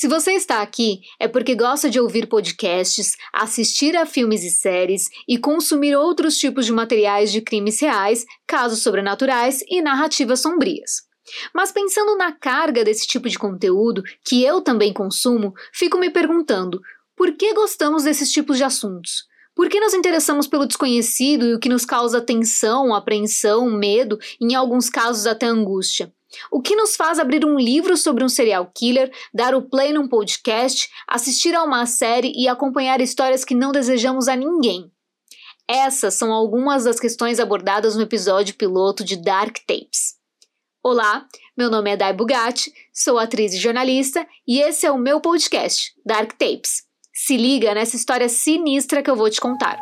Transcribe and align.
Se 0.00 0.08
você 0.08 0.32
está 0.32 0.62
aqui, 0.62 1.02
é 1.18 1.28
porque 1.28 1.54
gosta 1.54 1.90
de 1.90 2.00
ouvir 2.00 2.26
podcasts, 2.26 3.18
assistir 3.34 3.94
a 3.94 4.06
filmes 4.06 4.42
e 4.42 4.50
séries 4.50 5.10
e 5.28 5.36
consumir 5.36 5.94
outros 5.94 6.38
tipos 6.38 6.64
de 6.64 6.72
materiais 6.72 7.30
de 7.30 7.42
crimes 7.42 7.78
reais, 7.82 8.24
casos 8.46 8.82
sobrenaturais 8.82 9.60
e 9.68 9.82
narrativas 9.82 10.40
sombrias. 10.40 11.02
Mas 11.54 11.70
pensando 11.70 12.16
na 12.16 12.32
carga 12.32 12.82
desse 12.82 13.06
tipo 13.06 13.28
de 13.28 13.38
conteúdo, 13.38 14.02
que 14.24 14.42
eu 14.42 14.62
também 14.62 14.90
consumo, 14.90 15.52
fico 15.70 15.98
me 15.98 16.08
perguntando: 16.08 16.80
por 17.14 17.36
que 17.36 17.52
gostamos 17.52 18.04
desses 18.04 18.32
tipos 18.32 18.56
de 18.56 18.64
assuntos? 18.64 19.24
Por 19.54 19.68
que 19.68 19.80
nos 19.80 19.92
interessamos 19.92 20.46
pelo 20.46 20.64
desconhecido 20.64 21.44
e 21.44 21.54
o 21.56 21.60
que 21.60 21.68
nos 21.68 21.84
causa 21.84 22.22
tensão, 22.22 22.94
apreensão, 22.94 23.70
medo 23.70 24.18
em 24.40 24.54
alguns 24.54 24.88
casos, 24.88 25.26
até 25.26 25.44
angústia? 25.44 26.10
O 26.50 26.60
que 26.60 26.76
nos 26.76 26.96
faz 26.96 27.18
abrir 27.18 27.44
um 27.44 27.58
livro 27.58 27.96
sobre 27.96 28.24
um 28.24 28.28
serial 28.28 28.70
killer, 28.74 29.12
dar 29.32 29.54
o 29.54 29.62
play 29.62 29.92
num 29.92 30.08
podcast, 30.08 30.88
assistir 31.06 31.54
a 31.54 31.62
uma 31.62 31.86
série 31.86 32.32
e 32.36 32.48
acompanhar 32.48 33.00
histórias 33.00 33.44
que 33.44 33.54
não 33.54 33.72
desejamos 33.72 34.28
a 34.28 34.36
ninguém? 34.36 34.90
Essas 35.68 36.14
são 36.14 36.32
algumas 36.32 36.84
das 36.84 36.98
questões 36.98 37.38
abordadas 37.38 37.94
no 37.94 38.02
episódio 38.02 38.56
piloto 38.56 39.04
de 39.04 39.16
Dark 39.16 39.56
Tapes. 39.66 40.14
Olá, 40.82 41.26
meu 41.56 41.70
nome 41.70 41.90
é 41.90 41.96
Dai 41.96 42.12
Bugatti, 42.12 42.72
sou 42.92 43.18
atriz 43.18 43.52
e 43.52 43.58
jornalista 43.58 44.26
e 44.48 44.60
esse 44.60 44.86
é 44.86 44.90
o 44.90 44.98
meu 44.98 45.20
podcast, 45.20 45.92
Dark 46.04 46.32
Tapes. 46.32 46.84
Se 47.12 47.36
liga 47.36 47.74
nessa 47.74 47.96
história 47.96 48.28
sinistra 48.28 49.02
que 49.02 49.10
eu 49.10 49.14
vou 49.14 49.28
te 49.28 49.40
contar. 49.40 49.78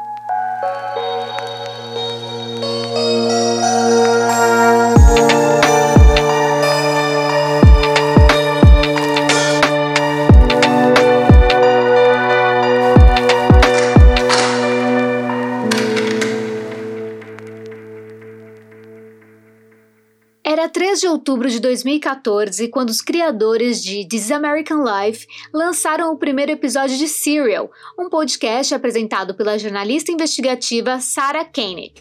3 20.79 21.01
de 21.01 21.09
outubro 21.09 21.51
de 21.51 21.59
2014 21.59 22.69
quando 22.69 22.91
os 22.91 23.01
criadores 23.01 23.83
de 23.83 24.07
This 24.07 24.31
American 24.31 24.85
Life 24.85 25.27
lançaram 25.53 26.13
o 26.13 26.17
primeiro 26.17 26.53
episódio 26.53 26.97
de 26.97 27.09
Serial, 27.09 27.69
um 27.99 28.09
podcast 28.09 28.73
apresentado 28.73 29.35
pela 29.35 29.59
jornalista 29.59 30.13
investigativa 30.13 31.01
Sarah 31.01 31.45
Koenig. 31.45 31.95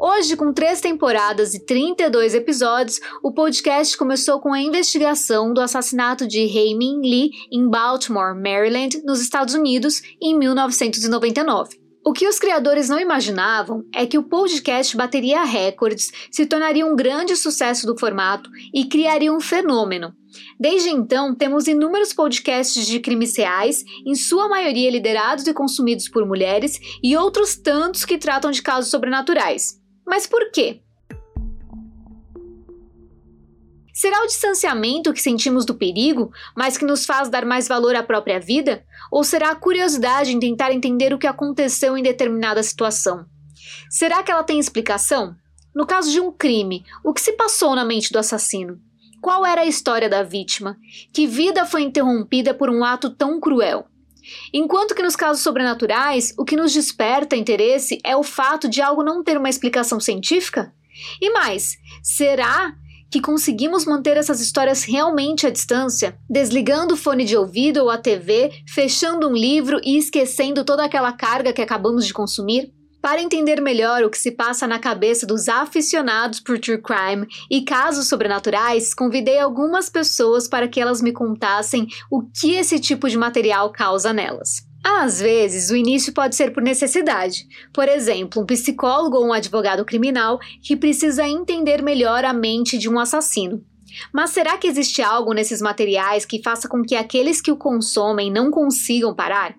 Hoje, 0.00 0.34
com 0.34 0.50
três 0.50 0.80
temporadas 0.80 1.52
e 1.52 1.66
32 1.66 2.34
episódios, 2.34 3.00
o 3.22 3.32
podcast 3.32 3.94
começou 3.98 4.40
com 4.40 4.50
a 4.50 4.62
investigação 4.62 5.52
do 5.52 5.60
assassinato 5.60 6.26
de 6.26 6.38
Hae-Min 6.38 7.02
Lee 7.02 7.30
em 7.52 7.68
Baltimore, 7.68 8.34
Maryland, 8.34 8.98
nos 9.04 9.20
Estados 9.20 9.52
Unidos, 9.52 10.00
em 10.22 10.34
1999. 10.38 11.85
O 12.06 12.12
que 12.12 12.28
os 12.28 12.38
criadores 12.38 12.88
não 12.88 13.00
imaginavam 13.00 13.84
é 13.92 14.06
que 14.06 14.16
o 14.16 14.22
podcast 14.22 14.96
bateria 14.96 15.42
recordes, 15.42 16.12
se 16.30 16.46
tornaria 16.46 16.86
um 16.86 16.94
grande 16.94 17.34
sucesso 17.34 17.84
do 17.84 17.98
formato 17.98 18.48
e 18.72 18.84
criaria 18.84 19.32
um 19.32 19.40
fenômeno. 19.40 20.14
Desde 20.56 20.88
então, 20.88 21.34
temos 21.34 21.66
inúmeros 21.66 22.12
podcasts 22.12 22.86
de 22.86 23.00
crimes 23.00 23.36
reais, 23.36 23.82
em 24.06 24.14
sua 24.14 24.48
maioria 24.48 24.88
liderados 24.88 25.48
e 25.48 25.52
consumidos 25.52 26.08
por 26.08 26.24
mulheres, 26.24 26.78
e 27.02 27.16
outros 27.16 27.56
tantos 27.56 28.04
que 28.04 28.18
tratam 28.18 28.52
de 28.52 28.62
casos 28.62 28.88
sobrenaturais. 28.88 29.80
Mas 30.06 30.28
por 30.28 30.52
quê? 30.52 30.82
Será 33.96 34.22
o 34.22 34.26
distanciamento 34.26 35.10
que 35.10 35.22
sentimos 35.22 35.64
do 35.64 35.74
perigo, 35.74 36.30
mas 36.54 36.76
que 36.76 36.84
nos 36.84 37.06
faz 37.06 37.30
dar 37.30 37.46
mais 37.46 37.66
valor 37.66 37.96
à 37.96 38.02
própria 38.02 38.38
vida? 38.38 38.84
Ou 39.10 39.24
será 39.24 39.52
a 39.52 39.56
curiosidade 39.56 40.32
em 40.32 40.38
tentar 40.38 40.70
entender 40.70 41.14
o 41.14 41.18
que 41.18 41.26
aconteceu 41.26 41.96
em 41.96 42.02
determinada 42.02 42.62
situação? 42.62 43.24
Será 43.88 44.22
que 44.22 44.30
ela 44.30 44.44
tem 44.44 44.58
explicação? 44.58 45.34
No 45.74 45.86
caso 45.86 46.12
de 46.12 46.20
um 46.20 46.30
crime, 46.30 46.84
o 47.02 47.14
que 47.14 47.22
se 47.22 47.32
passou 47.32 47.74
na 47.74 47.86
mente 47.86 48.12
do 48.12 48.18
assassino? 48.18 48.78
Qual 49.22 49.46
era 49.46 49.62
a 49.62 49.66
história 49.66 50.10
da 50.10 50.22
vítima? 50.22 50.76
Que 51.10 51.26
vida 51.26 51.64
foi 51.64 51.80
interrompida 51.80 52.52
por 52.52 52.68
um 52.68 52.84
ato 52.84 53.08
tão 53.08 53.40
cruel? 53.40 53.86
Enquanto 54.52 54.94
que 54.94 55.02
nos 55.02 55.16
casos 55.16 55.42
sobrenaturais, 55.42 56.34
o 56.36 56.44
que 56.44 56.54
nos 56.54 56.74
desperta 56.74 57.34
interesse 57.34 57.98
é 58.04 58.14
o 58.14 58.22
fato 58.22 58.68
de 58.68 58.82
algo 58.82 59.02
não 59.02 59.24
ter 59.24 59.38
uma 59.38 59.48
explicação 59.48 59.98
científica? 59.98 60.74
E 61.18 61.30
mais, 61.30 61.78
será 62.02 62.74
que 63.10 63.20
conseguimos 63.20 63.84
manter 63.84 64.16
essas 64.16 64.40
histórias 64.40 64.84
realmente 64.84 65.46
à 65.46 65.50
distância, 65.50 66.18
desligando 66.28 66.94
o 66.94 66.96
fone 66.96 67.24
de 67.24 67.36
ouvido 67.36 67.82
ou 67.82 67.90
a 67.90 67.98
TV, 67.98 68.50
fechando 68.68 69.28
um 69.28 69.32
livro 69.32 69.80
e 69.84 69.96
esquecendo 69.96 70.64
toda 70.64 70.84
aquela 70.84 71.12
carga 71.12 71.52
que 71.52 71.62
acabamos 71.62 72.06
de 72.06 72.12
consumir? 72.12 72.72
Para 73.06 73.22
entender 73.22 73.60
melhor 73.60 74.02
o 74.02 74.10
que 74.10 74.18
se 74.18 74.32
passa 74.32 74.66
na 74.66 74.80
cabeça 74.80 75.24
dos 75.24 75.48
aficionados 75.48 76.40
por 76.40 76.58
true 76.58 76.82
crime 76.82 77.24
e 77.48 77.62
casos 77.62 78.08
sobrenaturais, 78.08 78.92
convidei 78.92 79.38
algumas 79.38 79.88
pessoas 79.88 80.48
para 80.48 80.66
que 80.66 80.80
elas 80.80 81.00
me 81.00 81.12
contassem 81.12 81.86
o 82.10 82.22
que 82.22 82.56
esse 82.56 82.80
tipo 82.80 83.08
de 83.08 83.16
material 83.16 83.70
causa 83.70 84.12
nelas. 84.12 84.65
Às 84.88 85.20
vezes, 85.20 85.68
o 85.68 85.74
início 85.74 86.12
pode 86.12 86.36
ser 86.36 86.52
por 86.52 86.62
necessidade. 86.62 87.48
Por 87.74 87.88
exemplo, 87.88 88.40
um 88.40 88.46
psicólogo 88.46 89.16
ou 89.16 89.26
um 89.26 89.32
advogado 89.32 89.84
criminal 89.84 90.38
que 90.62 90.76
precisa 90.76 91.26
entender 91.26 91.82
melhor 91.82 92.24
a 92.24 92.32
mente 92.32 92.78
de 92.78 92.88
um 92.88 92.96
assassino. 92.96 93.64
Mas 94.14 94.30
será 94.30 94.56
que 94.56 94.68
existe 94.68 95.02
algo 95.02 95.32
nesses 95.32 95.60
materiais 95.60 96.24
que 96.24 96.40
faça 96.40 96.68
com 96.68 96.84
que 96.84 96.94
aqueles 96.94 97.40
que 97.40 97.50
o 97.50 97.56
consomem 97.56 98.30
não 98.30 98.48
consigam 98.48 99.12
parar? 99.12 99.56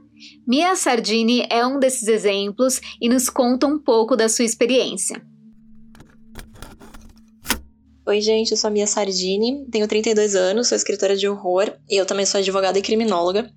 Mia 0.48 0.74
Sardini 0.78 1.46
é 1.50 1.66
um 1.68 1.78
desses 1.78 2.08
exemplos 2.08 2.80
e 3.02 3.10
nos 3.10 3.30
conta 3.30 3.68
um 3.68 3.78
pouco 3.78 4.16
da 4.16 4.30
sua 4.30 4.46
experiência. 4.46 5.22
Oi, 8.06 8.22
gente, 8.22 8.52
eu 8.52 8.58
sou 8.58 8.70
a 8.70 8.72
Mia 8.72 8.88
Sardini, 8.88 9.66
tenho 9.70 9.90
32 9.90 10.36
anos, 10.36 10.70
sou 10.70 10.78
escritora 10.78 11.18
de 11.18 11.28
horror 11.28 11.74
e 11.90 11.98
eu 11.98 12.06
também 12.06 12.26
sou 12.26 12.40
advogada 12.40 12.80
e 12.80 12.82
criminóloga. 12.82 13.52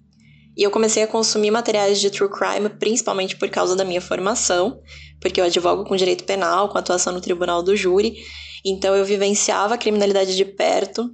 E 0.60 0.62
eu 0.62 0.70
comecei 0.70 1.02
a 1.02 1.06
consumir 1.06 1.50
materiais 1.50 1.98
de 1.98 2.10
true 2.10 2.28
crime 2.28 2.68
principalmente 2.68 3.34
por 3.34 3.48
causa 3.48 3.74
da 3.74 3.82
minha 3.82 4.00
formação, 4.00 4.78
porque 5.18 5.40
eu 5.40 5.46
advogo 5.46 5.84
com 5.84 5.96
direito 5.96 6.24
penal, 6.24 6.68
com 6.68 6.76
atuação 6.76 7.14
no 7.14 7.20
tribunal 7.22 7.62
do 7.62 7.74
júri. 7.74 8.18
Então 8.62 8.94
eu 8.94 9.02
vivenciava 9.02 9.72
a 9.72 9.78
criminalidade 9.78 10.36
de 10.36 10.44
perto 10.44 11.10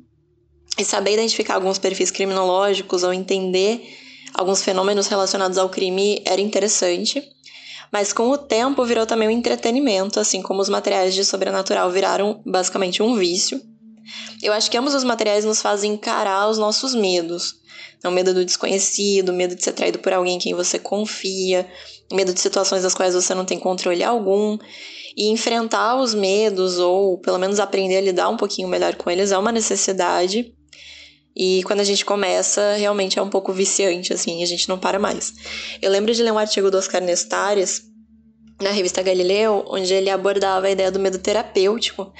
e 0.77 0.85
saber 0.85 1.13
identificar 1.13 1.55
alguns 1.55 1.79
perfis 1.79 2.11
criminológicos 2.11 3.05
ou 3.05 3.13
entender 3.13 3.83
alguns 4.35 4.63
fenômenos 4.63 5.07
relacionados 5.07 5.59
ao 5.59 5.69
crime 5.69 6.21
era 6.25 6.41
interessante. 6.41 7.23
Mas 7.93 8.13
com 8.13 8.29
o 8.29 8.37
tempo 8.37 8.85
virou 8.85 9.07
também 9.07 9.29
um 9.29 9.31
entretenimento, 9.31 10.19
assim 10.19 10.43
como 10.43 10.61
os 10.61 10.69
materiais 10.69 11.15
de 11.15 11.25
sobrenatural 11.25 11.89
viraram 11.93 12.43
basicamente 12.45 13.01
um 13.01 13.15
vício. 13.15 13.61
Eu 14.43 14.53
acho 14.53 14.71
que 14.71 14.77
ambos 14.77 14.95
os 14.95 15.05
materiais 15.05 15.45
nos 15.45 15.61
fazem 15.61 15.93
encarar 15.93 16.49
os 16.49 16.59
nossos 16.59 16.95
medos. 16.95 17.55
É 18.03 18.09
o 18.09 18.13
medo 18.13 18.33
do 18.35 18.45
desconhecido, 18.45 19.33
medo 19.33 19.55
de 19.55 19.65
ser 19.65 19.73
traído 19.73 19.99
por 19.99 20.13
alguém 20.13 20.37
em 20.37 20.39
quem 20.39 20.55
você 20.55 20.79
confia, 20.79 21.67
medo 22.13 22.33
de 22.33 22.41
situações 22.41 22.83
das 22.83 22.95
quais 22.95 23.15
você 23.15 23.35
não 23.35 23.45
tem 23.45 23.59
controle 23.59 24.05
algum. 24.05 24.59
E 25.17 25.29
enfrentar 25.29 25.97
os 25.97 26.15
medos, 26.15 26.79
ou 26.79 27.19
pelo 27.19 27.39
menos 27.39 27.59
aprender 27.59 27.97
a 27.97 28.01
lidar 28.03 28.29
um 28.29 28.37
pouquinho 28.37 28.69
melhor 28.69 28.95
com 28.97 29.11
eles, 29.11 29.33
é 29.33 29.39
uma 29.39 29.51
necessidade. 29.51 30.53
E 31.35 31.63
quando 31.65 31.81
a 31.81 31.85
gente 31.85 32.05
começa, 32.05 32.77
realmente 32.77 33.19
é 33.19 33.23
um 33.23 33.29
pouco 33.29 33.53
viciante, 33.53 34.13
assim, 34.13 34.43
a 34.43 34.47
gente 34.47 34.69
não 34.69 34.79
para 34.79 34.99
mais. 34.99 35.33
Eu 35.83 35.91
lembro 35.91 36.15
de 36.15 36.23
ler 36.23 36.33
um 36.33 36.39
artigo 36.39 36.71
do 36.71 36.79
Oscar 36.79 37.03
Nestares, 37.03 37.83
na 38.61 38.71
revista 38.71 39.03
Galileu, 39.03 39.65
onde 39.69 39.93
ele 39.93 40.09
abordava 40.09 40.67
a 40.67 40.71
ideia 40.71 40.91
do 40.91 40.99
medo 40.99 41.19
terapêutico, 41.19 42.11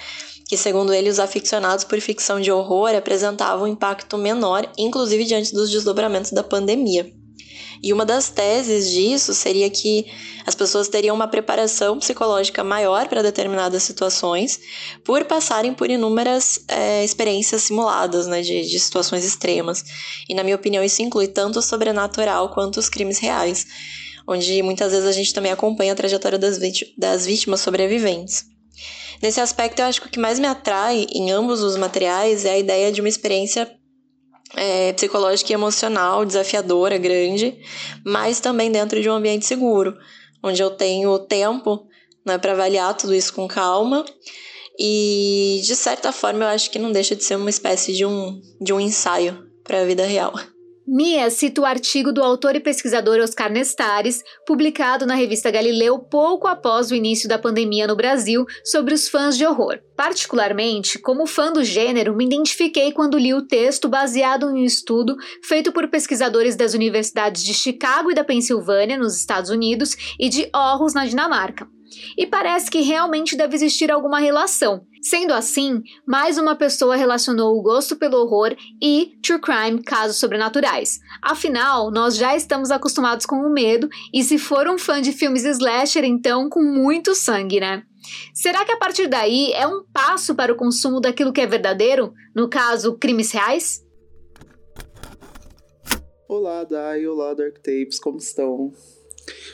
que, 0.49 0.57
segundo 0.57 0.93
ele, 0.93 1.11
os 1.11 1.19
aficionados 1.19 1.85
por 1.85 2.01
ficção 2.01 2.41
de 2.41 2.53
horror 2.53 2.95
apresentavam 2.95 3.65
um 3.65 3.73
impacto 3.73 4.17
menor, 4.17 4.71
inclusive 4.79 5.25
diante 5.25 5.53
dos 5.53 5.71
desdobramentos 5.71 6.31
da 6.31 6.43
pandemia. 6.43 7.13
E 7.83 7.93
uma 7.93 8.07
das 8.07 8.31
teses 8.31 8.91
disso 8.91 9.35
seria 9.35 9.69
que 9.69 10.07
as 10.47 10.55
pessoas 10.55 10.89
teriam 10.89 11.15
uma 11.15 11.29
preparação 11.29 11.99
psicológica 11.99 12.65
maior 12.65 13.09
para 13.09 13.23
determinadas 13.23 13.83
situações, 13.83 14.59
por 15.05 15.25
passarem 15.25 15.75
por 15.75 15.91
inúmeras 15.91 16.61
é, 16.69 17.05
experiências 17.05 17.63
simuladas 17.63 18.27
né, 18.27 18.41
de, 18.41 18.63
de 18.63 18.81
situações 18.81 19.25
extremas. 19.25 19.85
E, 20.29 20.35
na 20.35 20.43
minha 20.43 20.57
opinião, 20.57 20.83
isso 20.83 21.03
inclui 21.03 21.29
tanto 21.29 21.59
o 21.59 21.63
sobrenatural 21.63 22.51
quanto 22.51 22.79
os 22.79 22.89
crimes 22.89 23.19
reais, 23.19 23.67
onde 24.27 24.63
muitas 24.63 24.93
vezes 24.93 25.07
a 25.07 25.13
gente 25.13 25.35
também 25.35 25.53
acompanha 25.53 25.93
a 25.93 25.97
trajetória 25.97 26.39
das, 26.39 26.59
das 26.97 27.27
vítimas 27.27 27.61
sobreviventes. 27.61 28.56
Nesse 29.23 29.41
aspecto, 29.41 29.81
eu 29.81 29.87
acho 29.87 30.01
que 30.01 30.09
o 30.09 30.11
que 30.11 30.19
mais 30.19 30.39
me 30.39 30.47
atrai 30.47 31.07
em 31.13 31.31
ambos 31.31 31.63
os 31.63 31.77
materiais 31.77 32.45
é 32.45 32.53
a 32.53 32.59
ideia 32.59 32.93
de 32.93 33.01
uma 33.01 33.09
experiência 33.09 33.71
é, 34.55 34.93
psicológica 34.93 35.53
e 35.53 35.55
emocional 35.55 36.25
desafiadora, 36.25 36.99
grande, 36.99 37.59
mas 38.05 38.41
também 38.41 38.71
dentro 38.71 39.01
de 39.01 39.09
um 39.09 39.15
ambiente 39.15 39.47
seguro, 39.47 39.97
onde 40.43 40.63
eu 40.63 40.71
tenho 40.71 41.19
tempo 41.19 41.87
né, 42.25 42.39
para 42.39 42.53
avaliar 42.53 42.97
tudo 42.97 43.15
isso 43.15 43.33
com 43.33 43.49
calma. 43.49 44.05
E, 44.79 45.61
de 45.65 45.75
certa 45.75 46.13
forma, 46.13 46.45
eu 46.45 46.49
acho 46.49 46.71
que 46.71 46.79
não 46.79 46.93
deixa 46.93 47.17
de 47.17 47.25
ser 47.25 47.37
uma 47.37 47.49
espécie 47.49 47.95
de 47.95 48.05
um, 48.05 48.41
de 48.61 48.73
um 48.73 48.81
ensaio 48.81 49.47
para 49.65 49.81
a 49.81 49.85
vida 49.85 50.05
real. 50.05 50.35
Mia 50.89 51.29
cita 51.31 51.61
o 51.61 51.65
artigo 51.65 52.13
do 52.13 52.23
autor 52.23 52.55
e 52.55 52.61
pesquisador 52.61 53.19
Oscar 53.19 53.51
Nestares, 53.51 54.23
publicado 54.47 55.05
na 55.05 55.17
revista 55.17 55.51
Galileu 55.51 55.99
pouco 55.99 56.47
após 56.47 56.93
o 56.93 56.95
início 56.95 57.29
da 57.29 57.37
pandemia 57.37 57.89
no 57.89 57.97
Brasil, 57.97 58.47
sobre 58.65 58.95
os 58.95 59.09
fãs 59.09 59.37
de 59.37 59.45
horror. 59.45 59.81
Particularmente, 59.97 60.97
como 61.01 61.27
fã 61.27 61.53
do 61.53 61.65
gênero, 61.65 62.15
me 62.15 62.25
identifiquei 62.25 62.93
quando 62.93 63.19
li 63.19 63.35
o 63.35 63.43
texto 63.43 63.89
baseado 63.89 64.49
em 64.49 64.63
um 64.63 64.65
estudo 64.65 65.17
feito 65.43 65.73
por 65.73 65.89
pesquisadores 65.89 66.55
das 66.55 66.73
universidades 66.73 67.43
de 67.43 67.53
Chicago 67.53 68.13
e 68.13 68.15
da 68.15 68.23
Pensilvânia, 68.23 68.97
nos 68.97 69.17
Estados 69.19 69.51
Unidos, 69.51 69.97
e 70.21 70.29
de 70.29 70.49
Aarhus, 70.53 70.95
na 70.95 71.05
Dinamarca. 71.05 71.67
E 72.17 72.27
parece 72.27 72.71
que 72.71 72.81
realmente 72.81 73.37
deve 73.37 73.57
existir 73.57 73.91
alguma 73.91 74.21
relação. 74.21 74.87
Sendo 75.09 75.33
assim, 75.33 75.85
mais 76.05 76.37
uma 76.37 76.57
pessoa 76.57 76.97
relacionou 76.97 77.57
o 77.57 77.63
gosto 77.63 77.95
pelo 77.95 78.17
horror 78.17 78.57
e 78.83 79.13
true 79.23 79.41
crime, 79.41 79.81
casos 79.81 80.17
sobrenaturais. 80.17 80.99
Afinal, 81.23 81.93
nós 81.93 82.17
já 82.17 82.35
estamos 82.35 82.73
acostumados 82.73 83.25
com 83.25 83.37
o 83.37 83.49
medo 83.49 83.89
e 84.13 84.25
se 84.25 84.37
for 84.37 84.67
um 84.67 84.77
fã 84.77 85.01
de 85.01 85.13
filmes 85.13 85.45
slasher, 85.45 86.03
então 86.03 86.49
com 86.49 86.61
muito 86.61 87.15
sangue, 87.15 87.61
né? 87.61 87.85
Será 88.35 88.65
que 88.65 88.73
a 88.73 88.79
partir 88.79 89.07
daí 89.07 89.53
é 89.53 89.65
um 89.65 89.85
passo 89.93 90.35
para 90.35 90.53
o 90.53 90.57
consumo 90.57 91.01
daquilo 91.01 91.33
que 91.33 91.41
é 91.41 91.47
verdadeiro? 91.47 92.13
No 92.35 92.49
caso, 92.49 92.99
crimes 92.99 93.31
reais? 93.31 93.87
Olá, 96.29 96.65
Dai, 96.65 97.07
olá, 97.07 97.33
Dark 97.33 97.59
Tapes, 97.59 98.01
como 98.01 98.19
estão? 98.19 98.73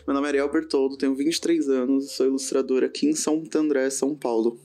Meu 0.06 0.14
nome 0.14 0.28
é 0.28 0.30
Ariel 0.30 0.50
Bertoldo, 0.50 0.96
tenho 0.96 1.14
23 1.14 1.68
anos, 1.68 2.12
sou 2.12 2.24
ilustrador 2.24 2.82
aqui 2.82 3.06
em 3.06 3.14
São 3.14 3.44
André, 3.54 3.90
São 3.90 4.14
Paulo. 4.14 4.58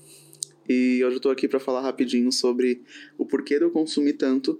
E 0.68 1.04
hoje 1.04 1.16
eu 1.16 1.22
tô 1.22 1.30
aqui 1.30 1.48
para 1.48 1.60
falar 1.60 1.82
rapidinho 1.82 2.32
sobre 2.32 2.82
o 3.18 3.26
porquê 3.26 3.58
de 3.58 3.64
eu 3.64 3.72
consumir 3.72 4.14
tanto 4.14 4.60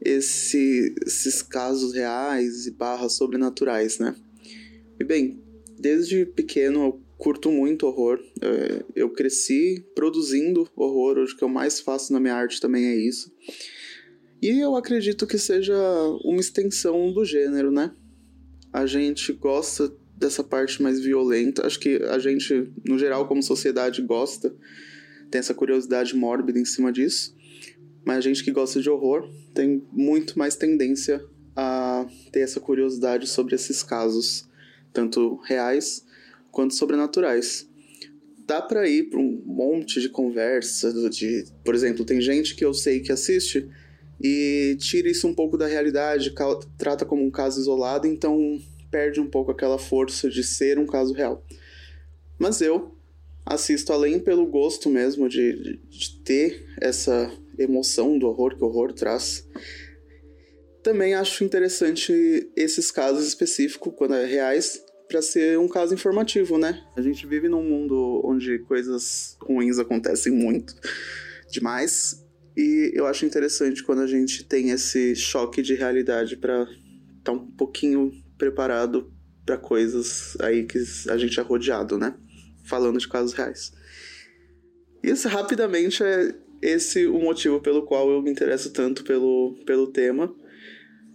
esse, 0.00 0.94
esses 1.06 1.42
casos 1.42 1.94
reais 1.94 2.66
e 2.66 2.70
barras 2.70 3.14
sobrenaturais, 3.14 3.98
né? 3.98 4.14
E 4.98 5.04
bem, 5.04 5.42
desde 5.78 6.26
pequeno 6.26 6.84
eu 6.84 7.02
curto 7.16 7.50
muito 7.50 7.86
horror. 7.86 8.18
É, 8.40 8.84
eu 8.94 9.10
cresci 9.10 9.84
produzindo 9.94 10.68
horror, 10.76 11.18
hoje 11.18 11.34
o 11.34 11.36
que 11.36 11.44
eu 11.44 11.48
mais 11.48 11.80
faço 11.80 12.12
na 12.12 12.20
minha 12.20 12.34
arte 12.34 12.60
também 12.60 12.86
é 12.86 12.96
isso. 12.96 13.32
E 14.42 14.58
eu 14.58 14.74
acredito 14.74 15.26
que 15.26 15.38
seja 15.38 15.76
uma 16.24 16.40
extensão 16.40 17.12
do 17.12 17.24
gênero, 17.24 17.70
né? 17.70 17.92
A 18.72 18.86
gente 18.86 19.32
gosta 19.32 19.92
dessa 20.16 20.42
parte 20.42 20.82
mais 20.82 21.00
violenta. 21.00 21.66
Acho 21.66 21.78
que 21.78 21.96
a 21.96 22.18
gente, 22.18 22.70
no 22.86 22.98
geral, 22.98 23.26
como 23.28 23.42
sociedade, 23.42 24.00
gosta 24.00 24.54
tem 25.30 25.38
essa 25.38 25.54
curiosidade 25.54 26.14
mórbida 26.14 26.58
em 26.58 26.64
cima 26.64 26.92
disso. 26.92 27.34
Mas 28.04 28.18
a 28.18 28.20
gente 28.20 28.42
que 28.42 28.50
gosta 28.50 28.80
de 28.80 28.88
horror 28.88 29.28
tem 29.54 29.86
muito 29.92 30.38
mais 30.38 30.56
tendência 30.56 31.22
a 31.54 32.06
ter 32.32 32.40
essa 32.40 32.60
curiosidade 32.60 33.26
sobre 33.26 33.54
esses 33.54 33.82
casos, 33.82 34.48
tanto 34.92 35.36
reais 35.44 36.04
quanto 36.50 36.74
sobrenaturais. 36.74 37.68
Dá 38.46 38.60
para 38.60 38.88
ir 38.88 39.10
para 39.10 39.20
um 39.20 39.42
monte 39.44 40.00
de 40.00 40.08
conversa, 40.08 40.92
de, 41.10 41.44
por 41.64 41.74
exemplo, 41.74 42.04
tem 42.04 42.20
gente 42.20 42.56
que 42.56 42.64
eu 42.64 42.74
sei 42.74 43.00
que 43.00 43.12
assiste 43.12 43.68
e 44.20 44.76
tira 44.80 45.08
isso 45.08 45.28
um 45.28 45.34
pouco 45.34 45.56
da 45.56 45.66
realidade, 45.66 46.34
trata 46.76 47.04
como 47.04 47.24
um 47.24 47.30
caso 47.30 47.60
isolado, 47.60 48.06
então 48.06 48.60
perde 48.90 49.20
um 49.20 49.30
pouco 49.30 49.52
aquela 49.52 49.78
força 49.78 50.28
de 50.28 50.42
ser 50.42 50.78
um 50.78 50.86
caso 50.86 51.14
real. 51.14 51.44
Mas 52.38 52.60
eu 52.60 52.96
assisto 53.44 53.92
além 53.92 54.18
pelo 54.18 54.46
gosto 54.46 54.88
mesmo 54.88 55.28
de, 55.28 55.52
de, 55.62 55.76
de 55.88 56.20
ter 56.22 56.66
essa 56.80 57.30
emoção 57.58 58.18
do 58.18 58.26
horror 58.26 58.56
que 58.56 58.62
o 58.62 58.66
horror 58.66 58.92
traz. 58.92 59.46
Também 60.82 61.14
acho 61.14 61.44
interessante 61.44 62.50
esses 62.56 62.90
casos 62.90 63.26
específicos, 63.26 63.92
quando 63.96 64.14
é 64.14 64.24
reais, 64.24 64.82
para 65.08 65.20
ser 65.20 65.58
um 65.58 65.68
caso 65.68 65.92
informativo, 65.92 66.56
né? 66.56 66.82
A 66.96 67.02
gente 67.02 67.26
vive 67.26 67.48
num 67.48 67.62
mundo 67.62 68.22
onde 68.24 68.60
coisas 68.60 69.36
ruins 69.42 69.78
acontecem 69.78 70.32
muito, 70.32 70.74
demais, 71.50 72.24
e 72.56 72.92
eu 72.94 73.06
acho 73.06 73.26
interessante 73.26 73.82
quando 73.82 74.02
a 74.02 74.06
gente 74.06 74.44
tem 74.44 74.70
esse 74.70 75.14
choque 75.14 75.62
de 75.62 75.74
realidade 75.74 76.36
para 76.36 76.62
estar 76.62 76.74
tá 77.24 77.32
um 77.32 77.50
pouquinho 77.50 78.12
preparado 78.38 79.12
para 79.44 79.58
coisas 79.58 80.36
aí 80.40 80.64
que 80.64 80.78
a 81.08 81.16
gente 81.16 81.38
é 81.38 81.42
rodeado, 81.42 81.98
né? 81.98 82.14
Falando 82.70 82.98
de 82.98 83.08
casos 83.08 83.32
reais. 83.32 83.72
Isso 85.02 85.28
rapidamente 85.28 86.02
é 86.04 86.34
esse 86.62 87.06
o 87.06 87.18
motivo 87.18 87.60
pelo 87.60 87.82
qual 87.82 88.08
eu 88.10 88.22
me 88.22 88.30
interesso 88.30 88.70
tanto 88.70 89.02
pelo, 89.02 89.58
pelo 89.66 89.88
tema. 89.88 90.32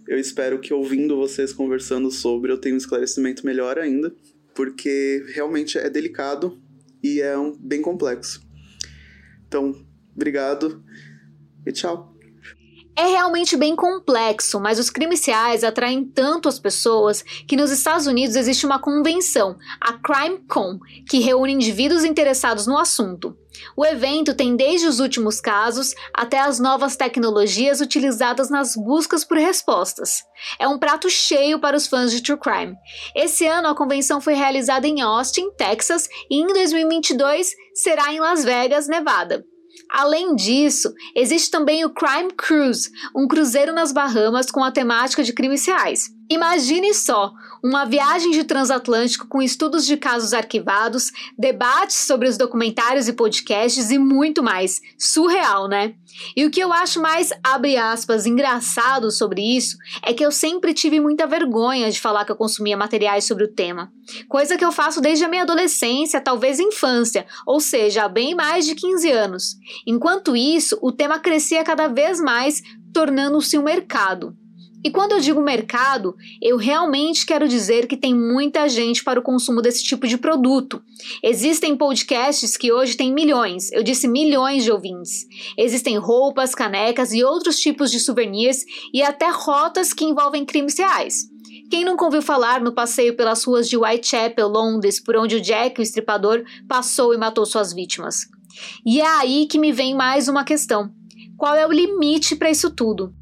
Eu 0.06 0.18
espero 0.18 0.60
que 0.60 0.74
ouvindo 0.74 1.16
vocês 1.16 1.52
conversando 1.52 2.10
sobre 2.10 2.52
eu 2.52 2.58
tenha 2.58 2.74
um 2.74 2.78
esclarecimento 2.78 3.44
melhor 3.44 3.78
ainda, 3.78 4.14
porque 4.54 5.24
realmente 5.34 5.78
é 5.78 5.88
delicado 5.88 6.60
e 7.02 7.20
é 7.20 7.36
um, 7.38 7.56
bem 7.56 7.80
complexo. 7.80 8.46
Então, 9.48 9.74
obrigado 10.14 10.84
e 11.64 11.72
tchau. 11.72 12.15
É 12.98 13.04
realmente 13.04 13.58
bem 13.58 13.76
complexo, 13.76 14.58
mas 14.58 14.78
os 14.78 14.88
crimes 14.88 15.22
reais 15.26 15.62
atraem 15.62 16.02
tanto 16.02 16.48
as 16.48 16.58
pessoas 16.58 17.22
que 17.46 17.54
nos 17.54 17.70
Estados 17.70 18.06
Unidos 18.06 18.36
existe 18.36 18.64
uma 18.64 18.78
convenção, 18.78 19.58
a 19.78 19.92
CrimeCon, 19.92 20.78
que 21.06 21.18
reúne 21.18 21.52
indivíduos 21.52 22.04
interessados 22.04 22.66
no 22.66 22.78
assunto. 22.78 23.36
O 23.76 23.84
evento 23.84 24.34
tem 24.34 24.56
desde 24.56 24.86
os 24.86 24.98
últimos 24.98 25.42
casos 25.42 25.94
até 26.12 26.38
as 26.38 26.58
novas 26.58 26.96
tecnologias 26.96 27.82
utilizadas 27.82 28.48
nas 28.48 28.74
buscas 28.74 29.24
por 29.24 29.36
respostas. 29.36 30.22
É 30.58 30.66
um 30.66 30.78
prato 30.78 31.10
cheio 31.10 31.58
para 31.58 31.76
os 31.76 31.86
fãs 31.86 32.10
de 32.10 32.22
True 32.22 32.38
Crime. 32.38 32.74
Esse 33.14 33.46
ano 33.46 33.68
a 33.68 33.76
convenção 33.76 34.22
foi 34.22 34.32
realizada 34.32 34.86
em 34.86 35.02
Austin, 35.02 35.50
Texas, 35.50 36.08
e 36.30 36.36
em 36.36 36.46
2022 36.46 37.50
será 37.74 38.10
em 38.10 38.20
Las 38.20 38.42
Vegas, 38.42 38.88
Nevada. 38.88 39.44
Além 39.90 40.34
disso, 40.34 40.92
existe 41.14 41.50
também 41.50 41.84
o 41.84 41.90
Crime 41.90 42.32
Cruise, 42.36 42.90
um 43.14 43.26
cruzeiro 43.26 43.72
nas 43.72 43.92
Bahamas 43.92 44.50
com 44.50 44.62
a 44.62 44.70
temática 44.70 45.22
de 45.22 45.32
crimes 45.32 45.66
reais. 45.66 46.10
Imagine 46.28 46.92
só, 46.92 47.32
uma 47.62 47.84
viagem 47.84 48.32
de 48.32 48.42
transatlântico 48.42 49.28
com 49.28 49.40
estudos 49.40 49.86
de 49.86 49.96
casos 49.96 50.32
arquivados, 50.32 51.12
debates 51.38 51.96
sobre 51.96 52.28
os 52.28 52.36
documentários 52.36 53.06
e 53.06 53.12
podcasts 53.12 53.90
e 53.90 53.98
muito 53.98 54.42
mais. 54.42 54.80
Surreal, 54.98 55.68
né? 55.68 55.94
E 56.36 56.44
o 56.44 56.50
que 56.50 56.60
eu 56.60 56.72
acho 56.72 57.00
mais, 57.00 57.30
abre 57.42 57.76
aspas, 57.76 58.26
engraçado 58.26 59.10
sobre 59.10 59.42
isso 59.42 59.76
é 60.02 60.12
que 60.12 60.24
eu 60.24 60.30
sempre 60.30 60.74
tive 60.74 61.00
muita 61.00 61.26
vergonha 61.26 61.90
de 61.90 62.00
falar 62.00 62.24
que 62.24 62.32
eu 62.32 62.36
consumia 62.36 62.76
materiais 62.76 63.24
sobre 63.24 63.44
o 63.44 63.52
tema. 63.52 63.92
Coisa 64.28 64.56
que 64.56 64.64
eu 64.64 64.72
faço 64.72 65.00
desde 65.00 65.24
a 65.24 65.28
minha 65.28 65.42
adolescência, 65.42 66.20
talvez 66.20 66.60
infância, 66.60 67.26
ou 67.46 67.60
seja, 67.60 68.04
há 68.04 68.08
bem 68.08 68.34
mais 68.34 68.64
de 68.64 68.74
15 68.74 69.10
anos. 69.10 69.56
Enquanto 69.86 70.36
isso, 70.36 70.78
o 70.80 70.92
tema 70.92 71.18
crescia 71.18 71.64
cada 71.64 71.88
vez 71.88 72.20
mais, 72.20 72.62
tornando-se 72.92 73.58
um 73.58 73.62
mercado. 73.62 74.36
E 74.86 74.90
quando 74.92 75.10
eu 75.10 75.20
digo 75.20 75.42
mercado, 75.42 76.14
eu 76.40 76.56
realmente 76.56 77.26
quero 77.26 77.48
dizer 77.48 77.88
que 77.88 77.96
tem 77.96 78.14
muita 78.14 78.68
gente 78.68 79.02
para 79.02 79.18
o 79.18 79.22
consumo 79.22 79.60
desse 79.60 79.82
tipo 79.82 80.06
de 80.06 80.16
produto. 80.16 80.80
Existem 81.24 81.76
podcasts 81.76 82.56
que 82.56 82.70
hoje 82.72 82.96
têm 82.96 83.12
milhões, 83.12 83.72
eu 83.72 83.82
disse 83.82 84.06
milhões 84.06 84.62
de 84.62 84.70
ouvintes. 84.70 85.26
Existem 85.58 85.98
roupas, 85.98 86.54
canecas 86.54 87.12
e 87.12 87.24
outros 87.24 87.58
tipos 87.58 87.90
de 87.90 87.98
souvenirs 87.98 88.64
e 88.94 89.02
até 89.02 89.28
rotas 89.28 89.92
que 89.92 90.04
envolvem 90.04 90.44
crimes 90.44 90.78
reais. 90.78 91.28
Quem 91.68 91.84
nunca 91.84 92.04
ouviu 92.04 92.22
falar 92.22 92.60
no 92.60 92.72
passeio 92.72 93.16
pelas 93.16 93.42
ruas 93.42 93.68
de 93.68 93.76
Whitechapel, 93.76 94.46
Londres, 94.46 95.00
por 95.00 95.16
onde 95.16 95.34
o 95.34 95.40
Jack, 95.40 95.80
o 95.80 95.82
estripador, 95.82 96.44
passou 96.68 97.12
e 97.12 97.18
matou 97.18 97.44
suas 97.44 97.72
vítimas? 97.72 98.28
E 98.86 99.00
é 99.00 99.08
aí 99.18 99.48
que 99.48 99.58
me 99.58 99.72
vem 99.72 99.96
mais 99.96 100.28
uma 100.28 100.44
questão. 100.44 100.92
Qual 101.36 101.56
é 101.56 101.66
o 101.66 101.72
limite 101.72 102.36
para 102.36 102.52
isso 102.52 102.70
tudo? 102.70 103.12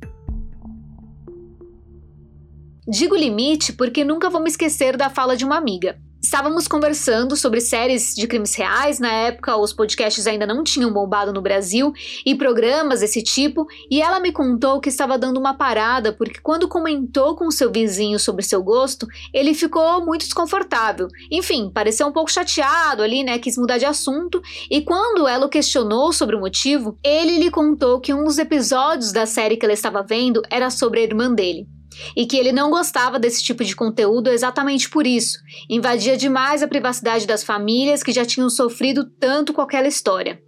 Digo 2.87 3.17
limite 3.17 3.73
porque 3.73 4.05
nunca 4.05 4.29
vou 4.29 4.43
me 4.43 4.51
esquecer 4.51 4.95
da 4.95 5.09
fala 5.09 5.35
de 5.35 5.45
uma 5.45 5.57
amiga. 5.57 5.97
Estávamos 6.23 6.69
conversando 6.69 7.35
sobre 7.35 7.59
séries 7.59 8.15
de 8.15 8.27
crimes 8.27 8.55
reais, 8.55 8.99
na 8.99 9.11
época 9.11 9.57
os 9.57 9.73
podcasts 9.73 10.27
ainda 10.27 10.47
não 10.47 10.63
tinham 10.63 10.93
bombado 10.93 11.33
no 11.33 11.41
Brasil, 11.41 11.93
e 12.27 12.35
programas 12.35 13.01
desse 13.01 13.23
tipo, 13.23 13.67
e 13.91 14.03
ela 14.03 14.21
me 14.21 14.33
contou 14.33 14.81
que 14.81 14.91
estava 14.91 15.17
dando 15.17 15.41
uma 15.41 15.55
parada 15.55 16.13
porque 16.13 16.41
quando 16.43 16.69
comentou 16.69 17.35
com 17.35 17.51
seu 17.51 17.73
vizinho 17.73 18.19
sobre 18.19 18.45
seu 18.45 18.63
gosto, 18.63 19.07
ele 19.33 19.55
ficou 19.55 20.05
muito 20.05 20.25
desconfortável. 20.25 21.09
Enfim, 21.31 21.71
pareceu 21.73 22.07
um 22.07 22.13
pouco 22.13 22.31
chateado 22.31 23.03
ali, 23.03 23.23
né, 23.23 23.39
quis 23.39 23.57
mudar 23.57 23.79
de 23.79 23.87
assunto, 23.87 24.43
e 24.71 24.83
quando 24.83 25.27
ela 25.27 25.47
o 25.47 25.51
questionou 25.51 26.13
sobre 26.13 26.37
o 26.37 26.41
motivo, 26.41 26.99
ele 27.03 27.39
lhe 27.39 27.51
contou 27.51 27.99
que 27.99 28.13
um 28.13 28.25
dos 28.25 28.37
episódios 28.37 29.11
da 29.11 29.25
série 29.25 29.57
que 29.57 29.65
ela 29.65 29.73
estava 29.73 30.03
vendo 30.03 30.43
era 30.51 30.69
sobre 30.69 31.01
a 31.01 31.05
irmã 31.05 31.33
dele 31.33 31.67
e 32.17 32.27
que 32.27 32.37
ele 32.37 32.53
não 32.53 32.71
gostava 32.71 33.19
desse 33.19 33.43
tipo 33.43 33.65
de 33.65 33.75
conteúdo 33.75 34.31
exatamente 34.31 34.89
por 34.89 35.07
isso. 35.07 35.39
Invadia 35.69 36.17
demais 36.17 36.63
a 36.63 36.69
privacidade 36.69 37.27
das 37.27 37.45
famílias 37.45 38.03
que 38.03 38.13
já 38.13 38.25
tinham 38.25 38.51
sofrido 38.51 39.05
tanto 39.19 39.53
com 39.53 39.61
aquela 39.61 39.89
história. 39.89 40.41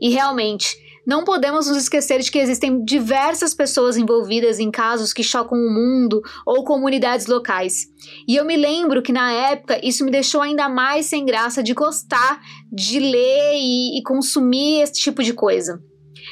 E 0.00 0.10
realmente, 0.10 0.76
Não 1.06 1.24
podemos 1.24 1.66
nos 1.66 1.78
esquecer 1.78 2.20
de 2.20 2.30
que 2.30 2.38
existem 2.38 2.84
diversas 2.84 3.54
pessoas 3.54 3.96
envolvidas 3.96 4.58
em 4.58 4.70
casos 4.70 5.12
que 5.12 5.22
chocam 5.22 5.58
o 5.58 5.70
mundo 5.70 6.20
ou 6.46 6.62
comunidades 6.62 7.26
locais. 7.26 7.86
E 8.28 8.36
eu 8.36 8.44
me 8.44 8.56
lembro 8.56 9.02
que 9.02 9.12
na 9.12 9.32
época 9.32 9.80
isso 9.82 10.04
me 10.04 10.10
deixou 10.10 10.42
ainda 10.42 10.68
mais 10.68 11.06
sem 11.06 11.24
graça 11.24 11.62
de 11.62 11.72
gostar 11.72 12.40
de 12.70 13.00
ler 13.00 13.54
e, 13.54 13.98
e 13.98 14.02
consumir 14.02 14.82
esse 14.82 15.00
tipo 15.00 15.22
de 15.22 15.32
coisa. 15.32 15.82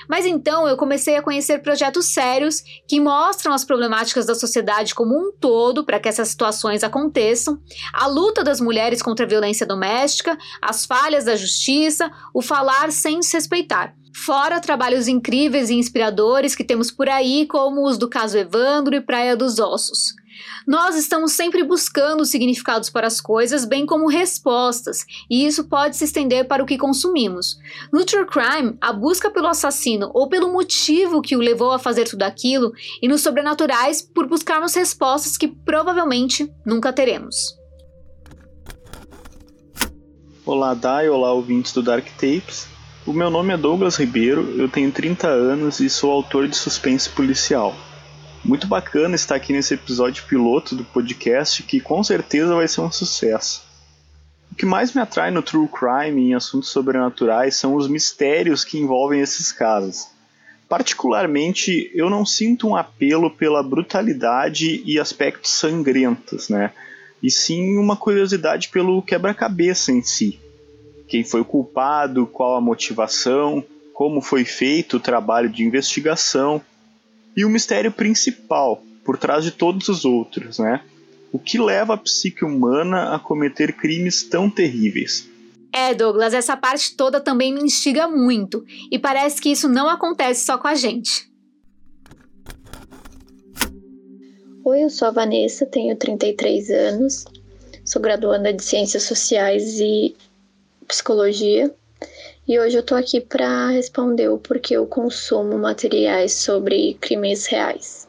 Mas 0.08 0.24
então 0.24 0.66
eu 0.66 0.76
comecei 0.76 1.16
a 1.16 1.22
conhecer 1.22 1.58
projetos 1.58 2.06
sérios 2.06 2.62
que 2.86 2.98
mostram 2.98 3.52
as 3.52 3.64
problemáticas 3.64 4.26
da 4.26 4.34
sociedade 4.34 4.94
como 4.94 5.14
um 5.14 5.32
todo 5.32 5.84
para 5.84 6.00
que 6.00 6.08
essas 6.08 6.28
situações 6.28 6.82
aconteçam, 6.82 7.60
a 7.92 8.06
luta 8.06 8.42
das 8.42 8.60
mulheres 8.60 9.02
contra 9.02 9.26
a 9.26 9.28
violência 9.28 9.66
doméstica, 9.66 10.36
as 10.62 10.86
falhas 10.86 11.24
da 11.24 11.36
justiça, 11.36 12.10
o 12.32 12.40
falar 12.40 12.90
sem 12.90 13.20
respeitar. 13.32 13.94
Fora 14.14 14.60
trabalhos 14.60 15.06
incríveis 15.06 15.70
e 15.70 15.74
inspiradores 15.74 16.54
que 16.54 16.64
temos 16.64 16.90
por 16.90 17.08
aí, 17.08 17.46
como 17.46 17.86
os 17.86 17.98
do 17.98 18.08
caso 18.08 18.36
Evandro 18.36 18.96
e 18.96 19.00
Praia 19.00 19.36
dos 19.36 19.58
Ossos. 19.58 20.14
Nós 20.68 20.96
estamos 20.96 21.32
sempre 21.32 21.64
buscando 21.64 22.26
significados 22.26 22.90
para 22.90 23.06
as 23.06 23.22
coisas, 23.22 23.64
bem 23.64 23.86
como 23.86 24.06
respostas, 24.06 25.06
e 25.30 25.46
isso 25.46 25.64
pode 25.64 25.96
se 25.96 26.04
estender 26.04 26.46
para 26.46 26.62
o 26.62 26.66
que 26.66 26.76
consumimos. 26.76 27.56
No 27.90 28.04
True 28.04 28.26
Crime, 28.26 28.76
a 28.78 28.92
busca 28.92 29.30
pelo 29.30 29.46
assassino 29.46 30.10
ou 30.12 30.28
pelo 30.28 30.52
motivo 30.52 31.22
que 31.22 31.34
o 31.34 31.40
levou 31.40 31.72
a 31.72 31.78
fazer 31.78 32.04
tudo 32.04 32.22
aquilo, 32.24 32.74
e 33.00 33.08
nos 33.08 33.22
sobrenaturais, 33.22 34.02
por 34.02 34.26
buscarmos 34.26 34.74
respostas 34.74 35.38
que 35.38 35.48
provavelmente 35.48 36.52
nunca 36.66 36.92
teremos. 36.92 37.56
Olá, 40.44 40.74
Dai, 40.74 41.08
olá, 41.08 41.32
ouvintes 41.32 41.72
do 41.72 41.82
Dark 41.82 42.06
Tapes. 42.18 42.66
O 43.06 43.14
meu 43.14 43.30
nome 43.30 43.54
é 43.54 43.56
Douglas 43.56 43.96
Ribeiro, 43.96 44.42
eu 44.58 44.68
tenho 44.68 44.92
30 44.92 45.28
anos 45.28 45.80
e 45.80 45.88
sou 45.88 46.10
autor 46.10 46.46
de 46.46 46.56
suspense 46.58 47.08
policial. 47.08 47.74
Muito 48.48 48.66
bacana 48.66 49.14
estar 49.14 49.34
aqui 49.34 49.52
nesse 49.52 49.74
episódio 49.74 50.24
piloto 50.24 50.74
do 50.74 50.82
podcast, 50.82 51.62
que 51.62 51.80
com 51.80 52.02
certeza 52.02 52.54
vai 52.54 52.66
ser 52.66 52.80
um 52.80 52.90
sucesso. 52.90 53.62
O 54.50 54.54
que 54.54 54.64
mais 54.64 54.94
me 54.94 55.02
atrai 55.02 55.30
no 55.30 55.42
true 55.42 55.68
crime 55.68 56.30
em 56.30 56.34
assuntos 56.34 56.70
sobrenaturais 56.70 57.56
são 57.56 57.74
os 57.74 57.86
mistérios 57.86 58.64
que 58.64 58.78
envolvem 58.78 59.20
esses 59.20 59.52
casos. 59.52 60.08
Particularmente, 60.66 61.90
eu 61.94 62.08
não 62.08 62.24
sinto 62.24 62.66
um 62.68 62.74
apelo 62.74 63.30
pela 63.30 63.62
brutalidade 63.62 64.82
e 64.82 64.98
aspectos 64.98 65.50
sangrentos, 65.50 66.48
né? 66.48 66.72
E 67.22 67.30
sim 67.30 67.76
uma 67.76 67.98
curiosidade 67.98 68.70
pelo 68.70 69.02
quebra-cabeça 69.02 69.92
em 69.92 70.00
si. 70.00 70.40
Quem 71.06 71.22
foi 71.22 71.42
o 71.42 71.44
culpado, 71.44 72.26
qual 72.26 72.56
a 72.56 72.62
motivação, 72.62 73.62
como 73.92 74.22
foi 74.22 74.46
feito 74.46 74.96
o 74.96 75.00
trabalho 75.00 75.50
de 75.50 75.62
investigação 75.62 76.62
e 77.38 77.44
o 77.44 77.48
mistério 77.48 77.92
principal 77.92 78.82
por 79.04 79.16
trás 79.16 79.44
de 79.44 79.52
todos 79.52 79.88
os 79.88 80.04
outros, 80.04 80.58
né? 80.58 80.82
O 81.30 81.38
que 81.38 81.56
leva 81.56 81.94
a 81.94 81.96
psique 81.96 82.44
humana 82.44 83.14
a 83.14 83.18
cometer 83.20 83.76
crimes 83.76 84.24
tão 84.24 84.50
terríveis? 84.50 85.28
É, 85.72 85.94
Douglas, 85.94 86.34
essa 86.34 86.56
parte 86.56 86.96
toda 86.96 87.20
também 87.20 87.54
me 87.54 87.62
instiga 87.62 88.08
muito, 88.08 88.64
e 88.90 88.98
parece 88.98 89.40
que 89.40 89.50
isso 89.50 89.68
não 89.68 89.88
acontece 89.88 90.44
só 90.44 90.58
com 90.58 90.66
a 90.66 90.74
gente. 90.74 91.30
Oi, 94.64 94.82
eu 94.82 94.90
sou 94.90 95.06
a 95.06 95.12
Vanessa, 95.12 95.64
tenho 95.64 95.94
33 95.96 96.70
anos, 96.70 97.24
sou 97.84 98.02
graduanda 98.02 98.52
de 98.52 98.64
Ciências 98.64 99.04
Sociais 99.04 99.78
e 99.78 100.16
Psicologia 100.88 101.72
e 102.48 102.58
hoje 102.58 102.78
eu 102.78 102.82
tô 102.82 102.94
aqui 102.94 103.20
para 103.20 103.68
responder 103.68 104.30
o 104.30 104.38
porquê 104.38 104.74
eu 104.74 104.86
consumo 104.86 105.58
materiais 105.58 106.32
sobre 106.32 106.94
crimes 106.94 107.44
reais. 107.44 108.08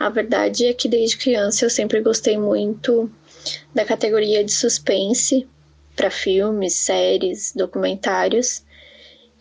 A 0.00 0.08
verdade 0.08 0.64
é 0.64 0.72
que 0.72 0.88
desde 0.88 1.18
criança 1.18 1.66
eu 1.66 1.68
sempre 1.68 2.00
gostei 2.00 2.38
muito 2.38 3.10
da 3.74 3.84
categoria 3.84 4.42
de 4.42 4.50
suspense 4.50 5.46
para 5.94 6.10
filmes, 6.10 6.76
séries, 6.76 7.52
documentários. 7.54 8.62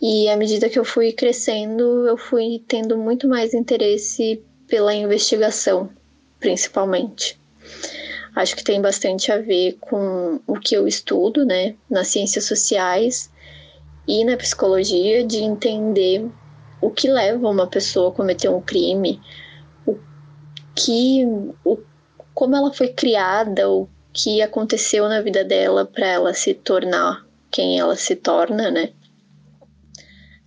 E 0.02 0.28
à 0.28 0.36
medida 0.36 0.70
que 0.70 0.78
eu 0.78 0.84
fui 0.84 1.14
crescendo, 1.14 2.06
eu 2.06 2.18
fui 2.18 2.62
tendo 2.68 2.98
muito 2.98 3.30
mais 3.30 3.54
interesse 3.54 4.44
pela 4.68 4.94
investigação, 4.94 5.90
principalmente. 6.38 7.40
Acho 8.36 8.58
que 8.58 8.64
tem 8.64 8.82
bastante 8.82 9.32
a 9.32 9.38
ver 9.38 9.78
com 9.80 10.42
o 10.46 10.60
que 10.60 10.76
eu 10.76 10.86
estudo, 10.86 11.46
né, 11.46 11.76
nas 11.90 12.10
ciências 12.10 12.44
sociais 12.44 13.34
e 14.08 14.24
na 14.24 14.38
psicologia 14.38 15.26
de 15.26 15.38
entender 15.38 16.30
o 16.82 16.92
que 16.92 17.10
leva 17.10 17.50
uma 17.50 17.68
pessoa 17.68 18.10
a 18.10 18.14
cometer 18.14 18.50
um 18.50 18.62
crime, 18.62 19.20
o 19.86 19.98
que, 20.76 21.26
o, 21.64 21.80
como 22.34 22.56
ela 22.56 22.72
foi 22.74 22.90
criada, 22.90 23.70
o 23.70 23.88
que 24.14 24.42
aconteceu 24.42 25.10
na 25.10 25.22
vida 25.22 25.44
dela 25.44 25.86
para 25.86 26.08
ela 26.08 26.34
se 26.34 26.54
tornar 26.54 27.26
quem 27.52 27.80
ela 27.80 27.96
se 27.96 28.16
torna, 28.16 28.70
né? 28.70 28.92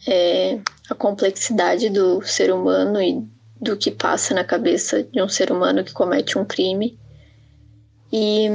É, 0.06 0.58
a 0.88 0.94
complexidade 0.94 1.90
do 1.90 2.22
ser 2.22 2.52
humano 2.52 3.00
e 3.00 3.26
do 3.60 3.76
que 3.76 3.90
passa 3.90 4.34
na 4.34 4.44
cabeça 4.44 5.02
de 5.02 5.20
um 5.20 5.28
ser 5.28 5.50
humano 5.50 5.82
que 5.82 5.92
comete 5.92 6.38
um 6.38 6.44
crime. 6.44 6.98
E 8.12 8.48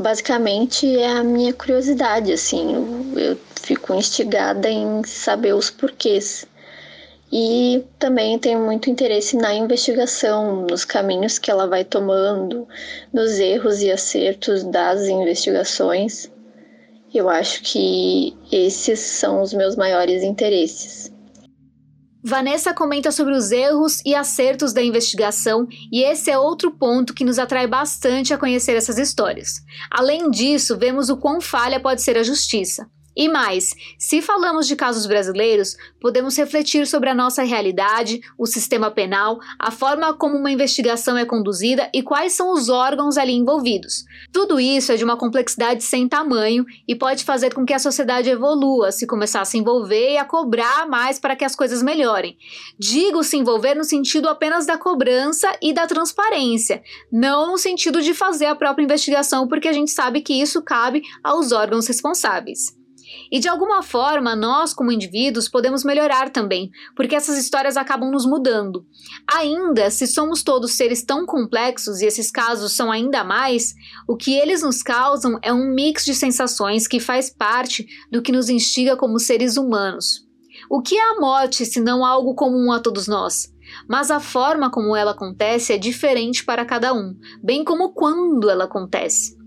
basicamente 0.00 0.98
é 0.98 1.08
a 1.08 1.22
minha 1.22 1.52
curiosidade, 1.52 2.32
assim, 2.32 2.74
eu, 2.74 3.18
eu 3.18 3.38
fico 3.60 3.94
instigada 3.94 4.68
em 4.68 5.04
saber 5.04 5.54
os 5.54 5.70
porquês. 5.70 6.46
E 7.32 7.84
também 7.98 8.38
tenho 8.38 8.58
muito 8.58 8.90
interesse 8.90 9.36
na 9.36 9.54
investigação, 9.54 10.62
nos 10.62 10.84
caminhos 10.84 11.38
que 11.38 11.50
ela 11.50 11.66
vai 11.66 11.84
tomando, 11.84 12.66
nos 13.12 13.38
erros 13.38 13.82
e 13.82 13.90
acertos 13.92 14.64
das 14.64 15.06
investigações. 15.06 16.28
Eu 17.14 17.28
acho 17.28 17.62
que 17.62 18.36
esses 18.50 18.98
são 18.98 19.42
os 19.42 19.52
meus 19.52 19.76
maiores 19.76 20.24
interesses. 20.24 21.12
Vanessa 22.22 22.74
comenta 22.74 23.10
sobre 23.10 23.34
os 23.34 23.50
erros 23.50 24.00
e 24.04 24.14
acertos 24.14 24.72
da 24.72 24.82
investigação, 24.82 25.66
e 25.90 26.02
esse 26.02 26.30
é 26.30 26.38
outro 26.38 26.70
ponto 26.70 27.14
que 27.14 27.24
nos 27.24 27.38
atrai 27.38 27.66
bastante 27.66 28.34
a 28.34 28.38
conhecer 28.38 28.76
essas 28.76 28.98
histórias. 28.98 29.64
Além 29.90 30.30
disso, 30.30 30.76
vemos 30.76 31.08
o 31.08 31.16
quão 31.16 31.40
falha 31.40 31.80
pode 31.80 32.02
ser 32.02 32.18
a 32.18 32.22
justiça. 32.22 32.86
E 33.20 33.28
mais, 33.28 33.74
se 33.98 34.22
falamos 34.22 34.66
de 34.66 34.74
casos 34.74 35.04
brasileiros, 35.04 35.76
podemos 36.00 36.34
refletir 36.38 36.86
sobre 36.86 37.10
a 37.10 37.14
nossa 37.14 37.42
realidade, 37.42 38.22
o 38.38 38.46
sistema 38.46 38.90
penal, 38.90 39.38
a 39.58 39.70
forma 39.70 40.14
como 40.14 40.38
uma 40.38 40.50
investigação 40.50 41.18
é 41.18 41.26
conduzida 41.26 41.90
e 41.92 42.02
quais 42.02 42.32
são 42.32 42.50
os 42.50 42.70
órgãos 42.70 43.18
ali 43.18 43.34
envolvidos. 43.34 44.06
Tudo 44.32 44.58
isso 44.58 44.90
é 44.90 44.96
de 44.96 45.04
uma 45.04 45.18
complexidade 45.18 45.84
sem 45.84 46.08
tamanho 46.08 46.64
e 46.88 46.94
pode 46.94 47.22
fazer 47.22 47.52
com 47.52 47.66
que 47.66 47.74
a 47.74 47.78
sociedade 47.78 48.30
evolua 48.30 48.90
se 48.90 49.06
começar 49.06 49.42
a 49.42 49.44
se 49.44 49.58
envolver 49.58 50.14
e 50.14 50.16
a 50.16 50.24
cobrar 50.24 50.88
mais 50.88 51.18
para 51.18 51.36
que 51.36 51.44
as 51.44 51.54
coisas 51.54 51.82
melhorem. 51.82 52.38
Digo 52.78 53.22
se 53.22 53.36
envolver 53.36 53.74
no 53.74 53.84
sentido 53.84 54.30
apenas 54.30 54.64
da 54.64 54.78
cobrança 54.78 55.54
e 55.60 55.74
da 55.74 55.86
transparência, 55.86 56.82
não 57.12 57.48
no 57.50 57.58
sentido 57.58 58.00
de 58.00 58.14
fazer 58.14 58.46
a 58.46 58.54
própria 58.54 58.84
investigação, 58.84 59.46
porque 59.46 59.68
a 59.68 59.74
gente 59.74 59.90
sabe 59.90 60.22
que 60.22 60.32
isso 60.32 60.62
cabe 60.62 61.02
aos 61.22 61.52
órgãos 61.52 61.86
responsáveis. 61.86 62.79
E 63.30 63.38
de 63.38 63.48
alguma 63.48 63.82
forma, 63.82 64.34
nós, 64.34 64.74
como 64.74 64.92
indivíduos, 64.92 65.48
podemos 65.48 65.84
melhorar 65.84 66.30
também, 66.30 66.70
porque 66.96 67.14
essas 67.14 67.38
histórias 67.38 67.76
acabam 67.76 68.10
nos 68.10 68.26
mudando. 68.26 68.84
Ainda, 69.26 69.90
se 69.90 70.06
somos 70.06 70.42
todos 70.42 70.72
seres 70.72 71.02
tão 71.02 71.24
complexos 71.24 72.00
e 72.00 72.06
esses 72.06 72.30
casos 72.30 72.72
são 72.72 72.90
ainda 72.90 73.22
mais, 73.22 73.74
o 74.08 74.16
que 74.16 74.34
eles 74.34 74.62
nos 74.62 74.82
causam 74.82 75.38
é 75.42 75.52
um 75.52 75.72
mix 75.72 76.04
de 76.04 76.14
sensações 76.14 76.88
que 76.88 77.00
faz 77.00 77.30
parte 77.30 77.86
do 78.10 78.22
que 78.22 78.32
nos 78.32 78.48
instiga 78.48 78.96
como 78.96 79.18
seres 79.18 79.56
humanos. 79.56 80.26
O 80.68 80.82
que 80.82 80.96
é 80.96 81.02
a 81.02 81.20
morte 81.20 81.64
se 81.64 81.80
não 81.80 82.04
algo 82.04 82.34
comum 82.34 82.72
a 82.72 82.80
todos 82.80 83.06
nós? 83.06 83.52
Mas 83.88 84.10
a 84.10 84.18
forma 84.18 84.70
como 84.70 84.96
ela 84.96 85.12
acontece 85.12 85.72
é 85.72 85.78
diferente 85.78 86.44
para 86.44 86.64
cada 86.64 86.92
um, 86.92 87.16
bem 87.42 87.64
como 87.64 87.92
quando 87.92 88.50
ela 88.50 88.64
acontece. 88.64 89.38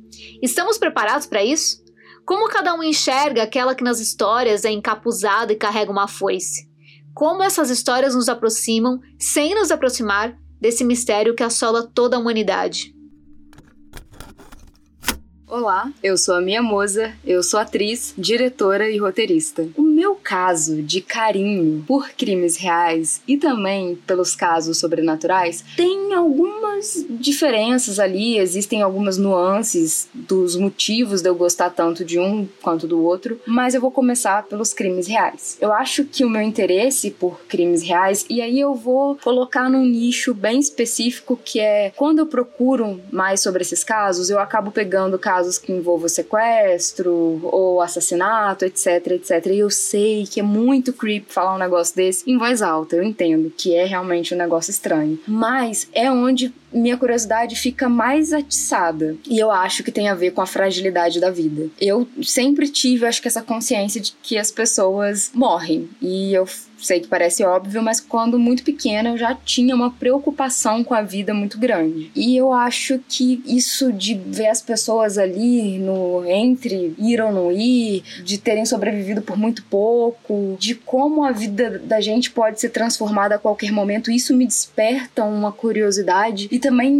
Estamos 0.41 0.77
preparados 0.77 1.27
para 1.27 1.43
isso? 1.43 1.82
Como 2.25 2.47
cada 2.47 2.73
um 2.73 2.81
enxerga 2.81 3.43
aquela 3.43 3.75
que 3.75 3.83
nas 3.83 3.99
histórias 3.99 4.63
é 4.63 4.71
encapuzada 4.71 5.51
e 5.51 5.57
carrega 5.57 5.91
uma 5.91 6.07
foice? 6.07 6.69
Como 7.13 7.43
essas 7.43 7.69
histórias 7.69 8.15
nos 8.15 8.29
aproximam, 8.29 9.01
sem 9.19 9.53
nos 9.53 9.71
aproximar, 9.71 10.37
desse 10.59 10.85
mistério 10.85 11.35
que 11.35 11.43
assola 11.43 11.85
toda 11.85 12.15
a 12.15 12.19
humanidade? 12.19 12.95
Olá, 15.45 15.91
eu 16.01 16.17
sou 16.17 16.35
a 16.35 16.41
Mia 16.41 16.63
Moza, 16.63 17.13
eu 17.25 17.43
sou 17.43 17.59
atriz, 17.59 18.13
diretora 18.17 18.89
e 18.89 18.97
roteirista. 18.97 19.67
O 19.75 19.83
meu 19.93 20.15
caso 20.15 20.81
de 20.81 21.01
carinho 21.01 21.83
por 21.87 22.09
crimes 22.09 22.57
reais 22.57 23.21
e 23.27 23.37
também 23.37 23.95
pelos 24.07 24.35
casos 24.35 24.79
sobrenaturais, 24.79 25.63
tem 25.75 26.13
algumas 26.13 27.05
diferenças 27.09 27.99
ali, 27.99 28.37
existem 28.37 28.81
algumas 28.81 29.17
nuances 29.17 30.07
dos 30.13 30.55
motivos 30.55 31.21
de 31.21 31.29
eu 31.29 31.35
gostar 31.35 31.69
tanto 31.69 32.03
de 32.03 32.19
um 32.19 32.47
quanto 32.61 32.87
do 32.87 33.03
outro, 33.03 33.39
mas 33.45 33.73
eu 33.73 33.81
vou 33.81 33.91
começar 33.91 34.43
pelos 34.43 34.73
crimes 34.73 35.07
reais. 35.07 35.57
Eu 35.61 35.71
acho 35.71 36.05
que 36.05 36.25
o 36.25 36.29
meu 36.29 36.41
interesse 36.41 37.11
por 37.11 37.39
crimes 37.47 37.83
reais, 37.83 38.25
e 38.29 38.41
aí 38.41 38.59
eu 38.59 38.73
vou 38.73 39.15
colocar 39.17 39.69
num 39.69 39.85
nicho 39.85 40.33
bem 40.33 40.59
específico 40.59 41.39
que 41.43 41.59
é 41.59 41.91
quando 41.95 42.19
eu 42.19 42.25
procuro 42.25 42.99
mais 43.11 43.41
sobre 43.41 43.61
esses 43.61 43.83
casos, 43.83 44.29
eu 44.29 44.39
acabo 44.39 44.71
pegando 44.71 45.19
casos 45.19 45.57
que 45.57 45.71
envolvam 45.71 46.09
sequestro 46.09 47.39
ou 47.43 47.81
assassinato, 47.81 48.65
etc, 48.65 49.07
etc. 49.07 49.45
E 49.47 49.59
eu 49.59 49.69
sei 49.93 50.25
que 50.25 50.39
é 50.39 50.43
muito 50.43 50.91
creep 50.91 51.25
falar 51.27 51.53
um 51.53 51.59
negócio 51.59 51.95
desse 51.95 52.29
em 52.29 52.35
voz 52.35 52.63
alta, 52.63 52.95
eu 52.95 53.03
entendo 53.03 53.53
que 53.55 53.75
é 53.75 53.85
realmente 53.85 54.33
um 54.33 54.37
negócio 54.37 54.71
estranho, 54.71 55.19
mas 55.27 55.87
é 55.93 56.09
onde 56.09 56.51
minha 56.73 56.97
curiosidade 56.97 57.55
fica 57.55 57.87
mais 57.87 58.33
atiçada. 58.33 59.15
E 59.27 59.39
eu 59.39 59.51
acho 59.51 59.83
que 59.83 59.91
tem 59.91 60.09
a 60.09 60.15
ver 60.15 60.31
com 60.31 60.41
a 60.41 60.45
fragilidade 60.45 61.19
da 61.19 61.29
vida. 61.29 61.69
Eu 61.79 62.07
sempre 62.21 62.67
tive, 62.67 63.05
acho 63.05 63.21
que, 63.21 63.27
essa 63.27 63.41
consciência 63.41 64.01
de 64.01 64.13
que 64.21 64.37
as 64.37 64.51
pessoas 64.51 65.31
morrem. 65.33 65.89
E 66.01 66.33
eu 66.33 66.47
sei 66.83 66.99
que 66.99 67.07
parece 67.07 67.43
óbvio, 67.43 67.81
mas 67.81 67.99
quando 67.99 68.37
muito 68.37 68.63
pequena 68.63 69.09
eu 69.09 69.17
já 69.17 69.33
tinha 69.33 69.73
uma 69.75 69.91
preocupação 69.91 70.83
com 70.83 70.93
a 70.93 71.01
vida 71.01 71.33
muito 71.33 71.57
grande. 71.57 72.11
E 72.15 72.35
eu 72.35 72.51
acho 72.51 72.99
que 73.07 73.41
isso 73.45 73.91
de 73.91 74.15
ver 74.15 74.47
as 74.47 74.61
pessoas 74.61 75.17
ali 75.17 75.79
no 75.79 76.23
entre 76.25 76.93
ir 76.97 77.21
ou 77.21 77.31
não 77.31 77.51
ir, 77.51 78.03
de 78.23 78.37
terem 78.37 78.65
sobrevivido 78.65 79.21
por 79.21 79.37
muito 79.37 79.63
pouco, 79.63 80.57
de 80.59 80.75
como 80.75 81.23
a 81.23 81.31
vida 81.31 81.79
da 81.79 82.01
gente 82.01 82.31
pode 82.31 82.59
ser 82.59 82.69
transformada 82.69 83.35
a 83.35 83.39
qualquer 83.39 83.71
momento, 83.71 84.11
isso 84.11 84.35
me 84.35 84.45
desperta 84.45 85.23
uma 85.23 85.51
curiosidade 85.51 86.47
e 86.51 86.59
também, 86.63 86.95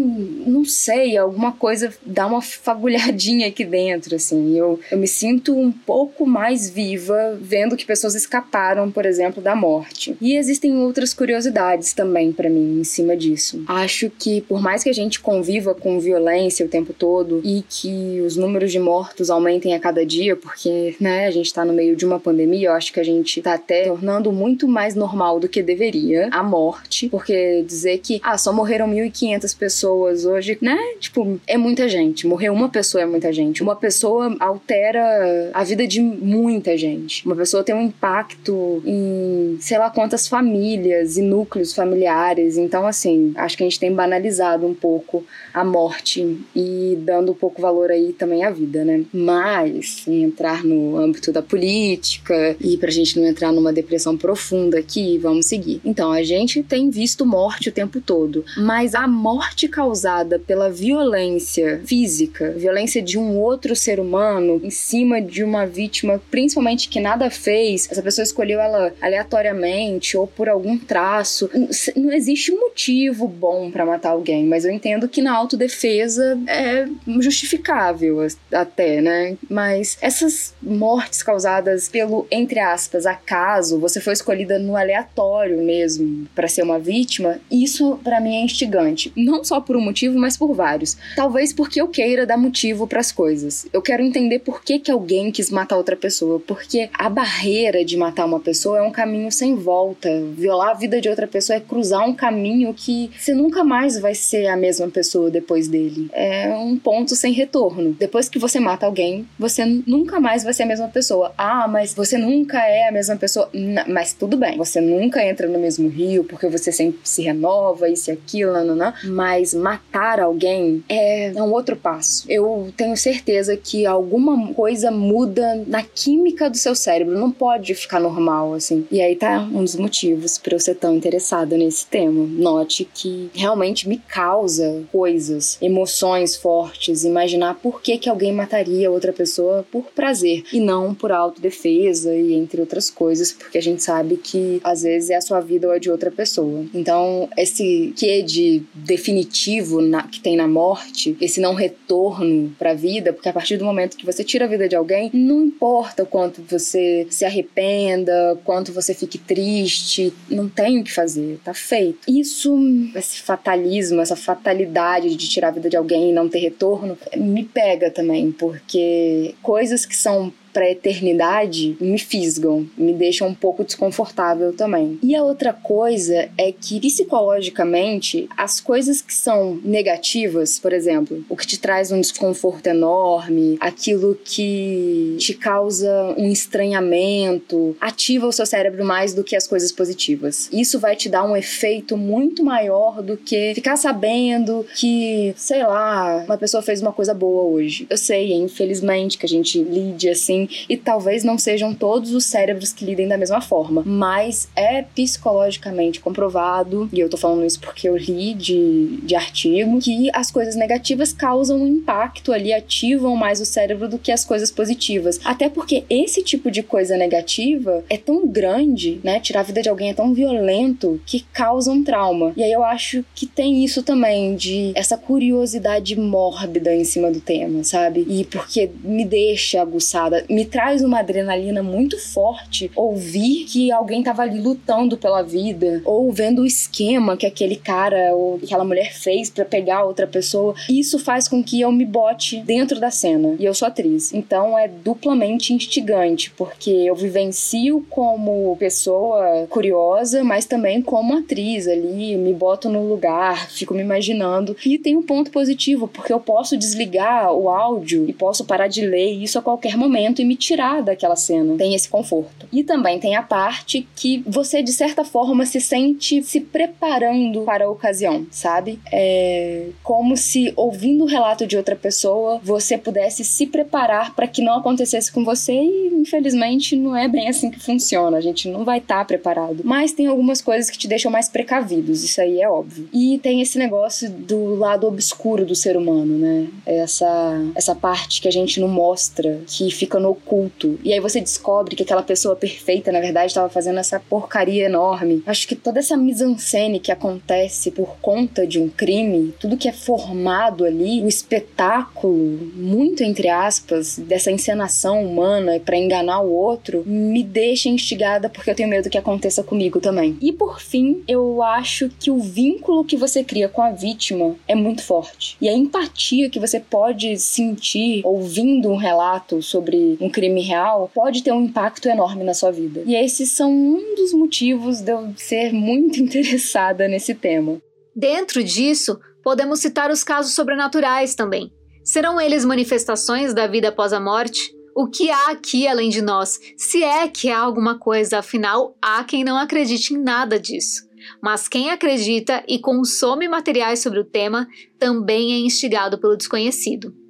não 0.45 0.65
sei, 0.65 1.17
alguma 1.17 1.53
coisa 1.53 1.93
dá 2.05 2.27
uma 2.27 2.41
fagulhadinha 2.41 3.47
aqui 3.47 3.63
dentro, 3.63 4.15
assim. 4.15 4.57
Eu, 4.57 4.77
eu 4.91 4.97
me 4.97 5.07
sinto 5.07 5.57
um 5.57 5.71
pouco 5.71 6.27
mais 6.27 6.69
viva 6.69 7.37
vendo 7.41 7.77
que 7.77 7.85
pessoas 7.85 8.13
escaparam, 8.13 8.91
por 8.91 9.05
exemplo, 9.05 9.41
da 9.41 9.55
morte. 9.55 10.17
E 10.19 10.35
existem 10.35 10.77
outras 10.77 11.13
curiosidades 11.13 11.93
também 11.93 12.33
para 12.33 12.49
mim 12.49 12.81
em 12.81 12.83
cima 12.83 13.15
disso. 13.15 13.63
Acho 13.67 14.09
que 14.09 14.41
por 14.41 14.61
mais 14.61 14.83
que 14.83 14.89
a 14.89 14.93
gente 14.93 15.21
conviva 15.21 15.73
com 15.73 15.99
violência 15.99 16.65
o 16.65 16.69
tempo 16.69 16.91
todo 16.91 17.41
e 17.43 17.63
que 17.67 18.21
os 18.25 18.35
números 18.35 18.69
de 18.71 18.79
mortos 18.79 19.29
aumentem 19.29 19.73
a 19.73 19.79
cada 19.79 20.05
dia, 20.05 20.35
porque, 20.35 20.95
né, 20.99 21.25
a 21.25 21.31
gente 21.31 21.53
tá 21.53 21.63
no 21.63 21.71
meio 21.71 21.95
de 21.95 22.05
uma 22.05 22.19
pandemia, 22.19 22.67
eu 22.67 22.73
acho 22.73 22.91
que 22.91 22.99
a 22.99 23.03
gente 23.03 23.41
tá 23.41 23.53
até 23.53 23.85
tornando 23.85 24.31
muito 24.31 24.67
mais 24.67 24.93
normal 24.93 25.39
do 25.39 25.47
que 25.47 25.63
deveria 25.63 26.27
a 26.31 26.43
morte, 26.43 27.07
porque 27.07 27.63
dizer 27.65 27.99
que 27.99 28.19
ah, 28.21 28.37
só 28.37 28.51
morreram 28.51 28.87
1500 28.87 29.52
pessoas 29.53 30.25
hoje, 30.25 30.57
né? 30.61 30.77
Tipo, 30.99 31.39
é 31.47 31.57
muita 31.57 31.87
gente. 31.87 32.27
Morrer 32.27 32.49
uma 32.49 32.69
pessoa 32.69 33.01
é 33.01 33.05
muita 33.05 33.31
gente. 33.31 33.61
Uma 33.61 33.75
pessoa 33.75 34.35
altera 34.39 35.51
a 35.53 35.63
vida 35.63 35.87
de 35.87 36.01
muita 36.01 36.77
gente. 36.77 37.25
Uma 37.25 37.35
pessoa 37.35 37.63
tem 37.63 37.75
um 37.75 37.81
impacto 37.81 38.81
em 38.85 39.57
sei 39.59 39.77
lá 39.77 39.89
quantas 39.89 40.27
famílias 40.27 41.17
e 41.17 41.21
núcleos 41.21 41.73
familiares. 41.73 42.57
Então, 42.57 42.85
assim, 42.85 43.33
acho 43.35 43.57
que 43.57 43.63
a 43.63 43.65
gente 43.67 43.79
tem 43.79 43.93
banalizado 43.93 44.65
um 44.65 44.73
pouco 44.73 45.25
a 45.53 45.63
morte 45.63 46.37
e 46.55 46.97
dando 47.01 47.31
um 47.31 47.35
pouco 47.35 47.61
valor 47.61 47.91
aí 47.91 48.13
também 48.13 48.43
à 48.43 48.49
vida, 48.49 48.83
né? 48.83 49.03
Mas, 49.13 50.05
entrar 50.07 50.63
no 50.63 50.97
âmbito 50.97 51.31
da 51.31 51.41
política 51.41 52.55
e 52.59 52.77
pra 52.77 52.91
gente 52.91 53.19
não 53.19 53.27
entrar 53.27 53.51
numa 53.51 53.73
depressão 53.73 54.17
profunda 54.17 54.79
aqui, 54.79 55.17
vamos 55.17 55.45
seguir. 55.45 55.79
Então, 55.83 56.11
a 56.11 56.23
gente 56.23 56.63
tem 56.63 56.89
visto 56.89 57.25
morte 57.25 57.69
o 57.69 57.71
tempo 57.71 58.01
todo, 58.01 58.43
mas 58.57 58.95
a 58.95 59.07
morte 59.07 59.42
causada 59.67 60.37
pela 60.37 60.69
violência 60.69 61.81
física, 61.85 62.51
violência 62.51 63.01
de 63.01 63.17
um 63.17 63.39
outro 63.39 63.75
ser 63.75 63.99
humano 63.99 64.61
em 64.63 64.69
cima 64.69 65.21
de 65.21 65.43
uma 65.43 65.65
vítima, 65.65 66.21
principalmente 66.29 66.89
que 66.89 66.99
nada 66.99 67.29
fez, 67.29 67.87
essa 67.89 68.01
pessoa 68.01 68.23
escolheu 68.23 68.59
ela 68.59 68.93
aleatoriamente 69.01 70.15
ou 70.15 70.27
por 70.27 70.49
algum 70.49 70.77
traço. 70.77 71.49
Não 71.95 72.11
existe 72.11 72.51
motivo 72.51 73.27
bom 73.27 73.71
para 73.71 73.85
matar 73.85 74.09
alguém, 74.09 74.45
mas 74.45 74.65
eu 74.65 74.71
entendo 74.71 75.07
que 75.07 75.21
na 75.21 75.33
autodefesa 75.33 76.39
é 76.47 76.87
justificável 77.19 78.25
até, 78.51 79.01
né? 79.01 79.37
Mas 79.49 79.97
essas 80.01 80.53
mortes 80.61 81.23
causadas 81.23 81.89
pelo, 81.89 82.27
entre 82.29 82.59
aspas, 82.59 83.05
acaso, 83.05 83.79
você 83.79 83.99
foi 83.99 84.13
escolhida 84.13 84.59
no 84.59 84.75
aleatório 84.75 85.57
mesmo 85.57 86.27
para 86.35 86.47
ser 86.47 86.63
uma 86.63 86.79
vítima, 86.79 87.39
isso 87.49 87.99
para 88.03 88.19
mim 88.19 88.35
é 88.35 88.41
instigante. 88.41 89.11
Não 89.15 89.32
só 89.43 89.61
por 89.61 89.77
um 89.77 89.81
motivo, 89.81 90.19
mas 90.19 90.35
por 90.35 90.53
vários. 90.53 90.97
Talvez 91.15 91.53
porque 91.53 91.79
eu 91.79 91.87
queira 91.87 92.25
dar 92.25 92.37
motivo 92.37 92.85
para 92.87 92.99
as 92.99 93.11
coisas. 93.11 93.65
Eu 93.71 93.81
quero 93.81 94.03
entender 94.03 94.39
por 94.39 94.61
que, 94.61 94.79
que 94.79 94.91
alguém 94.91 95.31
quis 95.31 95.49
matar 95.49 95.77
outra 95.77 95.95
pessoa, 95.95 96.39
porque 96.39 96.89
a 96.93 97.09
barreira 97.09 97.85
de 97.85 97.95
matar 97.95 98.25
uma 98.25 98.39
pessoa 98.39 98.79
é 98.79 98.81
um 98.81 98.91
caminho 98.91 99.31
sem 99.31 99.55
volta. 99.55 100.09
Violar 100.35 100.71
a 100.71 100.73
vida 100.73 100.99
de 100.99 101.07
outra 101.07 101.27
pessoa 101.27 101.57
é 101.57 101.59
cruzar 101.59 102.07
um 102.07 102.13
caminho 102.13 102.73
que 102.73 103.11
você 103.17 103.33
nunca 103.33 103.63
mais 103.63 103.99
vai 103.99 104.15
ser 104.15 104.47
a 104.47 104.57
mesma 104.57 104.87
pessoa 104.89 105.29
depois 105.29 105.67
dele. 105.67 106.09
É 106.11 106.55
um 106.55 106.77
ponto 106.77 107.15
sem 107.15 107.31
retorno. 107.31 107.93
Depois 107.93 108.27
que 108.27 108.39
você 108.39 108.59
mata 108.59 108.85
alguém, 108.85 109.27
você 109.37 109.63
nunca 109.65 110.19
mais 110.19 110.43
vai 110.43 110.53
ser 110.53 110.63
a 110.63 110.67
mesma 110.67 110.87
pessoa. 110.87 111.33
Ah, 111.37 111.67
mas 111.67 111.93
você 111.93 112.17
nunca 112.17 112.59
é 112.65 112.87
a 112.87 112.91
mesma 112.91 113.15
pessoa. 113.15 113.49
Mas 113.87 114.13
tudo 114.13 114.37
bem, 114.37 114.57
você 114.57 114.81
nunca 114.81 115.23
entra 115.25 115.47
no 115.47 115.59
mesmo 115.59 115.87
rio 115.87 116.23
porque 116.23 116.47
você 116.47 116.71
sempre 116.71 116.99
se 117.03 117.21
renova, 117.21 117.89
isso 117.89 118.09
e 118.09 118.13
aquilo, 118.13 118.53
nananã. 118.53 118.93
Mas 119.13 119.53
matar 119.53 120.19
alguém 120.19 120.83
é 120.89 121.31
um 121.37 121.51
outro 121.51 121.75
passo. 121.75 122.25
Eu 122.29 122.73
tenho 122.75 122.95
certeza 122.97 123.55
que 123.55 123.85
alguma 123.85 124.53
coisa 124.53 124.91
muda 124.91 125.63
na 125.67 125.83
química 125.83 126.49
do 126.49 126.57
seu 126.57 126.75
cérebro. 126.75 127.17
Não 127.17 127.31
pode 127.31 127.73
ficar 127.75 127.99
normal, 127.99 128.53
assim. 128.53 128.87
E 128.91 129.01
aí 129.01 129.15
tá 129.15 129.39
um 129.39 129.63
dos 129.63 129.75
motivos 129.75 130.37
para 130.37 130.55
eu 130.55 130.59
ser 130.59 130.75
tão 130.75 130.95
interessada 130.95 131.57
nesse 131.57 131.85
tema. 131.85 132.25
Note 132.25 132.87
que 132.93 133.29
realmente 133.33 133.87
me 133.87 133.97
causa 133.97 134.83
coisas, 134.91 135.57
emoções 135.61 136.35
fortes, 136.35 137.03
imaginar 137.03 137.55
por 137.55 137.81
que, 137.81 137.97
que 137.97 138.09
alguém 138.09 138.33
mataria 138.33 138.89
outra 138.91 139.13
pessoa 139.13 139.65
por 139.71 139.85
prazer 139.95 140.43
e 140.51 140.59
não 140.59 140.93
por 140.93 141.11
autodefesa 141.11 142.15
e 142.15 142.33
entre 142.33 142.61
outras 142.61 142.89
coisas, 142.89 143.31
porque 143.31 143.57
a 143.57 143.61
gente 143.61 143.83
sabe 143.83 144.17
que 144.17 144.59
às 144.63 144.83
vezes 144.83 145.09
é 145.09 145.15
a 145.15 145.21
sua 145.21 145.39
vida 145.39 145.67
ou 145.67 145.73
a 145.73 145.77
de 145.77 145.91
outra 145.91 146.11
pessoa. 146.11 146.65
Então, 146.73 147.29
esse 147.37 147.93
que 147.95 148.13
de 148.21 148.63
definitivo 149.03 149.81
na, 149.81 150.03
que 150.03 150.21
tem 150.21 150.37
na 150.37 150.47
morte, 150.47 151.17
esse 151.19 151.41
não 151.41 151.53
retorno 151.53 152.55
para 152.57 152.71
a 152.71 152.73
vida, 152.73 153.11
porque 153.11 153.27
a 153.27 153.33
partir 153.33 153.57
do 153.57 153.65
momento 153.65 153.97
que 153.97 154.05
você 154.05 154.23
tira 154.23 154.45
a 154.45 154.47
vida 154.47 154.69
de 154.69 154.77
alguém, 154.77 155.11
não 155.13 155.43
importa 155.43 156.03
o 156.03 156.05
quanto 156.05 156.41
você 156.49 157.05
se 157.09 157.25
arrependa, 157.25 158.39
quanto 158.45 158.71
você 158.71 158.93
fique 158.93 159.17
triste, 159.17 160.13
não 160.29 160.47
tem 160.47 160.79
o 160.79 160.83
que 160.83 160.91
fazer, 160.91 161.37
tá 161.43 161.53
feito. 161.53 161.99
Isso, 162.07 162.57
esse 162.95 163.21
fatalismo, 163.21 163.99
essa 163.99 164.15
fatalidade 164.15 165.13
de 165.15 165.27
tirar 165.27 165.49
a 165.49 165.51
vida 165.51 165.69
de 165.69 165.75
alguém 165.75 166.09
e 166.09 166.13
não 166.13 166.29
ter 166.29 166.39
retorno, 166.39 166.97
me 167.17 167.43
pega 167.43 167.91
também, 167.91 168.31
porque 168.31 169.35
coisas 169.41 169.85
que 169.85 169.97
são 169.97 170.31
para 170.53 170.65
a 170.65 170.71
eternidade 170.71 171.75
me 171.81 171.97
fisgam, 171.97 172.67
me 172.77 172.93
deixam 172.93 173.27
um 173.27 173.33
pouco 173.33 173.63
desconfortável 173.63 174.53
também. 174.53 174.99
E 175.01 175.15
a 175.15 175.23
outra 175.23 175.51
coisa 175.51 176.29
é 176.37 176.51
que 176.51 176.79
psicologicamente 176.79 178.29
as 178.37 178.61
coisas 178.61 179.01
que 179.01 179.13
são 179.13 179.59
negativas, 179.63 180.59
por 180.59 180.71
exemplo, 180.71 181.25
o 181.27 181.35
que 181.35 181.47
te 181.47 181.59
traz 181.59 181.91
um 181.91 181.99
desconforto 181.99 182.67
enorme, 182.67 183.57
aquilo 183.59 184.17
que 184.23 185.15
te 185.17 185.33
causa 185.33 186.13
um 186.17 186.31
estranhamento, 186.31 187.75
ativa 187.81 188.27
o 188.27 188.31
seu 188.31 188.45
cérebro 188.45 188.85
mais 188.85 189.13
do 189.13 189.23
que 189.23 189.35
as 189.35 189.47
coisas 189.47 189.71
positivas. 189.71 190.49
Isso 190.51 190.79
vai 190.79 190.95
te 190.95 191.09
dar 191.09 191.23
um 191.23 191.35
efeito 191.35 191.97
muito 191.97 192.43
maior 192.43 193.01
do 193.01 193.17
que 193.17 193.53
ficar 193.55 193.75
sabendo 193.75 194.65
que, 194.75 195.33
sei 195.35 195.63
lá, 195.63 196.23
uma 196.25 196.37
pessoa 196.37 196.61
fez 196.61 196.81
uma 196.81 196.93
coisa 196.93 197.13
boa 197.13 197.43
hoje. 197.43 197.87
Eu 197.89 197.97
sei, 197.97 198.33
infelizmente, 198.33 199.17
que 199.17 199.25
a 199.25 199.29
gente 199.29 199.61
lide 199.61 200.09
assim 200.09 200.42
e 200.69 200.77
talvez 200.77 201.23
não 201.23 201.37
sejam 201.37 201.73
todos 201.73 202.13
os 202.13 202.25
cérebros 202.25 202.73
que 202.73 202.85
lidem 202.85 203.07
da 203.07 203.17
mesma 203.17 203.41
forma, 203.41 203.83
mas 203.85 204.47
é 204.55 204.81
psicologicamente 204.81 205.99
comprovado, 205.99 206.89
e 206.91 206.99
eu 206.99 207.09
tô 207.09 207.17
falando 207.17 207.45
isso 207.45 207.59
porque 207.59 207.87
eu 207.87 207.97
li 207.97 208.33
de, 208.33 208.97
de 209.03 209.15
artigo, 209.15 209.79
que 209.79 210.09
as 210.13 210.31
coisas 210.31 210.55
negativas 210.55 211.13
causam 211.13 211.61
um 211.61 211.67
impacto 211.67 212.31
ali, 212.31 212.53
ativam 212.53 213.15
mais 213.15 213.39
o 213.41 213.45
cérebro 213.45 213.87
do 213.87 213.99
que 213.99 214.11
as 214.11 214.25
coisas 214.25 214.51
positivas. 214.51 215.19
Até 215.23 215.49
porque 215.49 215.83
esse 215.89 216.23
tipo 216.23 216.49
de 216.49 216.63
coisa 216.63 216.97
negativa 216.97 217.83
é 217.89 217.97
tão 217.97 218.27
grande, 218.27 218.99
né? 219.03 219.19
Tirar 219.19 219.41
a 219.41 219.43
vida 219.43 219.61
de 219.61 219.69
alguém 219.69 219.89
é 219.89 219.93
tão 219.93 220.13
violento 220.13 221.01
que 221.05 221.21
causa 221.33 221.71
um 221.71 221.83
trauma. 221.83 222.33
E 222.35 222.43
aí 222.43 222.51
eu 222.51 222.63
acho 222.63 223.03
que 223.15 223.25
tem 223.25 223.63
isso 223.63 223.83
também, 223.83 224.35
de 224.35 224.71
essa 224.75 224.97
curiosidade 224.97 225.97
mórbida 225.99 226.73
em 226.73 226.83
cima 226.83 227.11
do 227.11 227.19
tema, 227.19 227.63
sabe? 227.63 228.05
E 228.07 228.23
porque 228.25 228.69
me 228.83 229.05
deixa 229.05 229.61
aguçada 229.61 230.25
me 230.33 230.45
traz 230.45 230.81
uma 230.83 230.99
adrenalina 230.99 231.61
muito 231.61 231.97
forte 231.99 232.71
ouvir 232.75 233.45
que 233.45 233.71
alguém 233.71 234.03
tava 234.03 234.23
ali 234.23 234.39
lutando 234.39 234.97
pela 234.97 235.21
vida, 235.21 235.81
ou 235.85 236.11
vendo 236.11 236.41
o 236.41 236.45
esquema 236.45 237.15
que 237.15 237.25
aquele 237.25 237.55
cara 237.55 238.15
ou 238.15 238.39
aquela 238.43 238.65
mulher 238.65 238.93
fez 238.93 239.29
para 239.29 239.45
pegar 239.45 239.83
outra 239.83 240.07
pessoa. 240.07 240.55
Isso 240.69 240.97
faz 240.97 241.27
com 241.27 241.43
que 241.43 241.61
eu 241.61 241.71
me 241.71 241.85
bote 241.85 242.41
dentro 242.41 242.79
da 242.79 242.89
cena. 242.89 243.35
E 243.39 243.45
eu 243.45 243.53
sou 243.53 243.67
atriz. 243.67 244.13
Então 244.13 244.57
é 244.57 244.67
duplamente 244.67 245.53
instigante, 245.53 246.31
porque 246.31 246.71
eu 246.71 246.95
vivencio 246.95 247.85
como 247.89 248.55
pessoa 248.57 249.45
curiosa, 249.49 250.23
mas 250.23 250.45
também 250.45 250.81
como 250.81 251.17
atriz 251.17 251.67
ali, 251.67 252.15
me 252.15 252.33
boto 252.33 252.69
no 252.69 252.87
lugar, 252.87 253.49
fico 253.49 253.73
me 253.73 253.81
imaginando. 253.81 254.55
E 254.65 254.77
tem 254.77 254.97
um 254.97 255.03
ponto 255.03 255.31
positivo, 255.31 255.87
porque 255.87 256.11
eu 256.11 256.19
posso 256.19 256.57
desligar 256.57 257.31
o 257.33 257.49
áudio 257.49 258.05
e 258.09 258.13
posso 258.13 258.45
parar 258.45 258.67
de 258.67 258.81
ler 258.81 259.11
isso 259.11 259.37
a 259.37 259.41
qualquer 259.41 259.77
momento 259.77 260.22
e 260.23 260.27
me 260.27 260.35
tirar 260.35 260.81
daquela 260.81 261.15
cena. 261.15 261.55
Tem 261.57 261.75
esse 261.75 261.87
conforto. 261.87 262.47
E 262.51 262.63
também 262.63 262.99
tem 262.99 263.15
a 263.15 263.21
parte 263.21 263.87
que 263.95 264.23
você, 264.25 264.63
de 264.63 264.71
certa 264.71 265.03
forma, 265.03 265.45
se 265.45 265.59
sente 265.59 266.23
se 266.23 266.39
preparando 266.39 267.41
para 267.41 267.65
a 267.65 267.69
ocasião, 267.69 268.25
sabe? 268.31 268.79
É 268.91 269.53
como 269.83 270.15
se, 270.15 270.53
ouvindo 270.55 271.03
o 271.03 271.07
relato 271.07 271.45
de 271.45 271.57
outra 271.57 271.75
pessoa, 271.75 272.39
você 272.43 272.77
pudesse 272.77 273.23
se 273.23 273.45
preparar 273.45 274.15
para 274.15 274.27
que 274.27 274.41
não 274.41 274.57
acontecesse 274.57 275.11
com 275.11 275.23
você 275.23 275.53
e, 275.53 275.93
infelizmente, 275.93 276.75
não 276.75 276.95
é 276.95 277.07
bem 277.07 277.27
assim 277.27 277.51
que 277.51 277.59
funciona. 277.59 278.17
A 278.17 278.21
gente 278.21 278.47
não 278.47 278.63
vai 278.63 278.79
estar 278.79 278.99
tá 278.99 279.05
preparado. 279.05 279.61
Mas 279.63 279.91
tem 279.91 280.07
algumas 280.07 280.41
coisas 280.41 280.69
que 280.69 280.77
te 280.77 280.87
deixam 280.87 281.11
mais 281.11 281.29
precavidos, 281.29 282.03
isso 282.03 282.21
aí 282.21 282.41
é 282.41 282.49
óbvio. 282.49 282.87
E 282.93 283.19
tem 283.19 283.41
esse 283.41 283.57
negócio 283.57 284.09
do 284.09 284.55
lado 284.55 284.87
obscuro 284.87 285.45
do 285.45 285.55
ser 285.55 285.75
humano, 285.75 286.17
né? 286.17 286.47
Essa, 286.65 287.41
essa 287.55 287.75
parte 287.75 288.21
que 288.21 288.27
a 288.27 288.31
gente 288.31 288.59
não 288.59 288.67
mostra, 288.67 289.41
que 289.47 289.69
fica 289.71 289.99
no 289.99 290.12
oculto. 290.13 290.79
E 290.83 290.93
aí 290.93 290.99
você 290.99 291.19
descobre 291.19 291.75
que 291.75 291.83
aquela 291.83 292.03
pessoa 292.03 292.35
perfeita, 292.35 292.91
na 292.91 292.99
verdade, 292.99 293.27
estava 293.27 293.49
fazendo 293.49 293.79
essa 293.79 293.99
porcaria 293.99 294.65
enorme. 294.65 295.21
Acho 295.25 295.47
que 295.47 295.55
toda 295.55 295.79
essa 295.79 295.97
mise-en-scène 295.97 296.79
que 296.79 296.91
acontece 296.91 297.71
por 297.71 297.97
conta 298.01 298.47
de 298.47 298.59
um 298.59 298.69
crime, 298.69 299.33
tudo 299.39 299.57
que 299.57 299.67
é 299.67 299.73
formado 299.73 300.65
ali, 300.65 301.03
o 301.03 301.07
espetáculo, 301.07 302.51
muito 302.55 303.03
entre 303.03 303.27
aspas, 303.29 303.97
dessa 303.97 304.31
encenação 304.31 305.03
humana 305.03 305.59
para 305.59 305.77
enganar 305.77 306.21
o 306.21 306.31
outro, 306.31 306.83
me 306.85 307.23
deixa 307.23 307.69
instigada 307.69 308.29
porque 308.29 308.49
eu 308.49 308.55
tenho 308.55 308.69
medo 308.69 308.89
que 308.89 308.97
aconteça 308.97 309.43
comigo 309.43 309.79
também. 309.79 310.17
E 310.21 310.31
por 310.31 310.61
fim, 310.61 311.03
eu 311.07 311.41
acho 311.41 311.89
que 311.99 312.11
o 312.11 312.19
vínculo 312.19 312.85
que 312.85 312.95
você 312.95 313.23
cria 313.23 313.49
com 313.49 313.61
a 313.61 313.71
vítima 313.71 314.35
é 314.47 314.55
muito 314.55 314.83
forte. 314.83 315.37
E 315.41 315.49
a 315.49 315.53
empatia 315.53 316.29
que 316.29 316.39
você 316.39 316.59
pode 316.59 317.17
sentir 317.17 318.01
ouvindo 318.03 318.69
um 318.69 318.75
relato 318.75 319.41
sobre 319.41 319.97
um 320.03 320.09
crime 320.09 320.41
real 320.41 320.91
pode 320.93 321.23
ter 321.23 321.31
um 321.31 321.45
impacto 321.45 321.87
enorme 321.87 322.23
na 322.23 322.33
sua 322.33 322.51
vida. 322.51 322.83
E 322.85 322.93
esses 322.93 323.31
são 323.31 323.51
um 323.51 323.95
dos 323.95 324.13
motivos 324.13 324.81
de 324.81 324.91
eu 324.91 325.13
ser 325.15 325.53
muito 325.53 325.99
interessada 326.01 326.87
nesse 326.87 327.15
tema. 327.15 327.61
Dentro 327.95 328.43
disso, 328.43 328.99
podemos 329.23 329.59
citar 329.59 329.89
os 329.89 330.03
casos 330.03 330.33
sobrenaturais 330.33 331.15
também. 331.15 331.51
Serão 331.83 332.19
eles 332.19 332.43
manifestações 332.43 333.33
da 333.33 333.47
vida 333.47 333.69
após 333.69 333.93
a 333.93 333.99
morte? 333.99 334.53
O 334.75 334.87
que 334.87 335.09
há 335.09 335.29
aqui 335.29 335.67
além 335.67 335.89
de 335.89 336.01
nós? 336.01 336.39
Se 336.57 336.83
é 336.83 337.07
que 337.07 337.29
há 337.29 337.39
alguma 337.39 337.77
coisa, 337.77 338.19
afinal, 338.19 338.75
há 338.81 339.03
quem 339.03 339.23
não 339.23 339.37
acredite 339.37 339.93
em 339.93 339.97
nada 339.97 340.39
disso. 340.39 340.81
Mas 341.21 341.47
quem 341.47 341.69
acredita 341.69 342.43
e 342.47 342.59
consome 342.59 343.27
materiais 343.27 343.79
sobre 343.79 343.99
o 343.99 344.05
tema 344.05 344.47
também 344.79 345.33
é 345.33 345.37
instigado 345.37 345.97
pelo 345.99 346.17
desconhecido. 346.17 347.02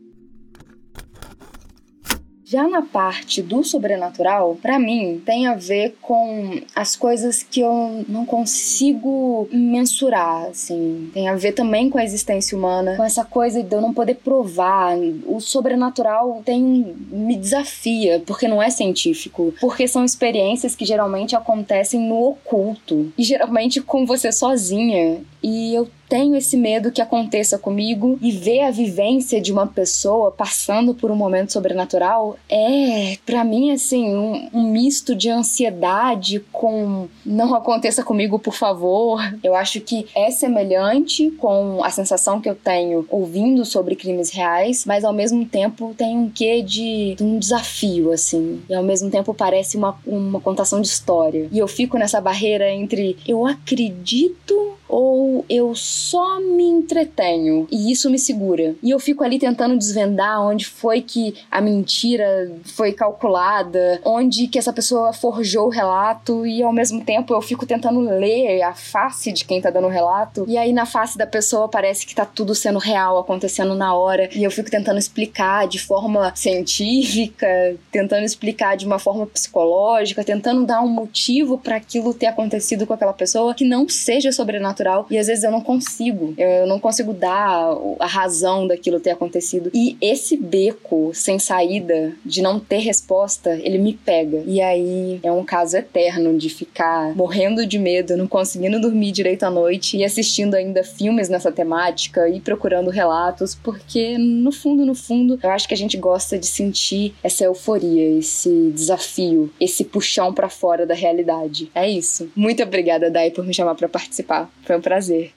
Já 2.54 2.68
na 2.68 2.84
parte 2.84 3.42
do 3.42 3.64
sobrenatural, 3.64 4.56
para 4.62 4.78
mim, 4.78 5.20
tem 5.26 5.48
a 5.48 5.56
ver 5.56 5.98
com 6.00 6.62
as 6.76 6.96
coisas 6.96 7.42
que 7.42 7.62
eu 7.62 8.06
não 8.08 8.28
consigo 8.28 9.50
mensurar, 9.52 10.50
assim. 10.52 11.10
Tem 11.16 11.28
a 11.28 11.36
ver 11.36 11.54
também 11.54 11.90
com 11.90 11.98
a 11.98 12.04
existência 12.04 12.56
humana, 12.56 12.96
com 12.96 13.04
essa 13.04 13.26
coisa 13.26 13.64
de 13.64 13.74
eu 13.76 13.82
não 13.82 13.92
poder 13.92 14.18
provar. 14.18 14.96
O 15.26 15.40
sobrenatural 15.40 16.44
tem 16.46 16.62
me 17.10 17.36
desafia, 17.36 18.22
porque 18.24 18.48
não 18.48 18.62
é 18.62 18.70
científico, 18.70 19.52
porque 19.60 19.88
são 19.88 20.06
experiências 20.06 20.76
que 20.76 20.86
geralmente 20.86 21.36
acontecem 21.36 22.02
no 22.02 22.22
oculto 22.24 23.12
e 23.18 23.24
geralmente 23.24 23.82
com 23.82 24.06
você 24.06 24.32
sozinha. 24.32 25.24
E 25.42 25.74
eu 25.74 25.90
tenho 26.14 26.36
esse 26.36 26.56
medo 26.56 26.92
que 26.92 27.02
aconteça 27.02 27.58
comigo 27.58 28.20
e 28.22 28.32
ver 28.32 28.62
a 28.62 28.70
vivência 28.70 29.42
de 29.42 29.52
uma 29.52 29.66
pessoa 29.66 30.30
passando 30.30 30.94
por 30.94 31.10
um 31.10 31.16
momento 31.16 31.52
sobrenatural 31.52 32.38
é, 32.48 33.18
para 33.26 33.44
mim, 33.44 33.72
assim, 33.72 34.16
um, 34.16 34.48
um, 34.54 34.72
misto 34.72 35.16
de 35.16 35.28
ansiedade 35.28 36.40
com 36.52 37.08
não 37.26 37.56
aconteça 37.56 38.04
comigo, 38.04 38.38
por 38.38 38.54
favor. 38.54 39.20
Eu 39.44 39.56
acho 39.56 39.82
que 39.82 40.06
é 40.14 40.30
semelhante 40.30 41.32
com 41.32 41.84
a 41.84 41.90
sensação 41.90 42.40
que 42.40 42.48
eu 42.48 42.54
tenho 42.54 43.08
ouvindo 43.10 43.66
sobre 43.66 43.96
crimes 43.96 44.30
reais, 44.30 44.86
mas 44.86 45.04
ao 45.04 45.14
mesmo 45.14 45.44
tempo 45.46 45.96
tem 45.98 46.16
um 46.16 46.30
quê 46.30 46.62
de, 46.62 47.16
de 47.16 47.24
um 47.24 47.40
desafio, 47.40 48.12
assim. 48.12 48.62
E 48.70 48.76
ao 48.76 48.84
mesmo 48.84 49.10
tempo 49.10 49.34
parece 49.34 49.78
uma, 49.78 49.98
uma 50.06 50.40
contação 50.40 50.80
de 50.80 50.86
história. 50.86 51.48
E 51.52 51.58
eu 51.58 51.68
fico 51.68 51.98
nessa 51.98 52.22
barreira 52.22 52.72
entre 52.72 53.18
eu 53.28 53.48
acredito 53.48 54.74
ou 54.94 55.44
eu 55.50 55.74
só 56.10 56.40
me 56.40 56.64
entretenho 56.64 57.68
e 57.72 57.92
isso 57.92 58.10
me 58.10 58.20
segura. 58.20 58.76
E 58.84 58.92
eu 58.92 59.00
fico 59.00 59.24
ali 59.24 59.40
tentando 59.40 59.78
desvendar 59.78 60.42
onde 60.42 60.66
foi 60.66 61.02
que 61.02 61.36
a 61.50 61.62
mentira 61.62 62.52
foi 62.64 62.94
calculada, 62.94 64.00
onde 64.04 64.48
que 64.48 64.60
essa 64.60 64.74
pessoa 64.74 65.14
forjou 65.14 65.68
o 65.68 65.70
relato 65.70 66.46
e 66.46 66.62
ao 66.62 66.74
mesmo 66.74 67.04
tempo 67.04 67.34
eu 67.34 67.42
fico 67.42 67.66
tentando 67.66 68.00
ler 68.00 68.62
a 68.62 68.74
face 68.74 69.32
de 69.32 69.46
quem 69.46 69.62
tá 69.62 69.70
dando 69.70 69.88
o 69.88 69.90
relato. 69.90 70.46
E 70.48 70.58
aí 70.58 70.74
na 70.74 70.86
face 70.86 71.18
da 71.18 71.26
pessoa 71.28 71.68
parece 71.68 72.06
que 72.06 72.16
tá 72.16 72.26
tudo 72.26 72.54
sendo 72.54 72.80
real, 72.80 73.18
acontecendo 73.18 73.76
na 73.76 73.96
hora, 73.96 74.30
e 74.34 74.44
eu 74.44 74.52
fico 74.52 74.70
tentando 74.70 75.00
explicar 75.00 75.68
de 75.68 75.80
forma 75.80 76.36
científica, 76.36 77.48
tentando 77.92 78.26
explicar 78.26 78.76
de 78.76 78.86
uma 78.86 79.00
forma 79.00 79.26
psicológica, 79.26 80.24
tentando 80.24 80.66
dar 80.66 80.82
um 80.82 80.90
motivo 80.90 81.58
para 81.58 81.76
aquilo 81.76 82.14
ter 82.14 82.28
acontecido 82.28 82.86
com 82.86 82.94
aquela 82.94 83.14
pessoa 83.14 83.54
que 83.54 83.66
não 83.66 83.88
seja 83.88 84.32
sobrenatural 84.32 84.74
natural 84.74 85.08
e 85.10 85.18
às 85.18 85.28
vezes 85.28 85.44
eu 85.44 85.52
não 85.52 85.62
consigo, 85.62 85.93
eu 86.38 86.68
não 86.68 86.80
consigo 86.80 87.14
dar 87.14 87.76
a 88.00 88.08
razão 88.08 88.68
daquilo 88.68 89.00
ter 89.00 89.12
acontecido. 89.12 89.72
E 89.74 89.98
esse 90.02 90.38
beco 90.38 91.12
sem 91.14 91.40
saída, 91.40 92.14
de 92.26 92.42
não 92.42 92.60
ter 92.60 92.80
resposta, 92.80 93.60
ele 93.64 93.78
me 93.78 93.94
pega. 93.94 94.44
E 94.46 94.62
aí 94.62 95.20
é 95.24 95.32
um 95.32 95.44
caso 95.44 95.78
eterno 95.78 96.38
de 96.38 96.50
ficar 96.50 97.16
morrendo 97.16 97.66
de 97.66 97.78
medo, 97.78 98.18
não 98.18 98.28
conseguindo 98.28 98.80
dormir 98.80 99.12
direito 99.12 99.44
à 99.44 99.50
noite 99.50 99.98
e 99.98 100.04
assistindo 100.04 100.56
ainda 100.56 100.84
filmes 100.84 101.30
nessa 101.30 101.52
temática 101.52 102.28
e 102.30 102.40
procurando 102.40 102.90
relatos, 102.90 103.56
porque 103.56 104.18
no 104.18 104.52
fundo, 104.52 104.86
no 104.86 104.96
fundo, 104.96 105.40
eu 105.42 105.50
acho 105.50 105.68
que 105.68 105.74
a 105.74 105.78
gente 105.78 105.98
gosta 105.98 106.38
de 106.38 106.46
sentir 106.46 107.14
essa 107.24 107.44
euforia, 107.44 108.18
esse 108.18 108.72
desafio, 108.74 109.52
esse 109.60 109.84
puxão 109.84 110.34
para 110.34 110.50
fora 110.50 110.86
da 110.86 110.94
realidade. 110.94 111.70
É 111.74 111.90
isso. 111.90 112.30
Muito 112.36 112.62
obrigada, 112.64 113.10
Dai, 113.10 113.32
por 113.32 113.46
me 113.46 113.54
chamar 113.54 113.76
para 113.76 113.90
participar. 113.90 114.50
Foi 114.64 114.78
um 114.78 114.82
prazer. 114.82 115.32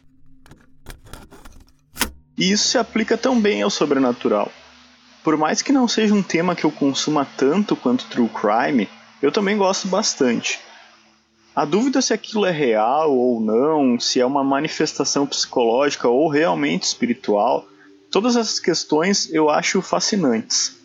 E 2.37 2.51
isso 2.51 2.69
se 2.69 2.79
aplica 2.79 3.17
também 3.17 3.63
ao 3.63 3.71
sobrenatural. 3.71 4.51
Por 5.25 5.37
mais 5.37 5.63
que 5.63 5.73
não 5.73 5.89
seja 5.89 6.15
um 6.15 6.23
tema 6.23 6.55
que 6.55 6.65
eu 6.65 6.71
consuma 6.71 7.27
tanto 7.37 7.75
quanto 7.75 8.07
True 8.07 8.29
Crime, 8.29 8.89
eu 9.21 9.33
também 9.33 9.57
gosto 9.57 9.89
bastante. 9.89 10.61
A 11.55 11.65
dúvida 11.65 12.03
se 12.03 12.13
aquilo 12.13 12.45
é 12.45 12.51
real 12.51 13.17
ou 13.17 13.41
não, 13.41 13.99
se 13.99 14.21
é 14.21 14.27
uma 14.27 14.45
manifestação 14.45 15.27
psicológica 15.27 16.09
ou 16.09 16.29
realmente 16.29 16.83
espiritual, 16.83 17.67
todas 18.11 18.37
essas 18.37 18.61
questões 18.61 19.33
eu 19.33 19.49
acho 19.49 19.81
fascinantes. 19.81 20.77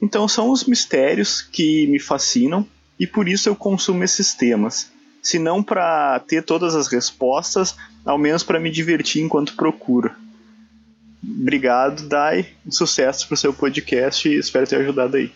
Então 0.00 0.26
são 0.26 0.50
os 0.50 0.64
mistérios 0.64 1.42
que 1.42 1.86
me 1.88 2.00
fascinam 2.00 2.66
e 2.98 3.06
por 3.06 3.28
isso 3.28 3.48
eu 3.48 3.54
consumo 3.54 4.02
esses 4.02 4.34
temas 4.34 4.90
se 5.26 5.40
não 5.40 5.60
para 5.60 6.20
ter 6.20 6.44
todas 6.44 6.76
as 6.76 6.86
respostas, 6.86 7.74
ao 8.04 8.16
menos 8.16 8.44
para 8.44 8.60
me 8.60 8.70
divertir 8.70 9.24
enquanto 9.24 9.56
procuro. 9.56 10.14
Obrigado, 11.28 12.08
Dai. 12.08 12.46
Sucesso 12.70 13.26
pro 13.26 13.36
seu 13.36 13.52
podcast 13.52 14.28
e 14.28 14.38
espero 14.38 14.66
ter 14.66 14.76
ajudado 14.76 15.16
aí. 15.16 15.32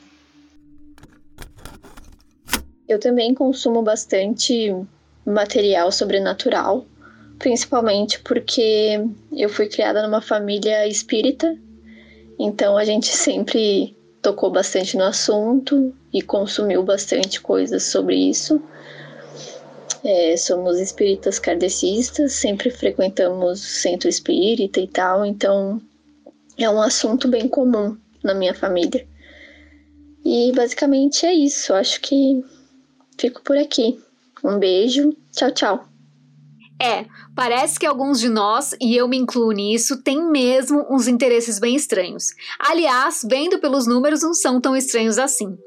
Eu 2.88 2.98
também 2.98 3.35
consumo 3.35 3.83
bastante 3.83 4.74
material 5.24 5.90
sobrenatural, 5.92 6.87
principalmente 7.38 8.20
porque 8.20 9.00
eu 9.33 9.48
fui 9.48 9.68
criada 9.68 10.03
numa 10.03 10.20
família 10.20 10.87
espírita, 10.87 11.57
então 12.38 12.76
a 12.76 12.85
gente 12.85 13.09
sempre 13.09 13.96
tocou 14.20 14.50
bastante 14.50 14.96
no 14.96 15.05
assunto 15.05 15.94
e 16.12 16.20
consumiu 16.20 16.83
bastante 16.83 17.40
coisas 17.40 17.85
sobre 17.85 18.16
isso. 18.16 18.61
É, 20.03 20.37
somos 20.37 20.79
espíritas 20.79 21.39
kardecistas, 21.39 22.33
sempre 22.33 22.71
frequentamos 22.71 23.61
centro 23.61 24.09
espírita 24.09 24.81
e 24.81 24.89
tal, 24.89 25.27
então 25.27 25.81
é 26.57 26.69
um 26.71 26.81
assunto 26.81 27.29
bem 27.29 27.49
comum 27.49 27.97
na 28.23 28.35
minha 28.35 28.55
família. 28.55 29.07
E 30.25 30.53
basicamente 30.53 31.27
é 31.27 31.35
isso. 31.35 31.73
Acho 31.75 32.01
que 32.01 32.43
fico 33.19 33.43
por 33.43 33.57
aqui. 33.57 33.99
Um 34.45 34.59
beijo. 34.59 35.15
Tchau, 35.33 35.51
tchau. 35.53 35.85
É, 36.83 37.05
parece 37.35 37.79
que 37.79 37.85
alguns 37.85 38.19
de 38.19 38.31
nós, 38.31 38.75
e 38.81 38.97
eu 38.97 39.07
me 39.07 39.19
incluo 39.19 39.53
nisso, 39.53 40.03
têm 40.03 40.31
mesmo 40.31 40.87
uns 40.91 41.07
interesses 41.07 41.59
bem 41.59 41.77
estranhos. 41.77 42.29
Aliás, 42.59 43.21
vendo 43.29 43.59
pelos 43.59 43.87
números, 43.87 44.23
não 44.23 44.33
são 44.33 44.59
tão 44.59 44.75
estranhos 44.75 45.19
assim. 45.19 45.59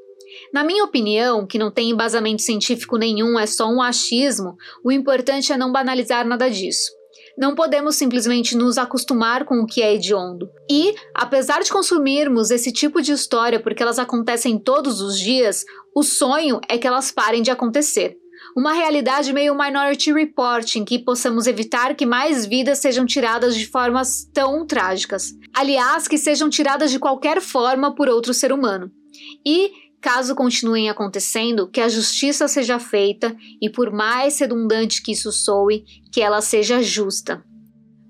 Na 0.54 0.62
minha 0.62 0.84
opinião, 0.84 1.44
que 1.44 1.58
não 1.58 1.68
tem 1.68 1.90
embasamento 1.90 2.40
científico 2.40 2.96
nenhum, 2.96 3.36
é 3.36 3.44
só 3.44 3.66
um 3.66 3.82
achismo, 3.82 4.56
o 4.84 4.92
importante 4.92 5.52
é 5.52 5.56
não 5.56 5.72
banalizar 5.72 6.24
nada 6.24 6.48
disso. 6.48 6.92
Não 7.36 7.56
podemos 7.56 7.96
simplesmente 7.96 8.56
nos 8.56 8.78
acostumar 8.78 9.44
com 9.44 9.56
o 9.56 9.66
que 9.66 9.82
é 9.82 9.92
hediondo. 9.92 10.48
E, 10.70 10.94
apesar 11.12 11.64
de 11.64 11.72
consumirmos 11.72 12.52
esse 12.52 12.70
tipo 12.70 13.02
de 13.02 13.10
história 13.10 13.58
porque 13.58 13.82
elas 13.82 13.98
acontecem 13.98 14.56
todos 14.56 15.00
os 15.00 15.18
dias, 15.18 15.64
o 15.92 16.04
sonho 16.04 16.60
é 16.68 16.78
que 16.78 16.86
elas 16.86 17.10
parem 17.10 17.42
de 17.42 17.50
acontecer. 17.50 18.16
Uma 18.56 18.74
realidade 18.74 19.32
meio 19.32 19.58
Minority 19.58 20.12
Report, 20.12 20.76
em 20.76 20.84
que 20.84 21.00
possamos 21.00 21.48
evitar 21.48 21.96
que 21.96 22.06
mais 22.06 22.46
vidas 22.46 22.78
sejam 22.78 23.04
tiradas 23.04 23.56
de 23.56 23.66
formas 23.66 24.30
tão 24.32 24.64
trágicas. 24.64 25.32
Aliás, 25.52 26.06
que 26.06 26.16
sejam 26.16 26.48
tiradas 26.48 26.92
de 26.92 27.00
qualquer 27.00 27.40
forma 27.40 27.92
por 27.92 28.08
outro 28.08 28.32
ser 28.32 28.52
humano. 28.52 28.88
E 29.44 29.83
Caso 30.04 30.34
continuem 30.34 30.90
acontecendo, 30.90 31.66
que 31.66 31.80
a 31.80 31.88
justiça 31.88 32.46
seja 32.46 32.78
feita 32.78 33.34
e, 33.58 33.70
por 33.70 33.90
mais 33.90 34.38
redundante 34.38 35.02
que 35.02 35.12
isso 35.12 35.32
soe, 35.32 35.82
que 36.12 36.20
ela 36.20 36.42
seja 36.42 36.82
justa. 36.82 37.42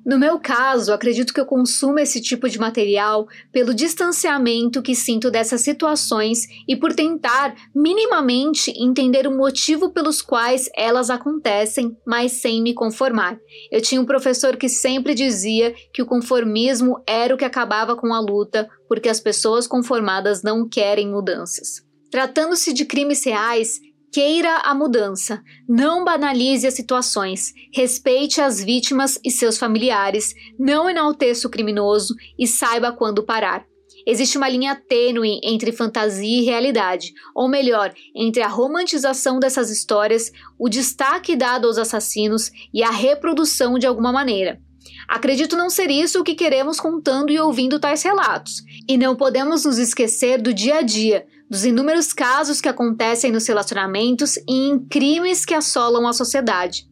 No 0.04 0.18
meu 0.18 0.40
caso, 0.40 0.92
acredito 0.92 1.32
que 1.32 1.40
eu 1.40 1.46
consumo 1.46 2.00
esse 2.00 2.20
tipo 2.20 2.48
de 2.48 2.58
material 2.58 3.28
pelo 3.52 3.72
distanciamento 3.72 4.82
que 4.82 4.92
sinto 4.92 5.30
dessas 5.30 5.60
situações 5.60 6.48
e 6.66 6.74
por 6.74 6.92
tentar, 6.92 7.54
minimamente, 7.72 8.72
entender 8.76 9.28
o 9.28 9.34
motivo 9.34 9.90
pelos 9.90 10.20
quais 10.20 10.68
elas 10.76 11.10
acontecem, 11.10 11.96
mas 12.04 12.32
sem 12.32 12.60
me 12.60 12.74
conformar. 12.74 13.38
Eu 13.70 13.80
tinha 13.80 14.00
um 14.00 14.04
professor 14.04 14.56
que 14.56 14.68
sempre 14.68 15.14
dizia 15.14 15.72
que 15.92 16.02
o 16.02 16.06
conformismo 16.06 17.00
era 17.06 17.32
o 17.32 17.38
que 17.38 17.44
acabava 17.44 17.94
com 17.94 18.12
a 18.12 18.18
luta, 18.18 18.68
porque 18.88 19.08
as 19.08 19.20
pessoas 19.20 19.68
conformadas 19.68 20.42
não 20.42 20.68
querem 20.68 21.08
mudanças. 21.08 21.83
Tratando-se 22.14 22.72
de 22.72 22.84
crimes 22.84 23.24
reais, 23.24 23.80
queira 24.12 24.58
a 24.58 24.72
mudança, 24.72 25.42
não 25.68 26.04
banalize 26.04 26.64
as 26.64 26.74
situações, 26.74 27.52
respeite 27.72 28.40
as 28.40 28.62
vítimas 28.62 29.18
e 29.24 29.32
seus 29.32 29.58
familiares, 29.58 30.32
não 30.56 30.88
enalteça 30.88 31.48
o 31.48 31.50
criminoso 31.50 32.14
e 32.38 32.46
saiba 32.46 32.92
quando 32.92 33.24
parar. 33.24 33.66
Existe 34.06 34.38
uma 34.38 34.48
linha 34.48 34.76
tênue 34.76 35.40
entre 35.42 35.72
fantasia 35.72 36.40
e 36.40 36.44
realidade, 36.44 37.12
ou 37.34 37.48
melhor, 37.48 37.92
entre 38.14 38.44
a 38.44 38.48
romantização 38.48 39.40
dessas 39.40 39.68
histórias, 39.68 40.30
o 40.56 40.68
destaque 40.68 41.34
dado 41.34 41.66
aos 41.66 41.78
assassinos 41.78 42.48
e 42.72 42.84
a 42.84 42.92
reprodução 42.92 43.76
de 43.76 43.88
alguma 43.88 44.12
maneira. 44.12 44.60
Acredito 45.08 45.56
não 45.56 45.68
ser 45.68 45.90
isso 45.90 46.20
o 46.20 46.24
que 46.24 46.36
queremos 46.36 46.78
contando 46.78 47.32
e 47.32 47.40
ouvindo 47.40 47.80
tais 47.80 48.04
relatos. 48.04 48.62
E 48.88 48.96
não 48.96 49.16
podemos 49.16 49.64
nos 49.64 49.78
esquecer 49.78 50.40
do 50.40 50.54
dia 50.54 50.76
a 50.76 50.82
dia, 50.82 51.26
dos 51.54 51.64
inúmeros 51.64 52.12
casos 52.12 52.60
que 52.60 52.68
acontecem 52.68 53.30
nos 53.30 53.46
relacionamentos 53.46 54.36
e 54.38 54.70
em 54.70 54.78
crimes 54.86 55.46
que 55.46 55.54
assolam 55.54 56.04
a 56.04 56.12
sociedade. 56.12 56.88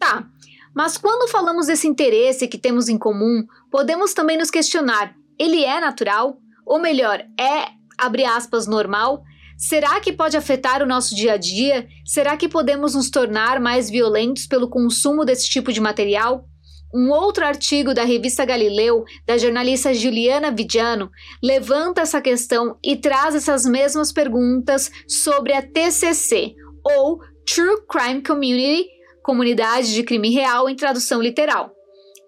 Tá, 0.00 0.26
mas 0.74 0.98
quando 0.98 1.30
falamos 1.30 1.68
desse 1.68 1.86
interesse 1.86 2.48
que 2.48 2.58
temos 2.58 2.88
em 2.88 2.98
comum, 2.98 3.46
podemos 3.70 4.12
também 4.12 4.36
nos 4.36 4.50
questionar: 4.50 5.14
ele 5.38 5.64
é 5.64 5.80
natural? 5.80 6.40
Ou 6.66 6.80
melhor, 6.80 7.20
é, 7.38 7.68
abre 7.96 8.24
aspas, 8.24 8.66
normal? 8.66 9.22
Será 9.56 10.00
que 10.00 10.12
pode 10.12 10.36
afetar 10.36 10.82
o 10.82 10.86
nosso 10.86 11.14
dia 11.14 11.34
a 11.34 11.36
dia? 11.36 11.86
Será 12.04 12.36
que 12.36 12.48
podemos 12.48 12.96
nos 12.96 13.10
tornar 13.10 13.60
mais 13.60 13.88
violentos 13.88 14.44
pelo 14.44 14.68
consumo 14.68 15.24
desse 15.24 15.48
tipo 15.48 15.72
de 15.72 15.80
material? 15.80 16.48
Um 16.94 17.10
outro 17.10 17.44
artigo 17.44 17.92
da 17.92 18.02
revista 18.02 18.44
Galileu, 18.46 19.04
da 19.26 19.36
jornalista 19.36 19.92
Juliana 19.92 20.50
Vidiano, 20.50 21.10
levanta 21.42 22.00
essa 22.00 22.20
questão 22.20 22.78
e 22.82 22.96
traz 22.96 23.34
essas 23.34 23.66
mesmas 23.66 24.10
perguntas 24.10 24.90
sobre 25.06 25.52
a 25.52 25.60
TCC, 25.60 26.54
ou 26.82 27.18
True 27.44 27.82
Crime 27.86 28.22
Community, 28.22 28.88
Comunidade 29.22 29.92
de 29.92 30.02
Crime 30.02 30.30
Real 30.30 30.68
em 30.68 30.76
tradução 30.76 31.20
literal. 31.20 31.70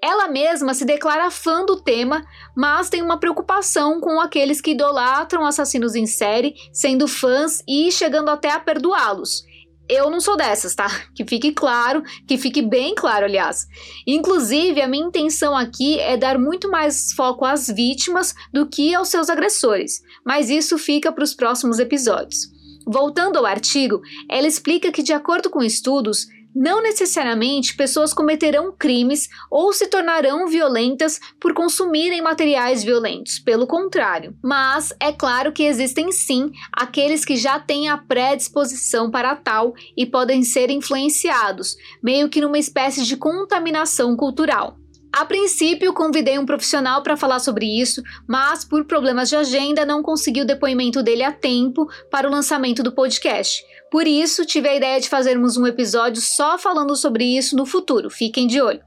Ela 0.03 0.29
mesma 0.29 0.73
se 0.73 0.85
declara 0.85 1.31
fã 1.31 1.64
do 1.64 1.83
tema, 1.83 2.23
mas 2.57 2.88
tem 2.88 3.03
uma 3.03 3.20
preocupação 3.20 4.01
com 4.01 4.20
aqueles 4.20 4.61
que 4.61 4.70
idolatram 4.70 5.44
assassinos 5.44 5.94
em 5.94 6.07
série, 6.07 6.55
sendo 6.73 7.07
fãs 7.07 7.62
e 7.68 7.90
chegando 7.92 8.31
até 8.31 8.51
a 8.51 8.61
perdoá-los. 8.61 9.44
Eu 9.92 10.09
não 10.09 10.20
sou 10.20 10.37
dessas, 10.37 10.72
tá? 10.72 10.87
Que 11.16 11.24
fique 11.24 11.50
claro, 11.50 12.05
que 12.24 12.38
fique 12.38 12.62
bem 12.62 12.94
claro, 12.94 13.24
aliás. 13.24 13.66
Inclusive, 14.07 14.81
a 14.81 14.87
minha 14.87 15.05
intenção 15.05 15.57
aqui 15.57 15.98
é 15.98 16.16
dar 16.16 16.38
muito 16.38 16.70
mais 16.70 17.12
foco 17.12 17.44
às 17.44 17.66
vítimas 17.66 18.33
do 18.53 18.68
que 18.68 18.94
aos 18.94 19.09
seus 19.09 19.29
agressores, 19.29 20.00
mas 20.24 20.48
isso 20.48 20.79
fica 20.79 21.11
para 21.11 21.24
os 21.24 21.35
próximos 21.35 21.81
episódios. 21.81 22.53
Voltando 22.87 23.37
ao 23.37 23.44
artigo, 23.44 24.00
ela 24.29 24.46
explica 24.46 24.92
que, 24.92 25.03
de 25.03 25.12
acordo 25.12 25.50
com 25.50 25.61
estudos, 25.61 26.29
não 26.55 26.83
necessariamente 26.83 27.77
pessoas 27.77 28.13
cometerão 28.13 28.75
crimes 28.77 29.29
ou 29.51 29.73
se 29.73 29.87
tornarão 29.87 30.49
violentas 30.49 31.21
por 31.41 31.55
consumirem 31.55 32.23
materiais 32.23 32.83
violentos, 32.83 33.39
pelo 33.39 33.67
contrário. 33.67 34.35
Mas 34.43 34.93
é 35.01 35.13
claro 35.13 35.53
que 35.53 35.65
existem 35.65 36.13
sim 36.13 36.51
aqueles 36.73 37.25
que 37.25 37.37
já 37.37 37.59
têm 37.59 37.89
a 37.89 37.99
predisposição 37.99 39.11
para 39.11 39.37
tal 39.37 39.75
e 39.97 40.07
podem 40.07 40.43
ser 40.43 40.71
influenciados, 40.71 41.77
meio 42.03 42.29
que 42.29 42.41
numa 42.41 42.59
espécie 42.59 43.05
de 43.05 43.17
contaminação 43.17 44.17
cultural. 44.17 44.77
A 45.13 45.25
princípio, 45.25 45.93
convidei 45.93 46.39
um 46.39 46.47
profissional 46.47 47.03
para 47.03 47.17
falar 47.17 47.41
sobre 47.41 47.67
isso, 47.67 48.01
mas 48.29 48.65
por 48.65 48.85
problemas 48.85 49.29
de 49.29 49.35
agenda 49.35 49.85
não 49.85 50.03
consegui 50.03 50.43
o 50.43 50.47
depoimento 50.47 51.03
dele 51.03 51.25
a 51.25 51.33
tempo 51.33 51.89
para 52.11 52.29
o 52.29 52.31
lançamento 52.31 52.81
do 52.81 52.93
podcast. 52.93 53.61
Por 53.90 54.07
isso, 54.07 54.46
tive 54.46 54.68
a 54.68 54.76
ideia 54.76 55.00
de 55.00 55.09
fazermos 55.09 55.57
um 55.57 55.66
episódio 55.66 56.22
só 56.22 56.57
falando 56.57 56.94
sobre 56.94 57.24
isso 57.24 57.57
no 57.57 57.66
futuro. 57.66 58.09
Fiquem 58.09 58.46
de 58.46 58.61
olho. 58.61 58.81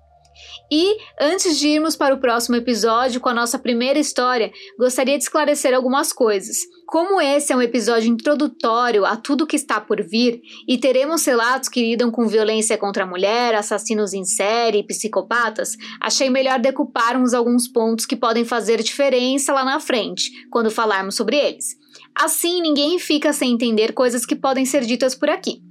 E, 0.72 0.98
antes 1.20 1.60
de 1.60 1.68
irmos 1.68 1.96
para 1.96 2.16
o 2.16 2.20
próximo 2.20 2.56
episódio 2.56 3.22
com 3.22 3.30
a 3.30 3.34
nossa 3.34 3.60
primeira 3.60 4.00
história, 4.00 4.52
gostaria 4.78 5.18
de 5.18 5.24
esclarecer 5.24 5.74
algumas 5.74 6.12
coisas. 6.12 6.58
Como 6.88 7.22
esse 7.22 7.54
é 7.54 7.56
um 7.56 7.62
episódio 7.62 8.10
introdutório 8.10 9.06
a 9.06 9.16
tudo 9.16 9.46
que 9.46 9.56
está 9.56 9.80
por 9.80 10.02
vir 10.02 10.42
e 10.68 10.78
teremos 10.78 11.26
relatos 11.26 11.70
que 11.70 11.82
lidam 11.82 12.10
com 12.10 12.28
violência 12.28 12.78
contra 12.78 13.04
a 13.04 13.08
mulher, 13.08 13.56
assassinos 13.56 14.14
em 14.14 14.26
série 14.26 14.80
e 14.80 14.84
psicopatas, 14.84 15.76
achei 16.02 16.30
melhor 16.30 16.60
decuparmos 16.60 17.34
alguns 17.34 17.68
pontos 17.68 18.06
que 18.06 18.16
podem 18.16 18.46
fazer 18.46 18.82
diferença 18.82 19.54
lá 19.54 19.64
na 19.64 19.80
frente, 19.80 20.32
quando 20.50 20.72
falarmos 20.72 21.16
sobre 21.16 21.38
eles. 21.38 21.83
Assim, 22.16 22.62
ninguém 22.62 23.00
fica 23.00 23.34
sem 23.34 23.54
entender 23.54 23.94
coisas 23.94 24.26
que 24.26 24.36
podem 24.36 24.66
ser 24.66 24.86
ditas 24.86 25.16
por 25.16 25.30
aqui. 25.30 25.62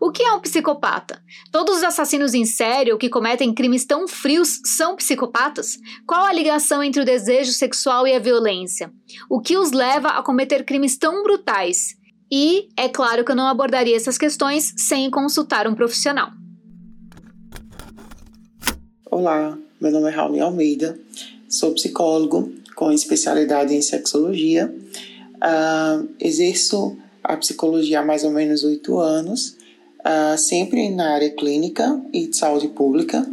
O 0.00 0.10
que 0.10 0.22
é 0.22 0.32
um 0.32 0.40
psicopata? 0.40 1.22
Todos 1.52 1.76
os 1.76 1.84
assassinos 1.84 2.34
em 2.34 2.44
série 2.44 2.92
ou 2.92 2.98
que 2.98 3.08
cometem 3.08 3.54
crimes 3.54 3.84
tão 3.84 4.08
frios 4.08 4.60
são 4.64 4.96
psicopatas? 4.96 5.78
Qual 6.06 6.24
a 6.24 6.32
ligação 6.32 6.82
entre 6.82 7.00
o 7.00 7.04
desejo 7.04 7.52
sexual 7.52 8.06
e 8.06 8.12
a 8.12 8.18
violência? 8.18 8.92
O 9.30 9.40
que 9.40 9.56
os 9.56 9.70
leva 9.70 10.08
a 10.08 10.22
cometer 10.22 10.64
crimes 10.64 10.98
tão 10.98 11.22
brutais? 11.22 11.96
E 12.30 12.68
é 12.76 12.88
claro 12.88 13.24
que 13.24 13.30
eu 13.30 13.36
não 13.36 13.46
abordaria 13.46 13.96
essas 13.96 14.18
questões 14.18 14.74
sem 14.76 15.08
consultar 15.10 15.68
um 15.68 15.74
profissional. 15.74 16.30
Olá, 19.08 19.56
meu 19.80 19.92
nome 19.92 20.08
é 20.08 20.10
Raul 20.10 20.42
Almeida, 20.42 20.98
sou 21.48 21.72
psicólogo 21.72 22.52
com 22.74 22.90
especialidade 22.90 23.72
em 23.72 23.80
sexologia 23.80 24.74
Uh, 25.36 26.08
exerço 26.20 26.96
a 27.22 27.36
psicologia 27.36 28.00
há 28.00 28.04
mais 28.04 28.24
ou 28.24 28.30
menos 28.30 28.64
oito 28.64 28.98
anos, 28.98 29.56
uh, 30.00 30.38
sempre 30.38 30.90
na 30.90 31.14
área 31.14 31.30
clínica 31.30 32.00
e 32.12 32.26
de 32.28 32.36
saúde 32.36 32.68
pública. 32.68 33.26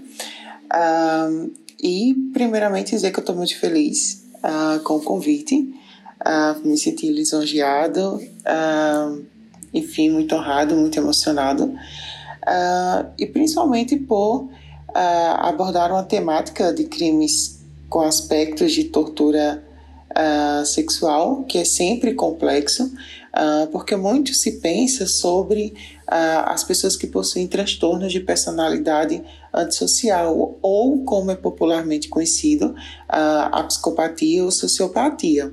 Uh, 0.74 1.52
e, 1.82 2.16
primeiramente, 2.34 2.92
dizer 2.92 3.12
que 3.12 3.20
eu 3.20 3.22
estou 3.22 3.36
muito 3.36 3.58
feliz 3.58 4.22
com 4.84 4.96
o 4.96 5.02
convite, 5.02 5.72
me 6.64 6.78
senti 6.78 7.12
lisonjeado, 7.12 8.20
enfim, 9.74 10.10
muito 10.10 10.36
honrado, 10.36 10.76
muito 10.76 10.98
emocionado, 11.00 11.74
e 13.18 13.26
principalmente 13.26 13.98
por 13.98 14.48
abordar 15.38 15.92
uma 15.92 16.04
temática 16.04 16.72
de 16.72 16.84
crimes 16.86 17.62
com 17.90 18.02
aspectos 18.02 18.74
de 18.74 18.86
tortura 18.86 19.64
uh, 20.12 20.66
sexual, 20.66 21.44
que 21.44 21.58
é 21.58 21.66
sempre 21.66 22.14
complexo, 22.14 22.86
uh, 22.86 23.68
porque 23.72 23.96
muito 23.96 24.34
se 24.34 24.60
pensa 24.60 25.08
sobre 25.08 25.74
uh, 26.08 26.46
as 26.46 26.64
pessoas 26.64 26.96
que 26.96 27.08
possuem 27.08 27.48
transtornos 27.48 28.12
de 28.12 28.20
personalidade 28.20 29.24
antissocial, 29.54 30.58
ou, 30.62 31.04
como 31.04 31.32
é 31.32 31.36
popularmente 31.36 32.08
conhecido, 32.08 32.74
a 33.10 33.64
psicopatia 33.64 34.46
ou 34.46 34.52
sociopatia. 34.52 35.52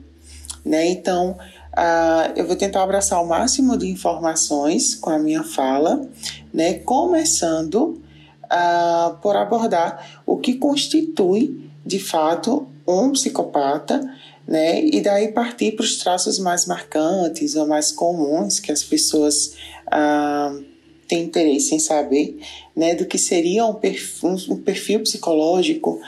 Né? 0.64 0.88
Então, 0.88 1.36
Uh, 1.78 2.32
eu 2.34 2.44
vou 2.44 2.56
tentar 2.56 2.82
abraçar 2.82 3.22
o 3.22 3.28
máximo 3.28 3.76
de 3.76 3.88
informações 3.88 4.96
com 4.96 5.10
a 5.10 5.18
minha 5.18 5.44
fala, 5.44 6.08
né? 6.52 6.74
Começando 6.74 8.02
uh, 8.46 9.16
por 9.22 9.36
abordar 9.36 10.20
o 10.26 10.38
que 10.38 10.54
constitui, 10.54 11.70
de 11.86 12.00
fato, 12.00 12.66
um 12.86 13.12
psicopata, 13.12 14.00
né? 14.48 14.82
E 14.82 15.00
daí 15.02 15.28
partir 15.32 15.72
para 15.72 15.84
os 15.84 15.98
traços 15.98 16.38
mais 16.38 16.66
marcantes 16.66 17.54
ou 17.54 17.66
mais 17.66 17.92
comuns 17.92 18.58
que 18.58 18.72
as 18.72 18.82
pessoas 18.82 19.54
uh, 19.86 20.64
têm 21.06 21.24
interesse 21.24 21.74
em 21.74 21.78
saber, 21.78 22.40
né? 22.74 22.94
Do 22.94 23.04
que 23.04 23.18
seria 23.18 23.66
um 23.66 23.74
perfil, 23.74 24.36
um 24.48 24.56
perfil 24.56 25.00
psicológico 25.00 26.00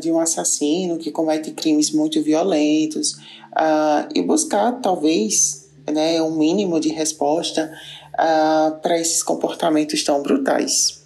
de 0.00 0.10
um 0.10 0.18
assassino 0.18 0.96
que 0.96 1.10
comete 1.10 1.50
crimes 1.50 1.90
muito 1.90 2.22
violentos 2.22 3.12
uh, 3.52 4.08
e 4.14 4.22
buscar 4.22 4.72
talvez 4.80 5.68
né, 5.90 6.22
um 6.22 6.36
mínimo 6.36 6.80
de 6.80 6.88
resposta 6.88 7.72
uh, 8.14 8.80
para 8.80 8.98
esses 8.98 9.22
comportamentos 9.22 10.02
tão 10.02 10.22
brutais. 10.22 11.04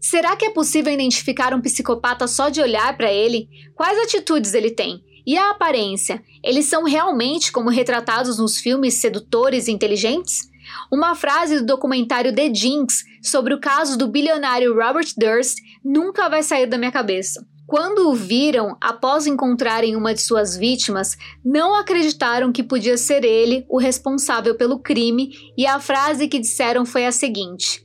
Será 0.00 0.36
que 0.36 0.44
é 0.44 0.50
possível 0.50 0.92
identificar 0.92 1.54
um 1.54 1.60
psicopata 1.60 2.26
só 2.26 2.48
de 2.48 2.60
olhar 2.60 2.96
para 2.96 3.12
ele? 3.12 3.48
Quais 3.74 3.98
atitudes 3.98 4.54
ele 4.54 4.70
tem? 4.70 5.02
E 5.26 5.36
a 5.36 5.50
aparência? 5.50 6.22
Eles 6.42 6.66
são 6.66 6.84
realmente 6.84 7.52
como 7.52 7.70
retratados 7.70 8.38
nos 8.38 8.58
filmes 8.58 8.94
sedutores 8.94 9.68
e 9.68 9.72
inteligentes? 9.72 10.50
Uma 10.90 11.14
frase 11.14 11.60
do 11.60 11.66
documentário 11.66 12.34
The 12.34 12.52
Jinx 12.52 13.04
sobre 13.22 13.54
o 13.54 13.60
caso 13.60 13.96
do 13.96 14.08
bilionário 14.08 14.74
Robert 14.74 15.12
Durst 15.16 15.58
nunca 15.84 16.28
vai 16.28 16.42
sair 16.42 16.66
da 16.66 16.78
minha 16.78 16.90
cabeça. 16.92 17.46
Quando 17.66 18.10
o 18.10 18.14
viram 18.14 18.76
após 18.80 19.26
encontrarem 19.26 19.96
uma 19.96 20.12
de 20.12 20.20
suas 20.20 20.56
vítimas, 20.56 21.16
não 21.44 21.74
acreditaram 21.74 22.52
que 22.52 22.62
podia 22.62 22.98
ser 22.98 23.24
ele 23.24 23.64
o 23.68 23.78
responsável 23.78 24.56
pelo 24.56 24.80
crime 24.80 25.30
e 25.56 25.66
a 25.66 25.80
frase 25.80 26.28
que 26.28 26.38
disseram 26.38 26.84
foi 26.84 27.06
a 27.06 27.12
seguinte: 27.12 27.82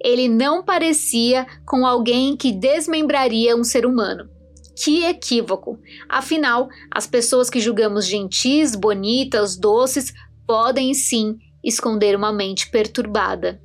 Ele 0.00 0.28
não 0.28 0.62
parecia 0.62 1.46
com 1.66 1.84
alguém 1.84 2.36
que 2.36 2.52
desmembraria 2.52 3.56
um 3.56 3.64
ser 3.64 3.86
humano. 3.86 4.33
Que 4.76 5.04
equívoco! 5.04 5.78
Afinal, 6.08 6.68
as 6.90 7.06
pessoas 7.06 7.48
que 7.48 7.60
julgamos 7.60 8.06
gentis, 8.06 8.74
bonitas, 8.74 9.56
doces, 9.56 10.12
podem 10.46 10.92
sim 10.92 11.38
esconder 11.62 12.16
uma 12.16 12.32
mente 12.32 12.70
perturbada. 12.70 13.60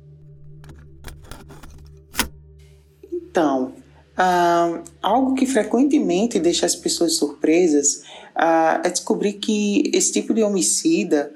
Então, 3.12 3.74
ah, 4.16 4.82
algo 5.02 5.34
que 5.34 5.46
frequentemente 5.46 6.38
deixa 6.38 6.66
as 6.66 6.74
pessoas 6.74 7.16
surpresas 7.16 8.02
ah, 8.34 8.80
é 8.84 8.90
descobrir 8.90 9.34
que 9.34 9.90
esse 9.94 10.12
tipo 10.12 10.32
de 10.32 10.42
homicida 10.42 11.32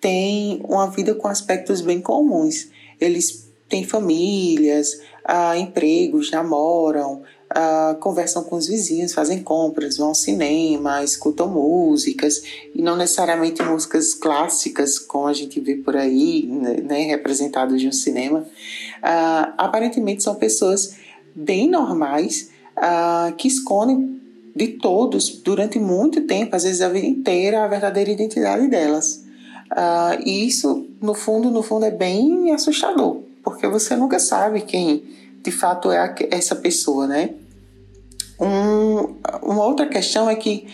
tem 0.00 0.60
uma 0.64 0.88
vida 0.90 1.14
com 1.14 1.28
aspectos 1.28 1.80
bem 1.80 2.00
comuns. 2.00 2.70
Eles 3.00 3.50
têm 3.68 3.84
famílias, 3.84 5.00
ah, 5.24 5.56
empregos, 5.56 6.30
namoram, 6.30 7.22
ah, 7.52 7.96
conversam 7.98 8.44
com 8.44 8.54
os 8.54 8.68
vizinhos, 8.68 9.12
fazem 9.12 9.42
compras, 9.42 9.96
vão 9.96 10.08
ao 10.08 10.14
cinema, 10.14 11.02
escutam 11.02 11.48
músicas, 11.48 12.42
e 12.74 12.80
não 12.80 12.96
necessariamente 12.96 13.60
músicas 13.62 14.14
clássicas, 14.14 15.00
como 15.00 15.26
a 15.26 15.32
gente 15.32 15.58
vê 15.60 15.74
por 15.74 15.96
aí, 15.96 16.46
né, 16.46 16.76
né 16.76 17.02
representadas 17.06 17.82
um 17.82 17.92
cinema. 17.92 18.46
Ah, 19.02 19.52
aparentemente 19.58 20.22
são 20.22 20.36
pessoas 20.36 20.94
bem 21.34 21.68
normais 21.68 22.50
uh, 22.76 23.34
que 23.34 23.48
escondem 23.48 24.20
de 24.54 24.68
todos 24.68 25.30
durante 25.30 25.78
muito 25.78 26.22
tempo, 26.22 26.54
às 26.54 26.64
vezes 26.64 26.80
a 26.80 26.88
vida 26.88 27.06
inteira, 27.06 27.64
a 27.64 27.68
verdadeira 27.68 28.10
identidade 28.10 28.66
delas. 28.68 29.24
Uh, 29.72 30.20
e 30.24 30.46
isso, 30.46 30.86
no 31.00 31.14
fundo, 31.14 31.50
no 31.50 31.62
fundo, 31.62 31.84
é 31.86 31.90
bem 31.90 32.52
assustador, 32.52 33.22
porque 33.42 33.66
você 33.68 33.96
nunca 33.96 34.18
sabe 34.18 34.62
quem 34.62 35.02
de 35.42 35.50
fato 35.50 35.90
é 35.90 36.14
essa 36.30 36.54
pessoa, 36.54 37.06
né? 37.06 37.30
Um, 38.40 39.16
uma 39.42 39.64
outra 39.64 39.86
questão 39.86 40.28
é 40.28 40.34
que 40.34 40.66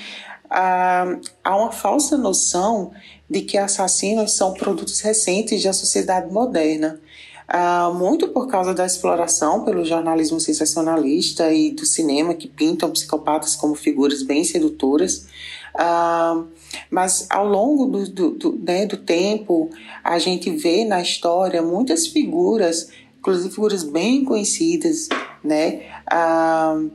uh, 0.44 1.20
há 1.42 1.56
uma 1.56 1.72
falsa 1.72 2.16
noção 2.16 2.92
de 3.28 3.42
que 3.42 3.58
assassinos 3.58 4.36
são 4.36 4.54
produtos 4.54 5.00
recentes 5.00 5.62
da 5.62 5.72
sociedade 5.72 6.32
moderna. 6.32 7.00
Uh, 7.48 7.94
muito 7.94 8.28
por 8.28 8.48
causa 8.48 8.74
da 8.74 8.84
exploração 8.84 9.64
pelo 9.64 9.84
jornalismo 9.84 10.40
sensacionalista 10.40 11.52
e 11.52 11.70
do 11.70 11.86
cinema 11.86 12.34
que 12.34 12.48
pintam 12.48 12.90
psicopatas 12.90 13.54
como 13.54 13.74
figuras 13.74 14.22
bem 14.22 14.42
sedutoras. 14.42 15.26
Uh, 15.74 16.46
mas 16.90 17.26
ao 17.30 17.46
longo 17.46 17.86
do, 17.86 18.10
do, 18.10 18.30
do, 18.30 18.52
né, 18.64 18.86
do 18.86 18.96
tempo, 18.96 19.70
a 20.02 20.18
gente 20.18 20.50
vê 20.50 20.84
na 20.84 21.00
história 21.00 21.62
muitas 21.62 22.08
figuras, 22.08 22.88
inclusive 23.18 23.54
figuras 23.54 23.84
bem 23.84 24.24
conhecidas, 24.24 25.08
né, 25.44 25.82
uh, 26.12 26.90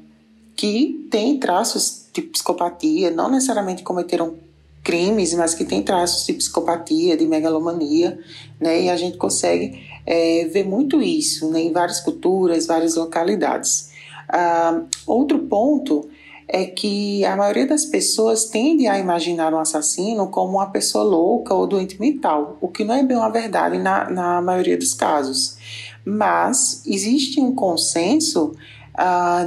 que 0.61 1.07
têm 1.09 1.39
traços 1.39 2.05
de 2.13 2.21
psicopatia, 2.21 3.09
não 3.09 3.31
necessariamente 3.31 3.81
cometeram 3.81 4.35
crimes, 4.83 5.33
mas 5.33 5.55
que 5.55 5.65
têm 5.65 5.81
traços 5.81 6.23
de 6.27 6.33
psicopatia, 6.33 7.17
de 7.17 7.25
megalomania, 7.25 8.19
né, 8.59 8.83
e 8.83 8.87
a 8.87 8.95
gente 8.95 9.17
consegue 9.17 9.81
é, 10.05 10.47
vê 10.53 10.63
muito 10.63 11.01
isso 11.01 11.49
né, 11.49 11.63
em 11.63 11.71
várias 11.71 11.99
culturas, 11.99 12.67
várias 12.67 12.95
localidades. 12.95 13.89
Ah, 14.29 14.83
outro 15.07 15.39
ponto 15.39 16.07
é 16.47 16.65
que 16.65 17.25
a 17.25 17.35
maioria 17.35 17.65
das 17.65 17.83
pessoas 17.83 18.45
tende 18.45 18.85
a 18.85 18.99
imaginar 18.99 19.55
um 19.55 19.59
assassino 19.59 20.27
como 20.27 20.57
uma 20.57 20.69
pessoa 20.69 21.03
louca 21.03 21.55
ou 21.55 21.65
doente 21.65 21.99
mental, 21.99 22.59
o 22.61 22.67
que 22.67 22.83
não 22.83 22.93
é 22.93 23.01
bem 23.01 23.17
uma 23.17 23.31
verdade 23.31 23.79
na, 23.79 24.07
na 24.11 24.41
maioria 24.43 24.77
dos 24.77 24.93
casos. 24.93 25.57
Mas 26.05 26.83
existe 26.85 27.41
um 27.41 27.55
consenso 27.55 28.53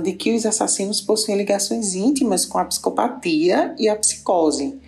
de 0.02 0.12
que 0.12 0.34
os 0.34 0.44
assassinos 0.44 1.00
possuem 1.00 1.36
ligações 1.38 1.94
íntimas 1.94 2.44
com 2.44 2.58
a 2.58 2.64
psicopatia 2.64 3.74
e 3.78 3.88
a 3.88 3.96
psicose, 3.96 4.78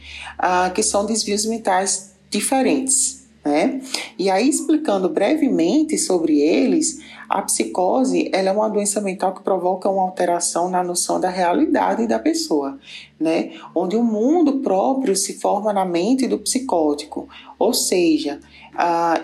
que 0.75 0.83
são 0.83 1.07
desvios 1.07 1.45
mentais 1.45 2.13
diferentes. 2.31 3.27
Né? 3.45 3.81
E 4.19 4.29
aí, 4.29 4.49
explicando 4.49 5.09
brevemente 5.09 5.97
sobre 5.97 6.41
eles, 6.41 6.99
a 7.29 7.43
psicose 7.43 8.29
é 8.33 8.51
uma 8.51 8.69
doença 8.69 9.01
mental 9.01 9.35
que 9.35 9.43
provoca 9.43 9.89
uma 9.89 10.03
alteração 10.03 10.69
na 10.69 10.83
noção 10.83 11.21
da 11.21 11.29
realidade 11.29 12.09
da 12.09 12.19
pessoa, 12.19 12.77
né? 13.21 13.53
onde 13.73 13.95
o 13.95 14.03
mundo 14.03 14.61
próprio 14.63 15.15
se 15.15 15.35
forma 15.35 15.73
na 15.73 15.85
mente 15.85 16.27
do 16.27 16.39
psicótico, 16.39 17.29
ou 17.57 17.73
seja, 17.73 18.41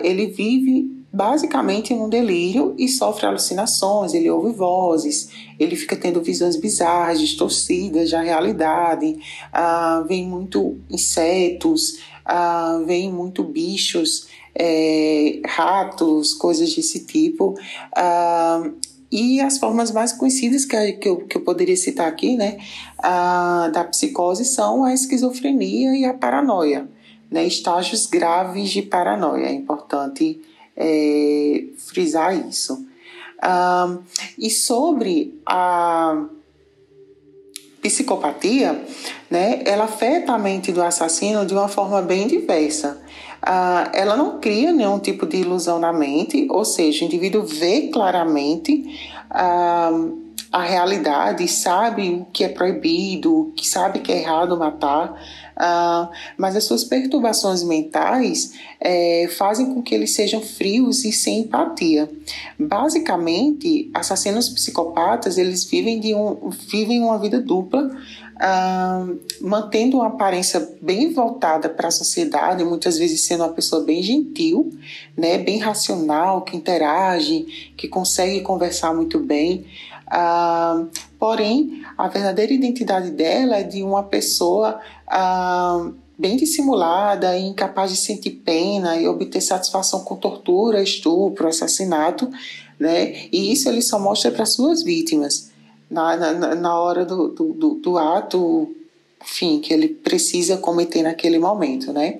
ele 0.01 0.27
vive 0.27 0.89
basicamente 1.13 1.93
num 1.93 2.09
delírio 2.09 2.73
e 2.75 2.89
sofre 2.89 3.27
alucinações, 3.27 4.15
ele 4.15 4.31
ouve 4.31 4.51
vozes, 4.51 5.29
ele 5.59 5.75
fica 5.75 5.95
tendo 5.95 6.23
visões 6.23 6.55
bizarras, 6.55 7.19
distorcidas 7.19 8.09
da 8.09 8.21
realidade, 8.21 9.19
uh, 9.53 10.03
vem 10.07 10.25
muito 10.25 10.79
insetos, 10.89 11.99
ah, 12.25 12.81
vem 12.85 13.11
muito 13.11 13.43
bichos, 13.43 14.27
é, 14.55 15.41
ratos, 15.45 16.33
coisas 16.33 16.73
desse 16.73 17.05
tipo. 17.05 17.53
Ah, 17.95 18.71
e 19.11 19.39
as 19.41 19.59
formas 19.59 19.91
mais 19.91 20.11
conhecidas 20.11 20.65
que, 20.65 20.93
que, 20.93 21.07
eu, 21.07 21.17
que 21.17 21.37
eu 21.37 21.41
poderia 21.41 21.77
citar 21.77 22.07
aqui, 22.07 22.35
né, 22.35 22.57
ah, 22.97 23.69
da 23.71 23.83
psicose 23.83 24.45
são 24.45 24.83
a 24.83 24.93
esquizofrenia 24.93 25.95
e 25.95 26.05
a 26.05 26.13
paranoia, 26.15 26.87
né, 27.29 27.45
estágios 27.45 28.07
graves 28.07 28.71
de 28.71 28.81
paranoia. 28.81 29.45
É 29.45 29.53
importante 29.53 30.41
é, 30.75 31.63
frisar 31.77 32.35
isso. 32.47 32.85
E 34.37 34.49
sobre 34.49 35.37
a 35.45 36.25
psicopatia, 37.81 38.81
né, 39.29 39.61
ela 39.65 39.83
afeta 39.83 40.31
a 40.31 40.37
mente 40.37 40.71
do 40.71 40.81
assassino 40.81 41.45
de 41.45 41.53
uma 41.53 41.67
forma 41.67 42.01
bem 42.01 42.27
diversa. 42.27 43.01
Ah, 43.41 43.91
ela 43.93 44.15
não 44.15 44.39
cria 44.39 44.71
nenhum 44.71 44.97
tipo 44.99 45.25
de 45.25 45.35
ilusão 45.35 45.77
na 45.77 45.91
mente, 45.91 46.47
ou 46.49 46.63
seja, 46.63 47.03
o 47.03 47.07
indivíduo 47.07 47.43
vê 47.43 47.89
claramente 47.89 48.85
a 50.53 50.61
realidade, 50.61 51.47
sabe 51.47 52.09
o 52.09 52.25
que 52.25 52.43
é 52.43 52.47
proibido, 52.47 53.51
que 53.55 53.67
sabe 53.67 54.01
que 54.01 54.11
é 54.11 54.19
errado 54.19 54.55
matar, 54.55 55.19
ah, 55.57 56.11
mas 56.37 56.55
as 56.55 56.63
suas 56.63 56.83
perturbações 56.83 57.63
mentais 57.63 58.53
é, 58.79 59.27
fazem 59.35 59.73
com 59.73 59.81
que 59.81 59.95
eles 59.95 60.11
sejam 60.11 60.41
frios 60.41 61.05
e 61.05 61.11
sem 61.11 61.39
empatia. 61.39 62.07
Basicamente, 62.59 63.89
assassinos 63.95 64.47
psicopatas 64.47 65.39
eles 65.39 65.63
vivem 65.63 65.99
de 65.99 66.13
um 66.13 66.51
vivem 66.51 67.01
uma 67.01 67.17
vida 67.17 67.41
dupla. 67.41 67.89
Ah, 68.39 69.07
mantendo 69.39 69.97
uma 69.97 70.07
aparência 70.07 70.67
bem 70.81 71.13
voltada 71.13 71.69
para 71.69 71.87
a 71.87 71.91
sociedade, 71.91 72.63
muitas 72.63 72.97
vezes 72.97 73.21
sendo 73.21 73.43
uma 73.43 73.53
pessoa 73.53 73.83
bem 73.83 74.03
gentil, 74.03 74.71
né, 75.15 75.37
bem 75.37 75.59
racional, 75.59 76.41
que 76.41 76.57
interage, 76.57 77.73
que 77.77 77.87
consegue 77.87 78.41
conversar 78.41 78.93
muito 78.93 79.19
bem, 79.19 79.65
ah, 80.15 80.85
porém, 81.17 81.83
a 81.97 82.07
verdadeira 82.07 82.53
identidade 82.53 83.09
dela 83.09 83.57
é 83.57 83.63
de 83.63 83.81
uma 83.81 84.03
pessoa 84.03 84.79
ah, 85.07 85.89
bem 86.15 86.37
dissimulada, 86.37 87.35
incapaz 87.35 87.89
de 87.89 87.97
sentir 87.97 88.29
pena 88.45 88.95
e 88.95 89.07
obter 89.07 89.41
satisfação 89.41 90.03
com 90.03 90.15
tortura, 90.15 90.83
estupro, 90.83 91.47
assassinato, 91.47 92.29
né? 92.79 93.27
E 93.31 93.51
isso 93.51 93.67
ele 93.67 93.81
só 93.81 93.97
mostra 93.97 94.29
para 94.29 94.45
suas 94.45 94.83
vítimas 94.83 95.51
na, 95.89 96.15
na, 96.15 96.55
na 96.55 96.79
hora 96.79 97.03
do, 97.03 97.29
do, 97.29 97.73
do 97.73 97.97
ato, 97.97 98.71
enfim, 99.19 99.59
que 99.59 99.73
ele 99.73 99.87
precisa 99.87 100.57
cometer 100.57 101.01
naquele 101.01 101.39
momento, 101.39 101.91
né? 101.91 102.19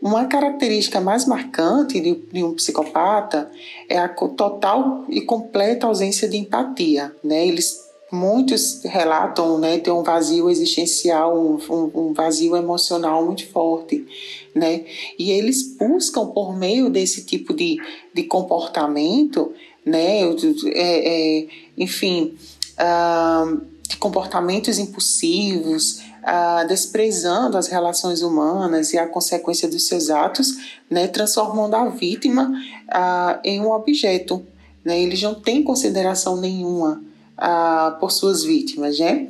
Uma 0.00 0.26
característica 0.26 1.00
mais 1.00 1.26
marcante 1.26 2.00
de, 2.00 2.14
de, 2.14 2.44
um 2.44 2.54
psicopata 2.54 3.50
é 3.88 3.98
a 3.98 4.08
total 4.08 5.04
e 5.08 5.20
completa 5.20 5.86
ausência 5.86 6.28
de 6.28 6.36
empatia, 6.36 7.12
né? 7.22 7.46
Eles 7.46 7.88
muitos 8.10 8.82
relatam 8.84 9.58
né, 9.58 9.78
ter 9.78 9.90
um 9.90 10.02
vazio 10.02 10.48
existencial, 10.48 11.36
um, 11.36 11.90
um, 11.94 12.12
vazio 12.12 12.56
emocional 12.56 13.24
muito 13.24 13.46
forte. 13.48 14.06
Né? 14.54 14.84
E 15.18 15.30
eles 15.30 15.76
buscam, 15.76 16.26
por 16.26 16.56
meio 16.56 16.88
desse 16.88 17.24
tipo 17.24 17.52
de, 17.52 17.76
de 18.14 18.22
comportamento, 18.24 19.52
né, 19.84 20.22
é, 20.22 21.40
é, 21.42 21.46
enfim, 21.76 22.34
uh, 22.78 23.60
de 23.88 23.96
comportamentos 23.96 24.78
impulsivos, 24.78 26.00
uh, 26.22 26.66
desprezando 26.66 27.56
as 27.56 27.68
relações 27.68 28.22
humanas 28.22 28.92
e 28.92 28.98
a 28.98 29.06
consequência 29.06 29.68
dos 29.68 29.86
seus 29.86 30.10
atos, 30.10 30.78
né, 30.90 31.06
transformando 31.06 31.74
a 31.74 31.88
vítima 31.88 32.52
uh, 32.88 33.40
em 33.44 33.60
um 33.60 33.70
objeto. 33.70 34.44
Né? 34.84 35.00
Eles 35.00 35.20
não 35.22 35.34
têm 35.34 35.62
consideração 35.62 36.36
nenhuma 36.36 37.02
ah, 37.38 37.96
por 38.00 38.10
suas 38.10 38.42
vítimas, 38.42 38.98
né? 38.98 39.28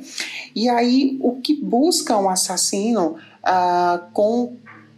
E 0.55 0.67
aí 0.67 1.17
o 1.21 1.35
que 1.35 1.53
busca 1.53 2.17
um 2.17 2.27
assassino 2.27 3.15
ah, 3.43 4.07
com 4.13 4.53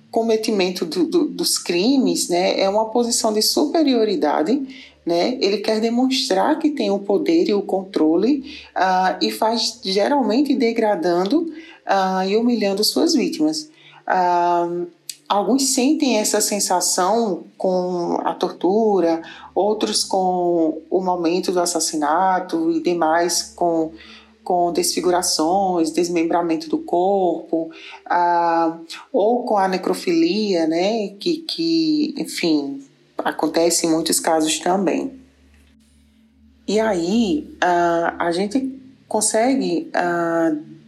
cometimento 0.09 0.85
do, 0.85 1.05
do, 1.05 1.27
dos 1.27 1.57
crimes, 1.57 2.29
né, 2.29 2.59
é 2.59 2.69
uma 2.69 2.89
posição 2.89 3.33
de 3.33 3.41
superioridade, 3.41 4.61
né? 5.05 5.37
Ele 5.41 5.57
quer 5.57 5.81
demonstrar 5.81 6.57
que 6.57 6.69
tem 6.69 6.89
o 6.89 6.99
poder 6.99 7.49
e 7.49 7.53
o 7.53 7.61
controle 7.61 8.45
ah, 8.73 9.17
e 9.21 9.29
faz 9.29 9.81
geralmente 9.83 10.55
degradando 10.55 11.51
ah, 11.85 12.25
e 12.25 12.35
humilhando 12.35 12.83
suas 12.83 13.13
vítimas. 13.13 13.69
Ah, 14.05 14.67
Alguns 15.31 15.73
sentem 15.73 16.17
essa 16.17 16.41
sensação 16.41 17.45
com 17.57 18.19
a 18.25 18.33
tortura, 18.33 19.21
outros 19.55 20.03
com 20.03 20.81
o 20.89 20.99
momento 20.99 21.53
do 21.53 21.61
assassinato 21.61 22.69
e 22.69 22.83
demais 22.83 23.53
com, 23.55 23.93
com 24.43 24.73
desfigurações, 24.73 25.91
desmembramento 25.91 26.67
do 26.67 26.79
corpo, 26.79 27.71
ah, 28.05 28.77
ou 29.13 29.45
com 29.45 29.55
a 29.55 29.69
necrofilia, 29.69 30.67
né, 30.67 31.07
que, 31.17 31.37
que, 31.47 32.13
enfim, 32.17 32.83
acontece 33.17 33.87
em 33.87 33.89
muitos 33.89 34.19
casos 34.19 34.59
também. 34.59 35.13
E 36.67 36.77
aí 36.77 37.55
ah, 37.61 38.15
a 38.19 38.33
gente 38.33 38.69
consegue 39.07 39.89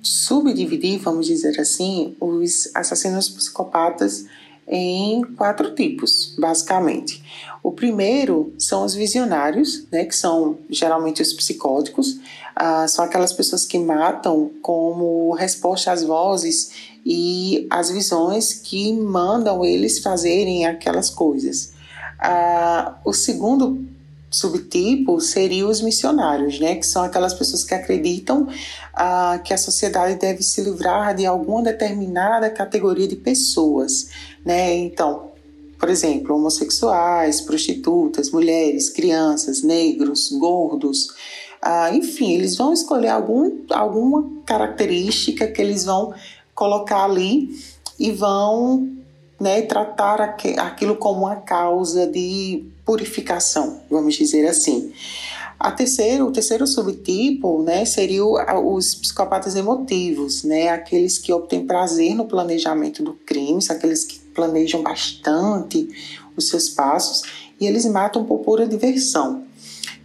subdividir, 0.03 0.99
vamos 0.99 1.25
dizer 1.25 1.59
assim, 1.59 2.15
os 2.19 2.69
assassinos 2.75 3.29
psicopatas 3.29 4.25
em 4.67 5.23
quatro 5.35 5.73
tipos, 5.73 6.35
basicamente. 6.37 7.23
O 7.61 7.71
primeiro 7.71 8.53
são 8.57 8.83
os 8.83 8.93
visionários, 8.93 9.85
né, 9.91 10.05
que 10.05 10.15
são 10.15 10.57
geralmente 10.69 11.21
os 11.21 11.33
psicóticos, 11.33 12.19
ah, 12.55 12.87
são 12.87 13.03
aquelas 13.03 13.33
pessoas 13.33 13.65
que 13.65 13.79
matam 13.79 14.51
como 14.61 15.31
resposta 15.33 15.91
às 15.91 16.03
vozes 16.03 16.71
e 17.05 17.67
às 17.69 17.89
visões 17.89 18.53
que 18.53 18.93
mandam 18.93 19.63
eles 19.65 19.99
fazerem 19.99 20.65
aquelas 20.65 21.09
coisas. 21.09 21.73
Ah, 22.19 22.95
o 23.03 23.13
segundo 23.13 23.85
subtipo 24.33 25.21
seriam 25.21 25.69
os 25.69 25.81
missionários, 25.81 26.59
né, 26.59 26.75
que 26.75 26.85
são 26.85 27.03
aquelas 27.03 27.33
pessoas 27.33 27.63
que 27.63 27.73
acreditam 27.73 28.47
ah, 28.93 29.39
que 29.43 29.53
a 29.53 29.57
sociedade 29.57 30.19
deve 30.19 30.41
se 30.41 30.61
livrar 30.61 31.15
de 31.15 31.25
alguma 31.25 31.61
determinada 31.61 32.49
categoria 32.49 33.07
de 33.07 33.15
pessoas, 33.15 34.09
né? 34.43 34.75
Então, 34.75 35.31
por 35.79 35.89
exemplo, 35.89 36.35
homossexuais, 36.35 37.41
prostitutas, 37.41 38.31
mulheres, 38.31 38.89
crianças, 38.89 39.61
negros, 39.61 40.31
gordos, 40.31 41.09
ah, 41.61 41.93
enfim, 41.93 42.33
eles 42.33 42.57
vão 42.57 42.73
escolher 42.73 43.09
algum, 43.09 43.61
alguma 43.69 44.29
característica 44.45 45.47
que 45.47 45.61
eles 45.61 45.85
vão 45.85 46.13
colocar 46.53 47.05
ali 47.05 47.49
e 47.99 48.11
vão 48.11 49.02
né, 49.43 49.61
tratar 49.63 50.21
aquilo 50.21 50.95
como 50.95 51.25
uma 51.25 51.35
causa 51.35 52.07
de 52.07 52.65
purificação, 52.85 53.81
vamos 53.91 54.15
dizer 54.15 54.47
assim. 54.47 54.91
A 55.59 55.71
terceiro, 55.71 56.27
o 56.27 56.31
terceiro 56.31 56.65
subtipo 56.65 57.61
né, 57.61 57.85
seria 57.85 58.25
os 58.25 58.95
psicopatas 58.95 59.55
emotivos, 59.55 60.43
né, 60.43 60.69
aqueles 60.69 61.17
que 61.17 61.31
obtêm 61.31 61.67
prazer 61.67 62.15
no 62.15 62.25
planejamento 62.25 63.03
do 63.03 63.13
crime, 63.13 63.59
aqueles 63.69 64.03
que 64.03 64.19
planejam 64.33 64.81
bastante 64.81 65.87
os 66.35 66.47
seus 66.47 66.69
passos 66.69 67.21
e 67.59 67.67
eles 67.67 67.85
matam 67.85 68.25
por 68.25 68.39
pura 68.39 68.65
diversão. 68.65 69.43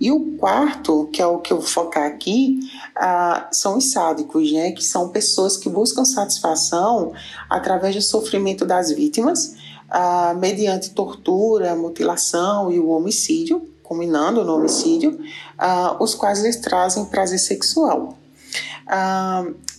E 0.01 0.13
o 0.13 0.37
quarto, 0.37 1.09
que 1.13 1.21
é 1.21 1.27
o 1.27 1.39
que 1.39 1.53
eu 1.53 1.59
vou 1.59 1.67
focar 1.67 2.07
aqui, 2.07 2.61
ah, 2.95 3.49
são 3.51 3.79
os 3.79 3.91
sádicos, 3.91 4.53
né? 4.53 4.71
que 4.71 4.85
são 4.85 5.09
pessoas 5.09 5.57
que 5.57 5.69
buscam 5.69 6.05
satisfação 6.05 7.13
através 7.51 7.95
do 7.95 8.03
sofrimento 8.03 8.65
das 8.65 8.93
vítimas, 8.93 9.57
ah, 9.91 10.35
mediante 10.39 10.91
tortura, 10.91 11.75
mutilação 11.75 12.71
e 12.71 12.79
o 12.79 12.89
homicídio, 12.91 13.69
culminando 13.83 14.45
no 14.45 14.55
homicídio, 14.55 15.19
ah, 15.59 15.97
os 15.99 16.15
quais 16.15 16.43
lhes 16.43 16.57
trazem 16.57 17.05
prazer 17.05 17.41
sexual. 17.41 18.17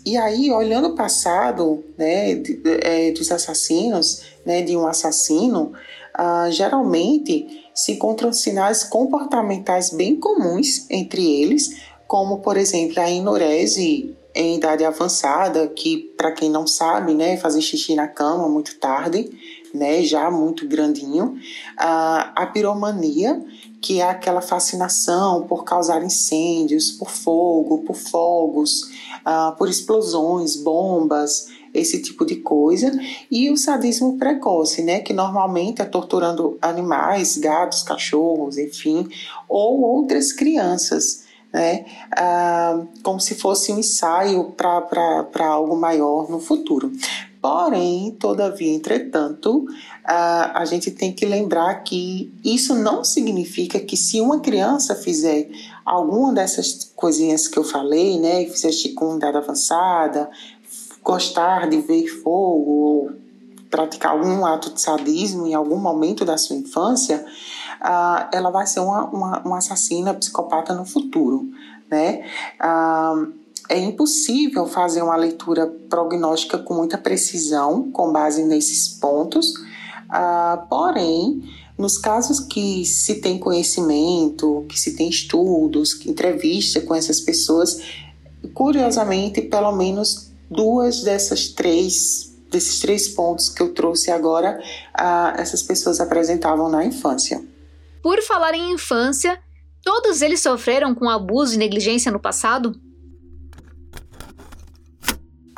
e 0.06 0.18
aí, 0.18 0.52
olhando 0.52 0.90
o 0.90 0.96
passado 0.96 1.84
né, 1.98 2.36
de, 2.36 2.58
de, 2.58 2.80
é, 2.82 3.12
dos 3.12 3.32
assassinos, 3.32 4.22
né, 4.46 4.62
de 4.62 4.76
um 4.76 4.86
assassino, 4.86 5.74
geralmente 6.52 7.59
se 7.80 7.94
encontram 7.94 8.34
sinais 8.34 8.84
comportamentais 8.84 9.90
bem 9.90 10.20
comuns 10.20 10.86
entre 10.90 11.26
eles, 11.26 11.78
como, 12.06 12.40
por 12.40 12.58
exemplo, 12.58 13.00
a 13.02 13.10
enurese 13.10 14.18
em 14.36 14.58
idade 14.58 14.84
avançada, 14.84 15.66
que, 15.70 16.14
para 16.18 16.34
quem 16.34 16.50
não 16.50 16.68
sabe, 16.68 17.14
né, 17.14 17.38
fazer 17.38 17.62
xixi 17.62 17.96
na 17.96 18.06
cama 18.06 18.50
muito 18.50 18.78
tarde, 18.80 19.30
né, 19.74 20.04
já 20.04 20.30
muito 20.30 20.68
grandinho, 20.68 21.38
a, 21.78 22.34
a 22.36 22.48
piromania, 22.48 23.42
que 23.82 24.02
é 24.02 24.10
aquela 24.10 24.42
fascinação 24.42 25.48
por 25.48 25.64
causar 25.64 26.04
incêndios, 26.04 26.92
por 26.92 27.10
fogo, 27.10 27.78
por 27.84 27.96
fogos, 27.96 28.82
uh, 29.26 29.56
por 29.58 29.70
explosões, 29.70 30.58
bombas, 30.58 31.48
esse 31.74 32.02
tipo 32.02 32.26
de 32.26 32.38
coisa, 32.38 32.92
e 33.30 33.50
o 33.50 33.58
sadismo 33.58 34.18
precoce, 34.18 34.82
né, 34.82 35.00
que 35.00 35.14
normalmente 35.14 35.82
é 35.82 35.86
torturando 35.86 36.58
animais, 36.62 37.38
gatos, 37.38 37.84
cachorros, 37.84 38.58
enfim, 38.58 39.08
ou 39.48 39.82
outras 39.82 40.32
crianças, 40.32 41.24
né, 41.54 41.86
ah, 42.16 42.86
como 43.04 43.20
se 43.20 43.36
fosse 43.36 43.72
um 43.72 43.80
ensaio 43.80 44.54
para 44.56 45.48
algo 45.48 45.76
maior 45.76 46.30
no 46.30 46.40
futuro. 46.40 46.92
Porém, 47.42 48.12
todavia, 48.20 48.74
entretanto, 48.74 49.66
a, 50.04 50.60
a 50.60 50.66
gente 50.66 50.92
tem 50.92 51.14
que 51.14 51.26
lembrar 51.26 51.74
que 51.84 52.34
isso 52.44 52.76
não 52.76 53.02
significa 53.02 53.80
que 53.80 53.96
se 53.96 54.20
uma 54.20 54.42
criança 54.42 54.94
fizer 54.94 55.50
alguma 55.86 56.34
dessas 56.34 56.92
coisinhas 56.96 57.48
que 57.48 57.58
eu 57.58 57.64
falei, 57.64 58.20
né, 58.20 58.44
fizer 58.46 58.72
idade 59.16 59.38
avançada, 59.38 60.30
gostar 61.04 61.70
de 61.70 61.82
ver 61.82 62.08
fogo 62.08 62.72
ou 62.72 63.12
praticar 63.70 64.14
algum 64.14 64.46
ato 64.46 64.74
de 64.74 64.82
sadismo 64.82 65.46
em 65.46 65.54
algum 65.54 65.78
momento 65.78 66.26
da 66.26 66.38
sua 66.38 66.56
infância, 66.56 67.24
ah, 67.80 68.30
ela 68.34 68.50
vai 68.50 68.66
ser 68.66 68.80
uma, 68.80 69.06
uma, 69.06 69.40
uma, 69.40 69.58
assassina 69.60 70.14
psicopata 70.14 70.74
no 70.74 70.86
futuro, 70.86 71.48
né? 71.90 72.26
Ah, 72.60 73.14
é 73.70 73.78
impossível 73.78 74.66
fazer 74.66 75.04
uma 75.04 75.16
leitura 75.16 75.68
prognóstica 75.90 76.58
com 76.58 76.74
muita 76.74 76.98
precisão 76.98 77.92
com 77.92 78.12
base 78.12 78.44
nesses 78.44 78.88
pontos, 78.88 79.54
ah, 80.10 80.66
porém, 80.68 81.44
nos 81.78 81.98
casos 81.98 82.40
que 82.40 82.84
se 82.84 83.22
tem 83.22 83.38
conhecimento, 83.38 84.66
que 84.68 84.80
se 84.80 84.96
tem 84.96 85.08
estudos, 85.08 86.04
entrevista 86.06 86.82
com 86.82 86.96
essas 86.96 87.22
pessoas, 87.22 87.80
curiosamente, 88.54 89.42
pelo 89.42 89.72
menos 89.72 90.29
duas 90.50 91.04
dessas 91.04 91.50
três, 91.50 92.36
desses 92.50 92.80
três 92.80 93.08
pontos 93.08 93.50
que 93.50 93.62
eu 93.62 93.74
trouxe 93.74 94.12
agora, 94.12 94.62
ah, 94.94 95.36
essas 95.38 95.62
pessoas 95.62 96.00
apresentavam 96.00 96.70
na 96.70 96.86
infância. 96.86 97.44
Por 98.02 98.22
falar 98.22 98.54
em 98.54 98.74
infância, 98.74 99.40
todos 99.84 100.22
eles 100.22 100.42
sofreram 100.42 100.96
com 100.96 101.10
abuso 101.10 101.56
e 101.56 101.58
negligência 101.58 102.12
no 102.12 102.20
passado? 102.20 102.74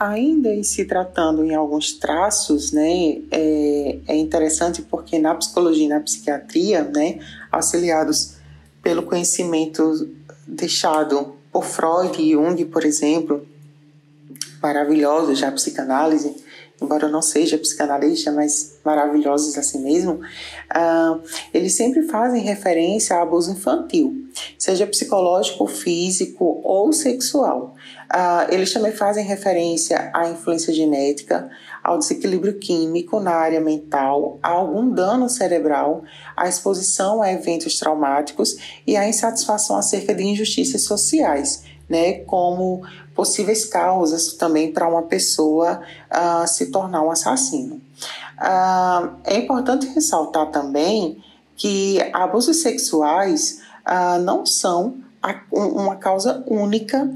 ainda 0.01 0.49
em 0.49 0.63
se 0.63 0.83
tratando 0.85 1.45
em 1.45 1.53
alguns 1.53 1.93
traços, 1.93 2.71
né, 2.71 3.19
é, 3.29 3.99
é 4.07 4.17
interessante 4.17 4.81
porque 4.81 5.19
na 5.19 5.35
psicologia 5.35 5.85
e 5.85 5.87
na 5.87 5.99
psiquiatria, 5.99 6.83
né, 6.83 7.19
auxiliados 7.51 8.37
pelo 8.81 9.03
conhecimento 9.03 10.09
deixado 10.47 11.35
por 11.51 11.63
Freud 11.63 12.19
e 12.19 12.31
Jung, 12.31 12.65
por 12.65 12.83
exemplo, 12.83 13.45
maravilhosos 14.61 15.39
já 15.39 15.49
a 15.49 15.51
psicanálise, 15.51 16.35
embora 16.81 17.05
eu 17.05 17.11
não 17.11 17.21
seja 17.21 17.57
psicanalista, 17.57 18.31
mas 18.31 18.79
maravilhosos 18.83 19.55
assim 19.57 19.83
mesmo, 19.83 20.13
uh, 20.13 21.21
eles 21.53 21.75
sempre 21.75 22.03
fazem 22.03 22.41
referência 22.41 23.15
a 23.15 23.21
abuso 23.21 23.51
infantil, 23.51 24.25
seja 24.57 24.87
psicológico, 24.87 25.67
físico 25.67 26.59
ou 26.63 26.91
sexual. 26.91 27.75
Uh, 28.11 28.51
eles 28.51 28.73
também 28.73 28.91
fazem 28.91 29.23
referência 29.23 30.09
à 30.13 30.27
influência 30.29 30.73
genética, 30.73 31.49
ao 31.83 31.99
desequilíbrio 31.99 32.57
químico 32.57 33.19
na 33.19 33.31
área 33.31 33.61
mental, 33.61 34.39
a 34.41 34.49
algum 34.49 34.89
dano 34.89 35.29
cerebral, 35.29 36.03
à 36.35 36.49
exposição 36.49 37.21
a 37.21 37.31
eventos 37.31 37.77
traumáticos 37.77 38.57
e 38.87 38.97
à 38.97 39.07
insatisfação 39.07 39.77
acerca 39.77 40.13
de 40.15 40.23
injustiças 40.23 40.83
sociais, 40.83 41.63
né, 41.87 42.19
como 42.19 42.81
possíveis 43.21 43.65
causas 43.65 44.33
também 44.33 44.73
para 44.73 44.87
uma 44.87 45.03
pessoa 45.03 45.79
uh, 46.09 46.47
se 46.47 46.71
tornar 46.71 47.03
um 47.03 47.11
assassino. 47.11 47.75
Uh, 47.75 49.11
é 49.23 49.37
importante 49.37 49.85
ressaltar 49.93 50.47
também 50.47 51.23
que 51.55 51.99
abusos 52.13 52.63
sexuais 52.63 53.61
uh, 53.85 54.19
não 54.23 54.43
são 54.43 54.95
a, 55.21 55.39
uma 55.51 55.97
causa 55.97 56.43
única, 56.47 57.07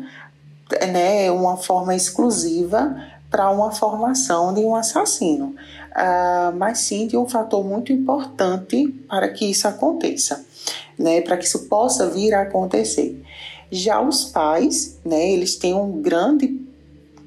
né, 0.93 1.31
uma 1.31 1.57
forma 1.57 1.95
exclusiva 1.95 2.95
para 3.31 3.49
uma 3.49 3.71
formação 3.71 4.53
de 4.53 4.61
um 4.61 4.75
assassino, 4.75 5.55
mas 6.55 6.79
sim 6.79 7.07
de 7.07 7.17
um 7.17 7.27
fator 7.27 7.65
muito 7.65 7.91
importante 7.91 8.87
para 9.09 9.27
que 9.29 9.45
isso 9.49 9.67
aconteça, 9.67 10.45
né, 10.97 11.21
para 11.21 11.35
que 11.35 11.45
isso 11.45 11.67
possa 11.67 12.07
vir 12.09 12.33
a 12.33 12.43
acontecer. 12.43 13.21
Já 13.71 14.01
os 14.01 14.25
pais, 14.25 14.99
né, 15.03 15.31
eles 15.31 15.55
têm 15.55 15.73
um 15.73 16.01
grande 16.01 16.65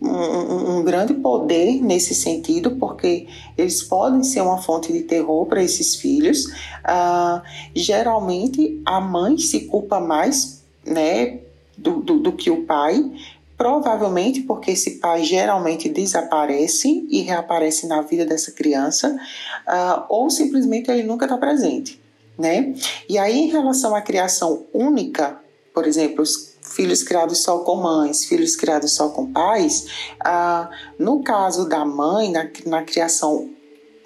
um, 0.01 0.79
um, 0.79 0.85
grande 0.85 1.15
poder 1.15 1.83
nesse 1.83 2.15
sentido, 2.15 2.73
porque 2.77 3.27
eles 3.57 3.83
podem 3.83 4.23
ser 4.23 4.41
uma 4.41 4.59
fonte 4.59 4.93
de 4.93 5.03
terror 5.03 5.45
para 5.47 5.63
esses 5.63 5.97
filhos. 5.97 6.47
Ah, 6.85 7.43
geralmente, 7.75 8.81
a 8.87 9.01
mãe 9.01 9.37
se 9.39 9.61
culpa 9.61 9.99
mais 9.99 10.63
né, 10.87 11.41
do, 11.77 12.01
do, 12.01 12.19
do, 12.21 12.33
que 12.33 12.51
o 12.51 12.65
pai, 12.65 13.11
provavelmente 13.57 14.43
porque 14.43 14.71
esse 14.71 14.99
pai 14.99 15.25
geralmente 15.25 15.89
desaparece 15.89 17.07
e 17.11 17.21
reaparece 17.23 17.87
na 17.87 18.01
vida 18.01 18.25
dessa 18.25 18.53
criança, 18.53 19.19
ah, 19.67 20.07
ou 20.09 20.31
simplesmente 20.31 20.91
ele 20.91 21.03
nunca 21.03 21.25
está 21.25 21.37
presente. 21.37 22.01
Né? 22.39 22.73
E 23.09 23.19
aí, 23.19 23.37
em 23.37 23.49
relação 23.49 23.97
à 23.97 24.01
criação 24.01 24.65
única, 24.73 25.41
por 25.79 25.87
exemplo, 25.87 26.25
os 26.25 26.57
filhos 26.75 27.05
criados 27.05 27.45
só 27.45 27.61
com 27.61 27.77
mães, 27.77 28.25
filhos 28.25 28.57
criados 28.57 28.91
só 28.97 29.11
com 29.11 29.33
pais, 29.33 30.11
ah, 30.19 30.69
no 30.99 31.23
caso 31.23 31.69
da 31.69 31.85
mãe, 31.85 32.33
na, 32.33 32.49
na 32.67 32.83
criação 32.83 33.49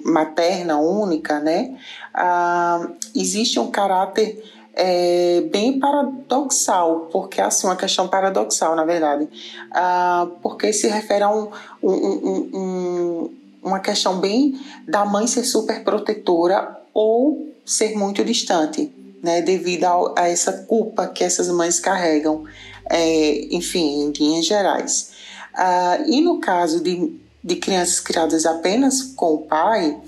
materna 0.04 0.76
única, 0.76 1.40
né, 1.40 1.74
ah, 2.12 2.90
existe 3.16 3.58
um 3.58 3.70
caráter 3.70 4.44
é, 4.74 5.40
bem 5.50 5.80
paradoxal, 5.80 7.08
porque 7.10 7.40
é 7.40 7.44
assim, 7.44 7.66
uma 7.66 7.76
questão 7.76 8.06
paradoxal, 8.06 8.76
na 8.76 8.84
verdade, 8.84 9.26
ah, 9.70 10.28
porque 10.42 10.74
se 10.74 10.88
refere 10.88 11.24
a 11.24 11.30
um, 11.30 11.48
um, 11.82 11.90
um, 11.90 12.50
um, 12.52 13.34
uma 13.62 13.80
questão 13.80 14.20
bem 14.20 14.60
da 14.86 15.06
mãe 15.06 15.26
ser 15.26 15.44
super 15.44 15.82
protetora 15.82 16.82
ou 16.92 17.50
ser 17.64 17.96
muito 17.96 18.22
distante 18.22 18.92
né, 19.22 19.40
devido 19.40 19.84
a, 19.84 20.22
a 20.22 20.28
essa 20.28 20.52
culpa 20.52 21.06
que 21.06 21.22
essas 21.22 21.48
mães 21.48 21.78
carregam, 21.78 22.44
é, 22.90 23.54
enfim, 23.54 24.02
em 24.02 24.10
linhas 24.10 24.44
gerais. 24.44 25.12
Ah, 25.54 25.98
e 26.06 26.20
no 26.20 26.40
caso 26.40 26.82
de, 26.82 27.20
de 27.42 27.56
crianças 27.56 28.00
criadas 28.00 28.44
apenas 28.44 29.02
com 29.02 29.34
o 29.34 29.38
pai, 29.42 29.98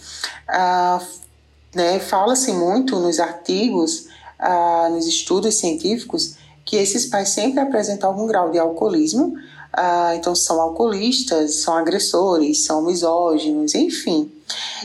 ah, 0.48 1.00
né, 1.74 2.00
fala-se 2.00 2.52
muito 2.52 2.98
nos 2.98 3.20
artigos, 3.20 4.08
ah, 4.38 4.88
nos 4.90 5.06
estudos 5.06 5.54
científicos, 5.56 6.36
que 6.64 6.76
esses 6.76 7.06
pais 7.06 7.28
sempre 7.28 7.60
apresentam 7.60 8.10
algum 8.10 8.26
grau 8.26 8.50
de 8.50 8.58
alcoolismo, 8.58 9.34
ah, 9.72 10.14
então 10.16 10.34
são 10.34 10.60
alcoolistas, 10.60 11.56
são 11.56 11.76
agressores, 11.76 12.64
são 12.64 12.82
misóginos, 12.82 13.74
enfim. 13.74 14.30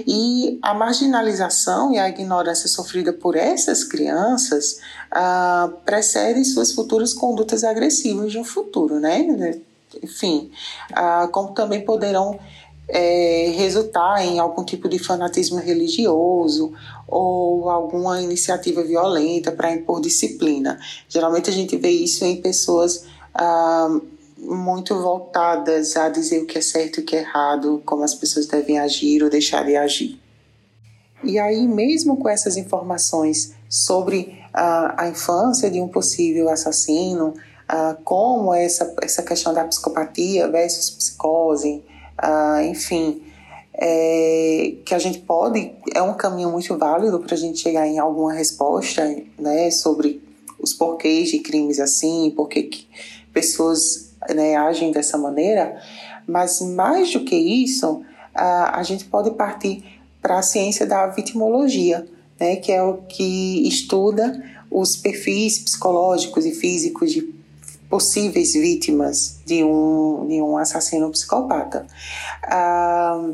E 0.07 0.57
a 0.61 0.73
marginalização 0.73 1.91
e 1.93 1.99
a 1.99 2.07
ignorância 2.09 2.67
sofrida 2.67 3.11
por 3.11 3.35
essas 3.35 3.83
crianças 3.83 4.79
ah, 5.11 5.69
precedem 5.85 6.43
suas 6.43 6.71
futuras 6.71 7.13
condutas 7.13 7.63
agressivas 7.63 8.35
um 8.35 8.43
futuro, 8.43 8.99
né? 8.99 9.59
Enfim, 10.01 10.51
ah, 10.93 11.27
como 11.31 11.53
também 11.53 11.83
poderão 11.83 12.39
é, 12.87 13.53
resultar 13.55 14.25
em 14.25 14.39
algum 14.39 14.63
tipo 14.63 14.89
de 14.89 14.97
fanatismo 14.97 15.59
religioso 15.59 16.73
ou 17.07 17.69
alguma 17.69 18.21
iniciativa 18.21 18.83
violenta 18.83 19.51
para 19.51 19.71
impor 19.71 20.01
disciplina. 20.01 20.79
Geralmente 21.07 21.49
a 21.49 21.53
gente 21.53 21.77
vê 21.77 21.89
isso 21.89 22.25
em 22.25 22.41
pessoas 22.41 23.05
ah, 23.33 23.99
muito 24.41 24.95
voltadas 25.01 25.95
a 25.95 26.09
dizer 26.09 26.41
o 26.41 26.45
que 26.45 26.57
é 26.57 26.61
certo 26.61 26.99
e 26.99 27.03
o 27.03 27.05
que 27.05 27.15
é 27.15 27.19
errado, 27.19 27.81
como 27.85 28.03
as 28.03 28.13
pessoas 28.13 28.47
devem 28.47 28.79
agir 28.79 29.23
ou 29.23 29.29
deixar 29.29 29.65
de 29.65 29.75
agir. 29.75 30.19
E 31.23 31.37
aí, 31.37 31.67
mesmo 31.67 32.17
com 32.17 32.29
essas 32.29 32.55
informações 32.55 33.53
sobre 33.67 34.39
a, 34.53 35.03
a 35.03 35.09
infância 35.09 35.69
de 35.69 35.81
um 35.81 35.87
possível 35.87 36.49
assassino, 36.49 37.33
como 38.03 38.53
essa, 38.53 38.95
essa 39.01 39.21
questão 39.21 39.53
da 39.53 39.63
psicopatia 39.63 40.47
versus 40.47 40.89
psicose, 40.89 41.83
enfim, 42.69 43.21
é, 43.73 44.75
que 44.83 44.93
a 44.93 44.99
gente 44.99 45.19
pode, 45.19 45.71
é 45.93 46.01
um 46.01 46.13
caminho 46.13 46.51
muito 46.51 46.77
válido 46.77 47.19
para 47.19 47.35
a 47.35 47.37
gente 47.37 47.59
chegar 47.59 47.87
em 47.87 47.99
alguma 47.99 48.33
resposta 48.33 49.03
né, 49.37 49.71
sobre 49.71 50.21
os 50.59 50.73
porquês 50.73 51.29
de 51.29 51.39
crimes 51.39 51.79
assim, 51.79 52.33
porque 52.35 52.69
pessoas 53.31 54.08
né, 54.33 54.55
agem 54.55 54.91
dessa 54.91 55.17
maneira, 55.17 55.81
mas 56.27 56.61
mais 56.61 57.11
do 57.11 57.21
que 57.21 57.35
isso, 57.35 58.03
a, 58.33 58.79
a 58.79 58.83
gente 58.83 59.05
pode 59.05 59.31
partir 59.31 59.83
para 60.21 60.39
a 60.39 60.41
ciência 60.41 60.85
da 60.85 61.07
vitimologia, 61.07 62.05
né, 62.39 62.55
que 62.57 62.71
é 62.71 62.83
o 62.83 62.97
que 62.97 63.67
estuda 63.67 64.43
os 64.69 64.95
perfis 64.95 65.59
psicológicos 65.59 66.45
e 66.45 66.51
físicos 66.51 67.11
de 67.11 67.39
possíveis 67.89 68.53
vítimas 68.53 69.39
de 69.45 69.63
um, 69.63 70.27
de 70.27 70.41
um 70.41 70.57
assassino 70.57 71.09
psicopata. 71.09 71.87
Ah, 72.43 73.31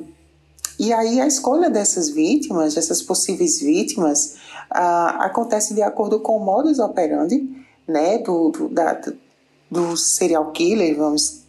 e 0.79 0.93
aí 0.93 1.19
a 1.19 1.27
escolha 1.27 1.69
dessas 1.69 2.09
vítimas, 2.09 2.75
dessas 2.75 3.01
possíveis 3.01 3.59
vítimas, 3.59 4.36
ah, 4.69 5.25
acontece 5.25 5.73
de 5.73 5.81
acordo 5.81 6.19
com 6.21 6.38
o 6.38 6.45
modus 6.45 6.79
operandi 6.79 7.49
né, 7.88 8.17
do, 8.19 8.49
do, 8.49 8.69
da, 8.69 8.99
do 9.76 9.97
serial 9.97 10.51
killer, 10.51 10.97
vamos, 10.97 11.43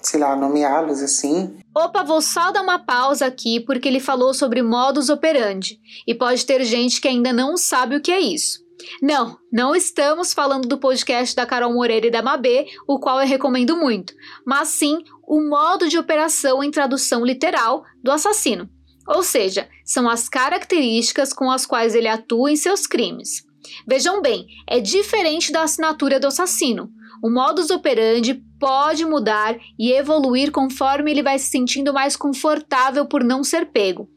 sei 0.00 0.18
lá, 0.18 0.34
nomeá-los 0.34 1.00
assim. 1.02 1.56
Opa, 1.74 2.02
vou 2.02 2.20
só 2.20 2.50
dar 2.50 2.62
uma 2.62 2.78
pausa 2.78 3.26
aqui 3.26 3.60
porque 3.60 3.88
ele 3.88 4.00
falou 4.00 4.34
sobre 4.34 4.62
modus 4.62 5.08
operandi 5.08 5.78
e 6.06 6.14
pode 6.14 6.44
ter 6.44 6.64
gente 6.64 7.00
que 7.00 7.08
ainda 7.08 7.32
não 7.32 7.56
sabe 7.56 7.96
o 7.96 8.00
que 8.00 8.10
é 8.10 8.20
isso. 8.20 8.62
Não, 9.00 9.38
não 9.52 9.76
estamos 9.76 10.34
falando 10.34 10.66
do 10.66 10.78
podcast 10.78 11.36
da 11.36 11.46
Carol 11.46 11.72
Moreira 11.72 12.08
e 12.08 12.10
da 12.10 12.22
Mabê, 12.22 12.66
o 12.86 12.98
qual 12.98 13.20
eu 13.20 13.26
recomendo 13.26 13.76
muito, 13.76 14.12
mas 14.44 14.68
sim 14.68 15.04
o 15.26 15.40
modo 15.48 15.88
de 15.88 15.98
operação 15.98 16.64
em 16.64 16.70
tradução 16.70 17.24
literal 17.24 17.84
do 18.02 18.10
assassino. 18.10 18.68
Ou 19.06 19.22
seja, 19.22 19.68
são 19.84 20.08
as 20.08 20.28
características 20.28 21.32
com 21.32 21.50
as 21.50 21.66
quais 21.66 21.94
ele 21.94 22.08
atua 22.08 22.50
em 22.50 22.56
seus 22.56 22.86
crimes. 22.86 23.44
Vejam 23.86 24.20
bem, 24.20 24.46
é 24.68 24.80
diferente 24.80 25.52
da 25.52 25.62
assinatura 25.62 26.18
do 26.18 26.26
assassino. 26.26 26.90
O 27.22 27.30
modus 27.30 27.70
operandi 27.70 28.42
pode 28.58 29.04
mudar 29.04 29.56
e 29.78 29.92
evoluir 29.92 30.50
conforme 30.50 31.10
ele 31.10 31.22
vai 31.22 31.38
se 31.38 31.50
sentindo 31.50 31.92
mais 31.92 32.16
confortável 32.16 33.06
por 33.06 33.22
não 33.22 33.44
ser 33.44 33.66
pego. 33.66 34.08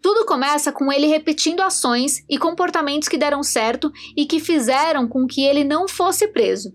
Tudo 0.00 0.24
começa 0.24 0.72
com 0.72 0.90
ele 0.90 1.06
repetindo 1.06 1.60
ações 1.60 2.24
e 2.28 2.38
comportamentos 2.38 3.08
que 3.08 3.18
deram 3.18 3.42
certo 3.42 3.92
e 4.16 4.24
que 4.24 4.40
fizeram 4.40 5.06
com 5.06 5.26
que 5.26 5.42
ele 5.42 5.62
não 5.62 5.86
fosse 5.86 6.28
preso. 6.28 6.74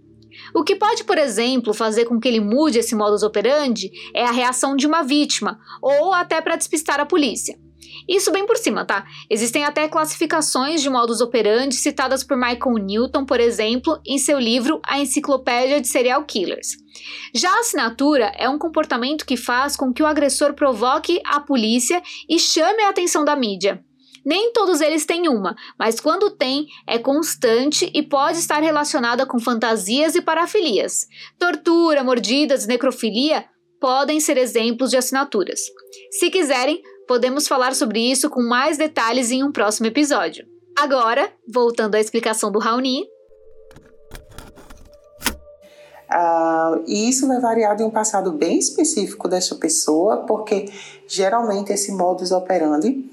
O 0.53 0.63
que 0.63 0.75
pode, 0.75 1.03
por 1.03 1.17
exemplo, 1.17 1.73
fazer 1.73 2.05
com 2.05 2.19
que 2.19 2.27
ele 2.27 2.39
mude 2.39 2.79
esse 2.79 2.95
modus 2.95 3.23
operandi 3.23 3.91
é 4.13 4.23
a 4.23 4.31
reação 4.31 4.75
de 4.75 4.87
uma 4.87 5.03
vítima, 5.03 5.59
ou 5.81 6.13
até 6.13 6.41
para 6.41 6.55
despistar 6.55 6.99
a 6.99 7.05
polícia. 7.05 7.59
Isso 8.09 8.31
bem 8.31 8.47
por 8.47 8.57
cima, 8.57 8.83
tá? 8.83 9.05
Existem 9.29 9.63
até 9.63 9.87
classificações 9.87 10.81
de 10.81 10.89
modus 10.89 11.21
operandi 11.21 11.75
citadas 11.75 12.23
por 12.23 12.35
Michael 12.35 12.83
Newton, 12.83 13.23
por 13.23 13.39
exemplo, 13.39 14.01
em 14.03 14.17
seu 14.17 14.39
livro 14.39 14.81
A 14.83 14.99
Enciclopédia 14.99 15.79
de 15.79 15.87
Serial 15.87 16.25
Killers. 16.25 16.69
Já 17.35 17.51
a 17.51 17.59
assinatura 17.59 18.31
é 18.35 18.49
um 18.49 18.57
comportamento 18.57 19.27
que 19.27 19.37
faz 19.37 19.75
com 19.75 19.93
que 19.93 20.01
o 20.01 20.07
agressor 20.07 20.55
provoque 20.55 21.21
a 21.23 21.39
polícia 21.39 22.01
e 22.27 22.39
chame 22.39 22.81
a 22.81 22.89
atenção 22.89 23.23
da 23.23 23.35
mídia. 23.35 23.85
Nem 24.25 24.51
todos 24.53 24.81
eles 24.81 25.05
têm 25.05 25.29
uma, 25.29 25.55
mas 25.77 25.99
quando 25.99 26.31
tem, 26.31 26.65
é 26.87 26.97
constante 26.97 27.91
e 27.93 28.01
pode 28.01 28.39
estar 28.39 28.61
relacionada 28.63 29.23
com 29.23 29.39
fantasias 29.39 30.15
e 30.15 30.21
parafilias. 30.21 31.05
Tortura, 31.37 32.03
mordidas, 32.03 32.65
necrofilia 32.65 33.45
podem 33.79 34.19
ser 34.19 34.35
exemplos 34.35 34.89
de 34.89 34.97
assinaturas. 34.97 35.61
Se 36.11 36.29
quiserem, 36.31 36.81
podemos 37.09 37.47
falar 37.47 37.73
sobre 37.73 37.99
isso 37.99 38.29
com 38.29 38.39
mais 38.39 38.77
detalhes 38.77 39.31
em 39.31 39.43
um 39.43 39.51
próximo 39.51 39.87
episódio. 39.87 40.45
Agora, 40.77 41.27
voltando 41.51 41.95
à 41.95 41.99
explicação 41.99 42.51
do 42.51 42.59
Raoni. 42.59 43.01
Uh, 46.07 46.83
e 46.85 47.09
isso 47.09 47.27
vai 47.27 47.41
variar 47.41 47.75
de 47.75 47.81
um 47.81 47.89
passado 47.89 48.31
bem 48.31 48.59
específico 48.59 49.27
dessa 49.27 49.55
pessoa, 49.55 50.17
porque 50.27 50.71
geralmente 51.07 51.73
esse 51.73 51.91
modus 51.91 52.31
operandi 52.31 53.09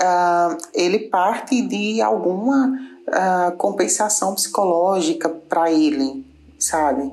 uh, 0.00 0.58
ele 0.74 0.98
parte 0.98 1.62
de 1.62 2.02
alguma 2.02 2.76
uh, 3.06 3.56
compensação 3.56 4.34
psicológica 4.34 5.28
para 5.28 5.70
ele, 5.70 6.26
sabe? 6.58 7.12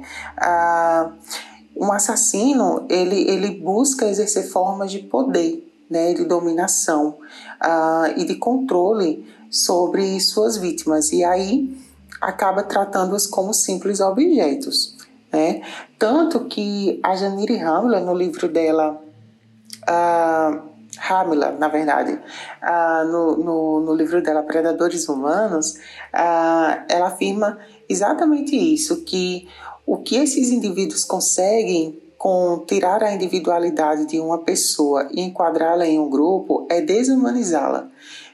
um 1.80 1.92
assassino 1.92 2.88
ele, 2.90 3.30
ele 3.30 3.52
busca 3.62 4.08
exercer 4.08 4.50
formas 4.50 4.92
de 4.92 4.98
poder 4.98 5.67
né, 5.90 6.14
de 6.14 6.26
dominação 6.26 7.18
uh, 7.64 8.20
e 8.20 8.26
de 8.26 8.36
controle 8.36 9.26
sobre 9.50 10.20
suas 10.20 10.58
vítimas. 10.58 11.12
E 11.12 11.24
aí 11.24 11.78
acaba 12.22 12.64
tratando-as 12.64 13.28
como 13.28 13.54
simples 13.54 14.00
objetos. 14.00 14.96
Né? 15.32 15.62
Tanto 15.98 16.46
que 16.46 17.00
a 17.04 17.16
Janine 17.16 17.60
Hamler, 17.60 18.04
no 18.04 18.14
livro 18.14 18.48
dela, 18.48 19.02
uh, 19.84 20.68
Hamila, 21.00 21.52
na 21.52 21.68
verdade, 21.68 22.14
uh, 22.14 23.08
no, 23.08 23.38
no, 23.38 23.80
no, 23.82 23.94
livro 23.94 24.22
dela 24.22 24.44
Predadores 24.44 25.08
Humanos, 25.08 25.76
uh, 26.14 26.84
ela 26.90 27.08
afirma 27.08 27.60
exatamente 27.88 28.56
isso, 28.56 29.04
que 29.04 29.48
o 29.86 29.98
que 29.98 30.16
esses 30.16 30.50
indivíduos 30.50 31.06
conseguem 31.06 32.02
com 32.18 32.64
tirar 32.66 33.04
a 33.04 33.14
individualidade 33.14 34.06
de 34.06 34.20
uma 34.20 34.40
pessoa 34.40 35.08
e 35.12 35.22
enquadrá-la 35.22 35.86
em 35.86 36.00
um 36.00 36.10
grupo 36.10 36.66
é 36.70 36.82
desumanizá-la, 36.82 37.90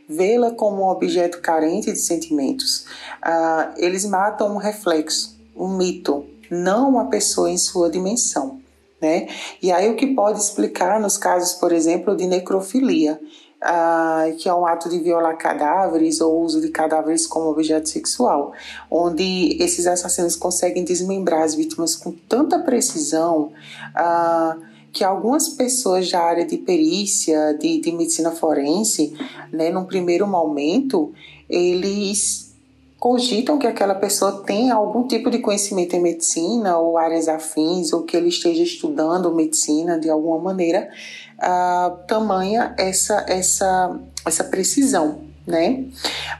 vê-la 0.08 0.52
como 0.52 0.84
um 0.84 0.88
objeto 0.88 1.42
carente 1.42 1.92
de 1.92 2.00
sentimentos. 2.00 2.86
Ah, 3.22 3.74
eles 3.78 4.06
matam 4.06 4.54
um 4.54 4.58
reflexo, 4.58 5.38
um 5.56 5.76
mito, 5.76 6.26
não 6.50 6.90
uma 6.90 7.06
pessoa 7.06 7.50
em 7.50 7.58
sua 7.58 7.90
dimensão. 7.90 8.62
Né? 9.02 9.28
E 9.62 9.70
aí 9.70 9.90
o 9.90 9.98
que 9.98 10.08
pode 10.08 10.40
explicar 10.40 10.98
nos 10.98 11.18
casos, 11.18 11.56
por 11.56 11.74
exemplo, 11.74 12.16
de 12.16 12.26
necrofilia, 12.26 13.20
uh, 13.64 14.36
que 14.38 14.48
é 14.48 14.54
um 14.54 14.66
ato 14.66 14.90
de 14.90 15.00
violar 15.00 15.38
cadáveres 15.38 16.20
ou 16.22 16.42
uso 16.42 16.62
de 16.62 16.70
cadáveres 16.70 17.26
como 17.26 17.50
objeto 17.50 17.90
sexual, 17.90 18.54
onde 18.92 19.58
esses 19.60 19.88
assassinos 19.88 20.36
conseguem 20.36 20.84
desmembrar 20.84 21.44
as 21.44 21.56
vítimas 21.56 21.96
com 21.96 22.12
tanta 22.12 22.60
precisão 22.60 23.52
uh, 23.96 24.62
que 24.92 25.04
algumas 25.04 25.50
pessoas 25.50 26.12
da 26.12 26.22
área 26.22 26.46
de 26.46 26.58
perícia, 26.58 27.58
de, 27.60 27.80
de 27.80 27.92
medicina 27.92 28.32
forense, 28.32 29.18
né, 29.52 29.72
num 29.72 29.86
primeiro 29.86 30.28
momento, 30.28 31.12
eles 31.50 32.43
cogitam 33.04 33.60
que 33.60 33.68
aquela 33.68 33.96
pessoa 33.96 34.44
tenha 34.46 34.76
algum 34.76 35.06
tipo 35.06 35.30
de 35.30 35.40
conhecimento 35.40 35.94
em 35.94 36.02
medicina 36.02 36.78
ou 36.78 36.98
áreas 36.98 37.28
afins, 37.28 37.92
ou 37.92 38.04
que 38.04 38.16
ele 38.16 38.30
esteja 38.30 38.64
estudando 38.64 39.36
medicina 39.36 40.00
de 40.00 40.10
alguma 40.10 40.40
maneira, 40.40 40.88
uh, 41.38 41.98
tamanha 42.08 42.74
essa, 42.78 43.26
essa, 43.28 44.00
essa 44.26 44.46
precisão, 44.46 45.20
né? 45.46 45.84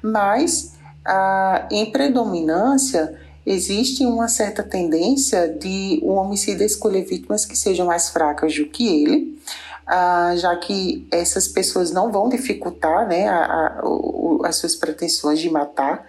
Mas 0.02 0.74
uh, 1.06 1.68
em 1.70 1.92
predominância 1.92 3.14
existe 3.46 4.06
uma 4.06 4.30
certa 4.30 4.64
tendência 4.64 5.50
de 5.50 6.00
o 6.02 6.14
homicida 6.14 6.64
escolher 6.64 7.04
vítimas 7.04 7.46
que 7.46 7.58
sejam 7.58 7.88
mais 7.88 8.08
fracas 8.08 8.56
do 8.56 8.68
que 8.68 8.88
ele, 8.88 9.38
uh, 9.86 10.38
já 10.38 10.56
que 10.56 11.06
essas 11.12 11.46
pessoas 11.46 11.92
não 11.92 12.10
vão 12.10 12.30
dificultar 12.30 13.06
né, 13.06 13.28
a, 13.28 13.82
a, 13.82 13.82
o, 13.84 14.44
as 14.46 14.56
suas 14.56 14.78
pretensões 14.78 15.42
de 15.42 15.50
matar, 15.50 16.08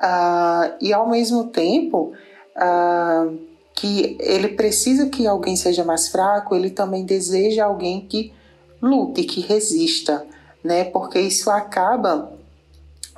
uh, 0.00 0.74
e 0.80 0.92
ao 0.92 1.08
mesmo 1.08 1.44
tempo 1.44 2.12
uh, 2.56 3.38
que 3.74 4.16
ele 4.20 4.48
precisa 4.48 5.08
que 5.08 5.26
alguém 5.26 5.56
seja 5.56 5.84
mais 5.84 6.08
fraco, 6.08 6.54
ele 6.54 6.70
também 6.70 7.04
deseja 7.04 7.64
alguém 7.64 8.00
que 8.00 8.32
lute, 8.80 9.24
que 9.24 9.40
resista, 9.40 10.26
né? 10.64 10.84
Porque 10.84 11.20
isso 11.20 11.50
acaba 11.50 12.32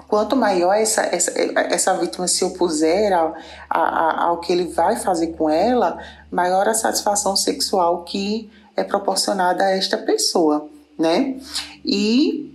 quanto 0.08 0.34
maior 0.34 0.74
essa, 0.74 1.02
essa, 1.02 1.30
essa 1.38 1.94
vítima 1.94 2.26
se 2.26 2.44
opuser 2.44 3.12
ao, 3.12 3.34
ao, 3.68 4.20
ao 4.20 4.40
que 4.40 4.52
ele 4.52 4.64
vai 4.64 4.96
fazer 4.96 5.28
com 5.28 5.48
ela, 5.48 5.98
maior 6.30 6.68
a 6.68 6.74
satisfação 6.74 7.36
sexual 7.36 8.02
que 8.04 8.50
é 8.76 8.82
proporcionada 8.82 9.64
a 9.64 9.70
esta 9.70 9.96
pessoa, 9.96 10.68
né? 10.98 11.38
E 11.84 12.50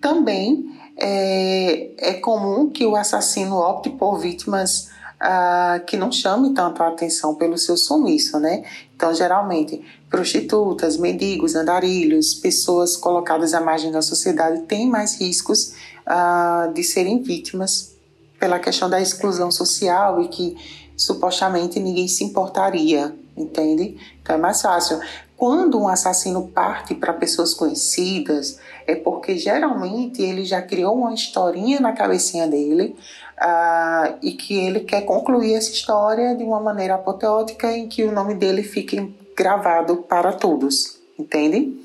também 0.00 0.73
é, 0.96 2.10
é 2.10 2.14
comum 2.14 2.70
que 2.70 2.86
o 2.86 2.96
assassino 2.96 3.56
opte 3.56 3.90
por 3.90 4.18
vítimas 4.18 4.88
ah, 5.20 5.80
que 5.86 5.96
não 5.96 6.12
chame 6.12 6.52
tanto 6.52 6.82
a 6.82 6.88
atenção 6.88 7.34
pelo 7.34 7.56
seu 7.56 7.76
sumiço, 7.76 8.38
né? 8.38 8.64
Então, 8.94 9.14
geralmente, 9.14 9.82
prostitutas, 10.10 10.96
mendigos, 10.96 11.54
andarilhos, 11.54 12.34
pessoas 12.34 12.96
colocadas 12.96 13.54
à 13.54 13.60
margem 13.60 13.90
da 13.90 14.02
sociedade 14.02 14.62
têm 14.62 14.88
mais 14.88 15.18
riscos 15.20 15.74
ah, 16.06 16.70
de 16.74 16.84
serem 16.84 17.22
vítimas 17.22 17.94
pela 18.38 18.58
questão 18.58 18.90
da 18.90 19.00
exclusão 19.00 19.50
social 19.50 20.20
e 20.20 20.28
que 20.28 20.56
supostamente 20.96 21.80
ninguém 21.80 22.06
se 22.06 22.22
importaria, 22.22 23.16
entende? 23.36 23.96
Então 24.22 24.36
é 24.36 24.38
mais 24.38 24.60
fácil. 24.60 25.00
Quando 25.36 25.80
um 25.80 25.88
assassino 25.88 26.48
parte 26.48 26.94
para 26.94 27.12
pessoas 27.12 27.54
conhecidas, 27.54 28.58
é 28.86 28.94
porque 28.94 29.36
geralmente 29.36 30.22
ele 30.22 30.44
já 30.44 30.60
criou 30.60 30.94
uma 30.96 31.14
historinha 31.14 31.80
na 31.80 31.92
cabecinha 31.92 32.46
dele 32.46 32.96
uh, 33.38 34.16
e 34.22 34.32
que 34.32 34.54
ele 34.54 34.80
quer 34.80 35.02
concluir 35.02 35.54
essa 35.54 35.70
história 35.70 36.34
de 36.34 36.44
uma 36.44 36.60
maneira 36.60 36.94
apoteótica 36.94 37.72
em 37.72 37.88
que 37.88 38.04
o 38.04 38.12
nome 38.12 38.34
dele 38.34 38.62
fique 38.62 39.14
gravado 39.36 39.96
para 39.96 40.32
todos, 40.32 40.98
entende? 41.18 41.76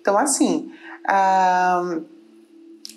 Então, 0.00 0.16
assim, 0.16 0.70
uh, 1.08 2.04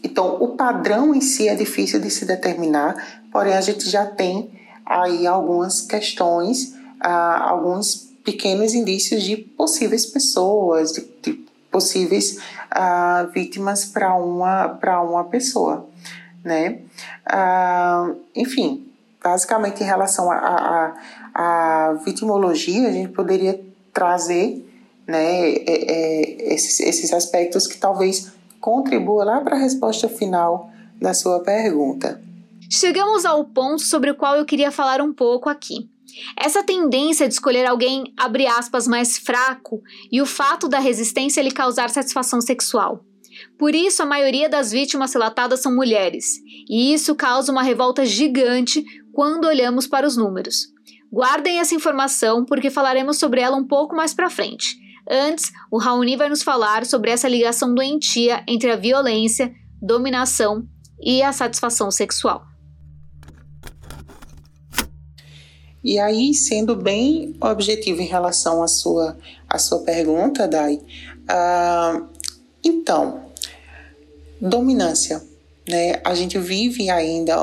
então 0.04 0.38
o 0.42 0.50
padrão 0.50 1.14
em 1.14 1.22
si 1.22 1.48
é 1.48 1.56
difícil 1.56 2.00
de 2.00 2.10
se 2.10 2.26
determinar, 2.26 3.24
porém 3.32 3.54
a 3.54 3.62
gente 3.62 3.90
já 3.90 4.06
tem 4.06 4.52
aí 4.86 5.28
algumas 5.28 5.82
questões, 5.82 6.74
uh, 7.04 7.42
alguns 7.42 8.10
pequenos 8.24 8.74
indícios 8.74 9.24
de 9.24 9.38
possíveis 9.38 10.06
pessoas, 10.06 10.94
de, 10.94 11.08
de 11.22 11.49
possíveis 11.72 12.38
uh, 12.76 13.30
vítimas 13.32 13.86
para 13.86 14.16
uma, 14.16 14.80
uma 15.04 15.24
pessoa 15.26 15.88
né? 16.44 16.80
Ah, 17.26 18.12
enfim, 18.36 18.88
basicamente 19.24 19.82
em 19.82 19.86
relação 19.86 20.32
à 20.32 20.38
a, 20.38 21.90
a, 21.90 21.94
vitimologia, 22.06 22.88
a 22.88 22.92
gente 22.92 23.10
poderia 23.10 23.60
trazer 23.94 24.66
né, 25.08 25.50
é, 25.50 25.64
é, 25.66 26.54
esses, 26.54 26.80
esses 26.80 27.14
aspectos 27.14 27.68
que 27.68 27.78
talvez 27.78 28.32
contribuam 28.60 29.26
lá 29.26 29.42
para 29.42 29.56
a 29.56 29.60
resposta 29.60 30.08
final 30.08 30.70
da 31.00 31.14
sua 31.14 31.40
pergunta. 31.42 32.22
Chegamos 32.70 33.26
ao 33.26 33.44
ponto 33.46 33.82
sobre 33.82 34.12
o 34.12 34.16
qual 34.16 34.36
eu 34.36 34.46
queria 34.46 34.72
falar 34.72 35.02
um 35.02 35.12
pouco 35.12 35.50
aqui. 35.50 35.90
Essa 36.36 36.64
tendência 36.64 37.28
de 37.28 37.34
escolher 37.34 37.66
alguém, 37.66 38.14
abre 38.18 38.48
aspas, 38.48 38.88
mais 38.88 39.18
fraco 39.18 39.82
e 40.12 40.22
o 40.22 40.26
fato 40.26 40.68
da 40.68 40.80
resistência 40.80 41.42
lhe 41.42 41.52
causar 41.52 41.90
satisfação 41.90 42.42
sexual. 42.42 43.04
Por 43.58 43.76
isso, 43.76 44.02
a 44.04 44.06
maioria 44.06 44.50
das 44.50 44.72
vítimas 44.72 45.14
relatadas 45.14 45.62
são 45.62 45.74
mulheres, 45.74 46.40
e 46.70 46.94
isso 46.94 47.16
causa 47.16 47.52
uma 47.52 47.64
revolta 47.64 48.06
gigante 48.06 48.84
quando 49.14 49.46
olhamos 49.46 49.88
para 49.88 50.08
os 50.08 50.18
números. 50.18 50.68
Guardem 51.12 51.60
essa 51.60 51.76
informação 51.76 52.46
porque 52.46 52.70
falaremos 52.70 53.18
sobre 53.18 53.42
ela 53.42 53.58
um 53.58 53.66
pouco 53.66 53.96
mais 53.96 54.14
para 54.14 54.30
frente. 54.30 54.78
Antes, 55.10 55.52
o 55.72 55.78
Raoni 55.78 56.16
vai 56.16 56.30
nos 56.30 56.44
falar 56.44 56.86
sobre 56.86 57.10
essa 57.10 57.28
ligação 57.28 57.74
doentia 57.74 58.44
entre 58.48 58.72
a 58.72 58.76
violência, 58.76 59.52
dominação 59.82 60.68
e 61.02 61.24
a 61.24 61.32
satisfação 61.32 61.90
sexual. 61.90 62.49
E 65.84 65.98
aí, 65.98 66.34
sendo 66.34 66.76
bem 66.76 67.36
objetivo 67.40 68.02
em 68.02 68.06
relação 68.06 68.62
à 68.62 68.68
sua, 68.68 69.18
à 69.48 69.58
sua 69.58 69.80
pergunta, 69.80 70.48
Dai, 70.48 70.76
uh, 70.76 72.06
então, 72.64 73.22
dominância. 74.42 75.24
Né? 75.68 76.02
A 76.04 76.16
gente 76.16 76.38
vive 76.38 76.90
ainda 76.90 77.38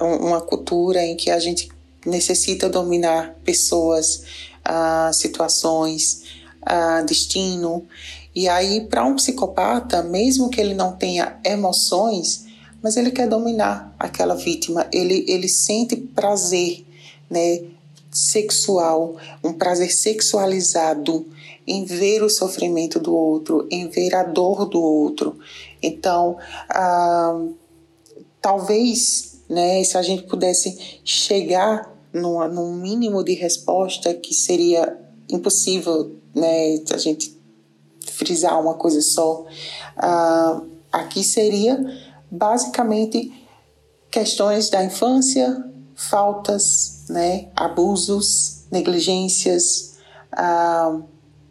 uma 0.00 0.40
cultura 0.40 1.02
em 1.04 1.16
que 1.16 1.30
a 1.30 1.38
gente 1.38 1.68
necessita 2.06 2.68
dominar 2.68 3.36
pessoas, 3.44 4.24
ah, 4.64 5.10
situações, 5.12 6.22
ah, 6.62 7.02
destino. 7.02 7.86
E 8.34 8.48
aí, 8.48 8.82
para 8.82 9.04
um 9.04 9.16
psicopata, 9.16 10.02
mesmo 10.02 10.48
que 10.48 10.60
ele 10.60 10.74
não 10.74 10.92
tenha 10.92 11.38
emoções, 11.44 12.46
mas 12.82 12.96
ele 12.96 13.10
quer 13.10 13.28
dominar 13.28 13.94
aquela 13.98 14.34
vítima, 14.34 14.86
ele, 14.92 15.24
ele 15.28 15.48
sente 15.48 15.96
prazer 15.96 16.84
né, 17.30 17.62
sexual, 18.12 19.16
um 19.42 19.54
prazer 19.54 19.90
sexualizado 19.90 21.26
em 21.66 21.84
ver 21.84 22.22
o 22.22 22.28
sofrimento 22.28 23.00
do 23.00 23.14
outro, 23.14 23.66
em 23.70 23.88
ver 23.88 24.14
a 24.14 24.22
dor 24.22 24.66
do 24.66 24.80
outro. 24.80 25.38
Então, 25.82 26.36
ah, 26.68 27.40
talvez, 28.40 29.40
né, 29.48 29.82
se 29.82 29.96
a 29.96 30.02
gente 30.02 30.24
pudesse 30.24 31.00
chegar 31.04 31.90
num, 32.12 32.46
num 32.48 32.74
mínimo 32.74 33.24
de 33.24 33.34
resposta 33.34 34.12
que 34.12 34.34
seria 34.34 34.98
impossível, 35.28 36.16
né, 36.34 36.78
a 36.92 36.98
gente 36.98 37.40
frisar 38.06 38.60
uma 38.60 38.74
coisa 38.74 39.00
só, 39.00 39.46
ah, 39.96 40.60
aqui 40.90 41.24
seria 41.24 41.78
basicamente 42.30 43.32
questões 44.10 44.68
da 44.68 44.84
infância, 44.84 45.64
faltas, 45.94 46.91
né, 47.08 47.48
abusos, 47.54 48.64
negligências, 48.70 49.98
ah, 50.32 51.00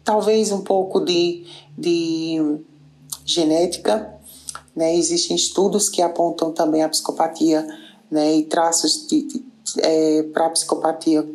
talvez 0.04 0.50
um 0.52 0.62
pouco 0.62 1.00
de, 1.00 1.46
de 1.76 2.60
genética, 3.24 4.12
né? 4.74 4.94
Existem 4.96 5.36
estudos 5.36 5.88
que 5.88 6.02
apontam 6.02 6.50
também 6.52 6.82
a 6.82 6.88
psicopatia 6.88 7.66
né, 8.10 8.34
e 8.36 8.44
traços 8.44 9.06
de, 9.06 9.22
de 9.22 9.44
é, 9.78 10.22
para 10.24 10.46
a 10.46 10.50
psicopatia 10.50 11.28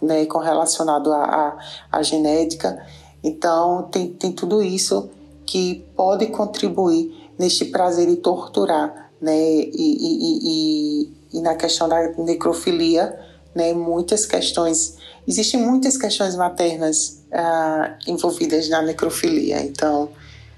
né, 0.00 0.24
com 0.26 0.38
relacionado 0.38 1.12
à, 1.12 1.58
genética. 2.02 2.84
Então, 3.22 3.88
tem, 3.90 4.08
tem 4.08 4.32
tudo 4.32 4.62
isso 4.62 5.10
que 5.44 5.84
pode 5.94 6.26
contribuir 6.28 7.30
neste 7.38 7.66
prazer 7.66 8.08
de 8.08 8.16
torturar, 8.16 9.10
né? 9.20 9.36
E, 9.36 9.72
e, 9.74 10.38
e, 10.42 11.12
e, 11.34 11.40
na 11.40 11.54
questão 11.54 11.88
da 11.88 12.12
necrofilia, 12.18 13.18
né? 13.54 13.72
Muitas 13.72 14.26
questões, 14.26 14.96
existem 15.26 15.60
muitas 15.60 15.96
questões 15.96 16.34
maternas 16.36 17.22
ah, 17.32 17.96
envolvidas 18.06 18.68
na 18.68 18.82
necrofilia. 18.82 19.60
Então, 19.62 20.10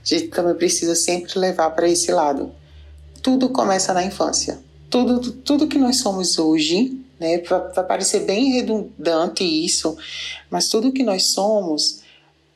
a 0.03 0.07
gente 0.07 0.29
também 0.29 0.55
precisa 0.55 0.95
sempre 0.95 1.39
levar 1.39 1.71
para 1.71 1.89
esse 1.89 2.11
lado. 2.11 2.53
Tudo 3.23 3.49
começa 3.51 3.93
na 3.95 4.05
infância. 4.05 4.59
Tudo, 4.91 5.33
tudo 5.33 5.69
que 5.69 5.79
nós 5.79 5.99
somos 5.99 6.39
hoje, 6.39 7.01
né, 7.19 7.39
vai 7.39 7.85
parecer 7.85 8.21
bem 8.21 8.53
redundante 8.53 9.45
isso, 9.45 9.97
mas 10.51 10.69
tudo 10.69 10.93
que 10.93 11.03
nós 11.03 11.27
somos, 11.27 12.03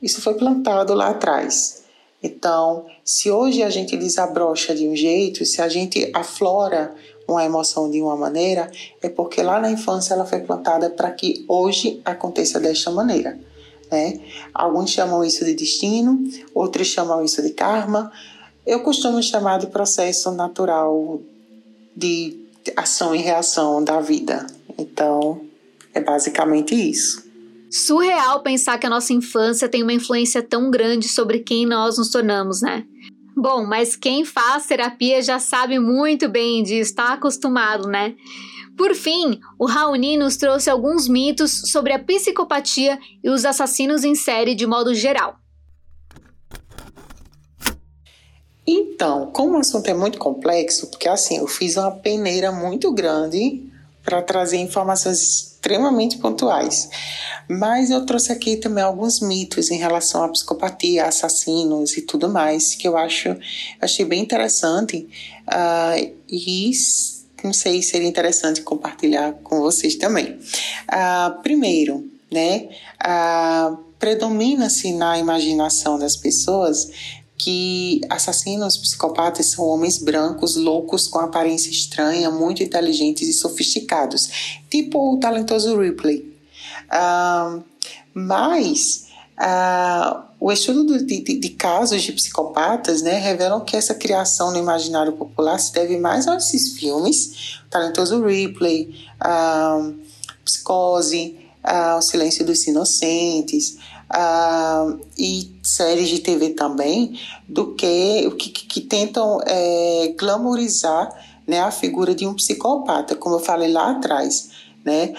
isso 0.01 0.21
foi 0.21 0.35
plantado 0.35 0.93
lá 0.93 1.09
atrás. 1.09 1.83
Então, 2.21 2.85
se 3.03 3.31
hoje 3.31 3.63
a 3.63 3.69
gente 3.69 3.95
desabrocha 3.95 4.75
de 4.75 4.87
um 4.87 4.95
jeito, 4.95 5.45
se 5.45 5.61
a 5.61 5.69
gente 5.69 6.11
aflora 6.13 6.93
uma 7.27 7.43
emoção 7.43 7.91
de 7.91 8.01
uma 8.01 8.15
maneira, 8.15 8.71
é 9.01 9.09
porque 9.09 9.43
lá 9.43 9.59
na 9.59 9.69
infância 9.69 10.13
ela 10.13 10.25
foi 10.25 10.39
plantada 10.39 10.89
para 10.89 11.11
que 11.11 11.43
hoje 11.47 12.01
aconteça 12.05 12.59
desta 12.59 12.89
maneira. 12.89 13.37
Né? 13.91 14.19
Alguns 14.53 14.91
chamam 14.91 15.23
isso 15.23 15.43
de 15.43 15.53
destino, 15.53 16.23
outros 16.53 16.87
chamam 16.87 17.23
isso 17.23 17.41
de 17.41 17.51
karma. 17.51 18.11
Eu 18.65 18.81
costumo 18.81 19.21
chamar 19.21 19.59
de 19.59 19.67
processo 19.67 20.31
natural 20.31 21.19
de 21.95 22.37
ação 22.75 23.15
e 23.15 23.19
reação 23.19 23.83
da 23.83 23.99
vida. 23.99 24.45
Então, 24.77 25.41
é 25.93 26.01
basicamente 26.01 26.75
isso. 26.75 27.25
Surreal 27.69 28.41
pensar 28.41 28.77
que 28.77 28.85
a 28.85 28.89
nossa 28.89 29.11
infância 29.11 29.67
tem 29.67 29.83
uma 29.83 29.91
influência 29.91 30.41
tão 30.41 30.71
grande 30.71 31.07
sobre 31.09 31.39
quem 31.39 31.65
nós 31.65 31.97
nos 31.97 32.09
tornamos, 32.09 32.61
né? 32.61 32.85
Bom, 33.39 33.67
mas 33.67 33.95
quem 33.95 34.25
faz 34.25 34.65
terapia 34.65 35.21
já 35.21 35.37
sabe 35.37 35.77
muito 35.77 36.27
bem 36.27 36.63
disso, 36.63 36.89
está 36.89 37.13
acostumado, 37.13 37.87
né? 37.87 38.15
Por 38.75 38.95
fim, 38.95 39.39
o 39.59 39.67
Raoni 39.67 40.17
nos 40.17 40.37
trouxe 40.37 40.71
alguns 40.71 41.07
mitos 41.07 41.69
sobre 41.69 41.93
a 41.93 41.99
psicopatia 41.99 42.97
e 43.23 43.29
os 43.29 43.45
assassinos 43.45 44.03
em 44.03 44.15
série 44.15 44.55
de 44.55 44.65
modo 44.65 44.95
geral. 44.95 45.35
Então, 48.65 49.27
como 49.27 49.55
o 49.55 49.59
assunto 49.59 49.87
é 49.87 49.93
muito 49.93 50.17
complexo, 50.17 50.87
porque 50.87 51.07
assim, 51.07 51.37
eu 51.37 51.47
fiz 51.47 51.77
uma 51.77 51.91
peneira 51.91 52.51
muito 52.51 52.91
grande 52.91 53.63
para 54.03 54.19
trazer 54.19 54.57
informações 54.57 55.56
extremamente 55.67 56.17
pontuais. 56.17 56.89
Mas 57.49 57.89
eu 57.89 58.05
trouxe 58.05 58.31
aqui 58.31 58.55
também 58.55 58.83
alguns 58.83 59.19
mitos 59.19 59.69
em 59.69 59.77
relação 59.77 60.23
à 60.23 60.29
psicopatia, 60.29 61.05
assassinos 61.05 61.97
e 61.97 62.01
tudo 62.01 62.29
mais, 62.29 62.73
que 62.73 62.87
eu 62.87 62.97
acho 62.97 63.35
achei 63.81 64.05
bem 64.05 64.21
interessante 64.21 65.07
uh, 65.47 66.13
e 66.29 66.71
não 67.43 67.53
sei, 67.53 67.83
seria 67.83 68.07
interessante 68.07 68.61
compartilhar 68.61 69.33
com 69.43 69.59
vocês 69.59 69.95
também. 69.95 70.39
Ah, 70.87 71.39
primeiro, 71.43 72.09
né, 72.31 72.67
ah, 72.99 73.77
predomina-se 73.99 74.91
na 74.93 75.19
imaginação 75.19 75.99
das 75.99 76.15
pessoas 76.15 76.89
que 77.37 78.01
assassinos 78.09 78.77
psicopatas 78.77 79.47
são 79.47 79.65
homens 79.65 79.99
brancos, 79.99 80.55
loucos, 80.55 81.07
com 81.07 81.19
aparência 81.19 81.69
estranha, 81.69 82.31
muito 82.31 82.63
inteligentes 82.63 83.27
e 83.27 83.33
sofisticados, 83.33 84.59
tipo 84.69 85.13
o 85.13 85.19
talentoso 85.19 85.79
Ripley. 85.79 86.35
Ah, 86.89 87.59
mas 88.13 89.07
ah, 89.37 90.25
o 90.39 90.51
estudo 90.51 91.05
de, 91.05 91.21
de, 91.21 91.39
de, 91.39 91.49
casos 91.49 92.01
de 92.01 92.11
psicopatas 92.11 93.01
né, 93.03 93.19
revelam 93.19 93.63
que 93.63 93.75
essa 93.75 93.93
criação 93.93 94.51
no 94.51 94.57
imaginário 94.57 95.13
popular 95.13 95.59
se 95.59 95.71
deve 95.73 95.97
mais 95.97 96.27
a 96.27 96.37
esses 96.37 96.73
filmes, 96.73 97.59
o 97.67 97.69
talentoso 97.69 98.23
Ripley, 98.23 98.95
a 99.19 99.91
Psicose, 100.43 101.37
a 101.63 101.97
O 101.97 102.01
Silêncio 102.01 102.45
dos 102.45 102.65
Inocentes, 102.65 103.77
a, 104.09 104.93
e 105.17 105.51
séries 105.63 106.09
de 106.09 106.19
TV 106.19 106.51
também, 106.51 107.19
do 107.47 107.73
que 107.75 108.29
que, 108.31 108.49
que 108.49 108.81
tentam 108.81 109.39
é, 109.45 110.13
glamorizar 110.17 111.09
né, 111.45 111.61
a 111.61 111.71
figura 111.71 112.13
de 112.13 112.27
um 112.27 112.33
psicopata, 112.33 113.15
como 113.15 113.35
eu 113.35 113.39
falei 113.39 113.71
lá 113.71 113.91
atrás. 113.91 114.49
Né? 114.83 115.13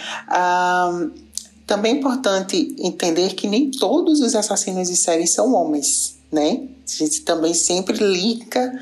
Também 1.66 1.92
é 1.92 1.98
importante 1.98 2.74
entender 2.78 3.34
que 3.34 3.46
nem 3.46 3.70
todos 3.70 4.20
os 4.20 4.34
assassinos 4.34 4.88
de 4.88 4.96
série 4.96 5.26
são 5.26 5.52
homens, 5.52 6.16
né? 6.32 6.62
A 6.82 7.04
gente 7.04 7.20
também 7.20 7.52
sempre 7.52 7.98
liga 7.98 8.72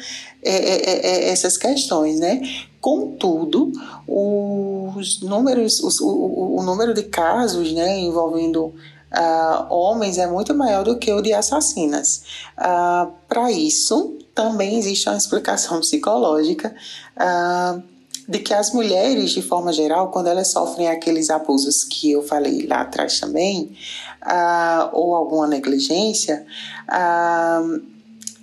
é, 0.40 0.54
é, 0.54 0.90
é, 0.90 1.06
é 1.06 1.28
essas 1.30 1.56
questões, 1.56 2.20
né? 2.20 2.40
Contudo, 2.80 3.72
os 4.06 5.20
números, 5.20 5.80
os, 5.80 6.00
o, 6.00 6.56
o, 6.58 6.62
número 6.62 6.94
de 6.94 7.02
casos 7.02 7.72
né, 7.72 7.98
envolvendo 7.98 8.72
uh, 9.12 9.72
homens 9.72 10.18
é 10.18 10.26
muito 10.26 10.54
maior 10.54 10.84
do 10.84 10.98
que 10.98 11.12
o 11.12 11.20
de 11.20 11.32
assassinas. 11.32 12.22
Uh, 12.58 13.12
Para 13.28 13.50
isso, 13.50 14.18
também 14.34 14.78
existe 14.78 15.08
uma 15.08 15.18
explicação 15.18 15.80
psicológica. 15.80 16.74
Uh, 17.16 17.96
de 18.28 18.40
que 18.40 18.52
as 18.52 18.72
mulheres, 18.72 19.30
de 19.30 19.42
forma 19.42 19.72
geral, 19.72 20.10
quando 20.10 20.26
elas 20.26 20.48
sofrem 20.48 20.88
aqueles 20.88 21.30
abusos 21.30 21.84
que 21.84 22.10
eu 22.10 22.22
falei 22.22 22.66
lá 22.66 22.80
atrás 22.80 23.20
também, 23.20 23.76
ah, 24.20 24.90
ou 24.92 25.14
alguma 25.14 25.46
negligência, 25.46 26.44
ah, 26.88 27.62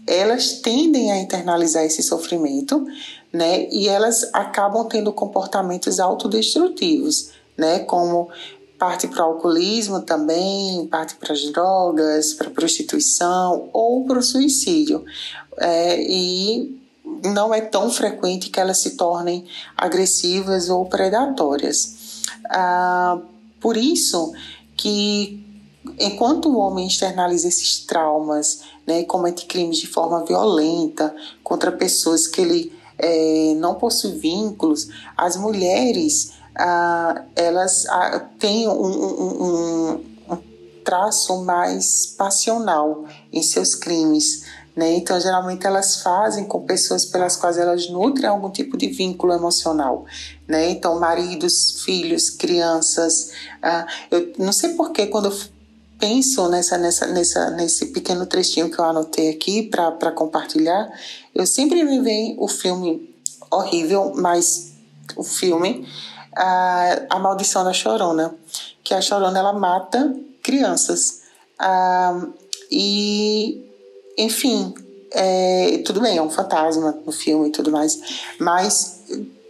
elas 0.08 0.54
tendem 0.54 1.12
a 1.12 1.20
internalizar 1.20 1.84
esse 1.84 2.02
sofrimento, 2.02 2.86
né? 3.32 3.68
E 3.70 3.90
elas 3.90 4.30
acabam 4.34 4.88
tendo 4.88 5.12
comportamentos 5.12 6.00
autodestrutivos, 6.00 7.32
né? 7.58 7.80
Como 7.80 8.30
parte 8.84 9.08
para 9.08 9.26
o 9.26 9.30
alcoolismo 9.30 10.02
também, 10.02 10.86
parte 10.88 11.16
para 11.16 11.32
as 11.32 11.42
drogas, 11.54 12.34
para 12.34 12.50
a 12.50 12.52
prostituição 12.52 13.70
ou 13.72 14.04
para 14.04 14.20
o 14.20 14.22
suicídio. 14.22 15.06
É, 15.58 16.02
e 16.02 16.78
não 17.34 17.54
é 17.54 17.62
tão 17.62 17.90
frequente 17.90 18.50
que 18.50 18.60
elas 18.60 18.80
se 18.80 18.98
tornem 18.98 19.48
agressivas 19.78 20.68
ou 20.68 20.86
predatórias. 20.86 22.24
Ah, 22.50 23.22
por 23.62 23.78
isso 23.78 24.34
que 24.76 25.42
enquanto 25.98 26.50
o 26.50 26.58
homem 26.58 26.86
externaliza 26.86 27.48
esses 27.48 27.86
traumas 27.86 28.64
né, 28.86 29.00
e 29.00 29.06
comete 29.06 29.46
crimes 29.46 29.78
de 29.78 29.88
forma 29.88 30.26
violenta 30.26 31.16
contra 31.42 31.72
pessoas 31.72 32.28
que 32.28 32.42
ele 32.42 32.74
é, 32.98 33.54
não 33.56 33.76
possui 33.76 34.12
vínculos, 34.12 34.90
as 35.16 35.38
mulheres 35.38 36.34
ah, 36.56 37.24
elas 37.36 37.86
ah, 37.88 38.20
têm 38.40 38.68
um, 38.68 38.74
um, 38.74 39.92
um, 40.30 40.38
traço 40.84 41.44
mais 41.44 42.06
passional 42.18 43.06
em 43.32 43.42
seus 43.42 43.74
crimes 43.74 44.44
Né? 44.76 44.96
Então, 44.96 45.20
geralmente, 45.20 45.66
elas 45.68 46.02
fazem 46.02 46.46
com 46.46 46.66
pessoas 46.66 47.06
pelas 47.06 47.36
quais 47.36 47.58
elas 47.58 47.88
nutrem 47.90 48.28
algum 48.28 48.50
tipo 48.50 48.76
de 48.76 48.88
vínculo 48.88 49.32
emocional. 49.32 50.06
Né? 50.48 50.72
Então, 50.72 51.00
maridos, 51.00 51.84
filhos, 51.84 52.30
crianças. 52.30 53.32
Ah, 53.62 53.86
eu 54.10 54.34
não 54.38 54.52
sei 54.52 54.74
porquê, 54.74 55.08
quando 55.08 55.28
eu 55.28 55.38
penso 56.00 56.50
nessa, 56.50 56.78
nessa, 56.78 57.08
nessa, 57.08 57.50
nesse 57.52 57.86
pequeno 57.88 58.26
trechinho 58.26 58.70
que 58.70 58.78
eu 58.78 58.84
anotei 58.84 59.30
aqui 59.30 59.64
para 59.64 60.12
compartilhar, 60.12 60.92
eu 61.34 61.46
sempre 61.46 61.84
me 61.84 62.02
vem 62.02 62.36
o 62.40 62.48
filme 62.48 63.16
horrível, 63.52 64.12
mas 64.16 64.74
o 65.16 65.24
filme 65.24 65.88
a, 66.36 67.06
a 67.10 67.20
Maldição 67.20 67.64
da 67.64 67.74
Chorona, 67.74 68.34
que 68.84 68.94
a 68.94 69.02
Chorona 69.02 69.40
ela 69.40 69.54
mata 69.54 70.14
crianças. 70.42 71.22
Ah, 71.58 72.28
e, 72.72 73.66
enfim, 74.18 74.74
é, 75.12 75.82
tudo 75.86 76.02
bem, 76.02 76.18
é 76.18 76.22
um 76.22 76.30
fantasma 76.30 76.98
no 77.06 77.12
filme 77.12 77.50
e 77.50 77.52
tudo 77.52 77.72
mais, 77.72 78.00
mas 78.40 79.04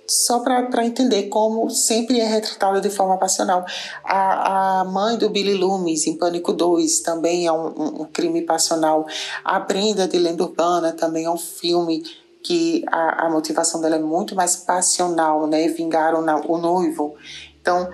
só 0.08 0.40
para 0.40 0.86
entender 0.86 1.24
como 1.24 1.70
sempre 1.70 2.20
é 2.20 2.26
retratado 2.26 2.82
de 2.82 2.90
forma 2.90 3.18
passional. 3.18 3.66
A, 4.04 4.82
a 4.82 4.84
mãe 4.84 5.18
do 5.18 5.30
Billy 5.30 5.54
Loomis, 5.54 6.06
em 6.06 6.18
Pânico 6.18 6.52
2, 6.54 7.00
também 7.00 7.48
é 7.48 7.52
um, 7.52 8.02
um, 8.02 8.06
crime 8.06 8.42
passional. 8.42 9.08
A 9.44 9.60
Brenda 9.60 10.08
de 10.08 10.20
Lenda 10.20 10.44
Urbana 10.44 10.92
também 10.92 11.26
é 11.26 11.30
um 11.30 11.38
filme 11.38 12.04
que 12.44 12.84
a, 12.88 13.26
a 13.26 13.30
motivação 13.30 13.80
dela 13.80 13.96
é 13.96 14.00
muito 14.00 14.36
mais 14.36 14.58
passional, 14.58 15.48
né? 15.48 15.68
Vingar 15.70 16.14
o, 16.14 16.54
o 16.54 16.58
noivo. 16.58 17.16
Então, 17.62 17.90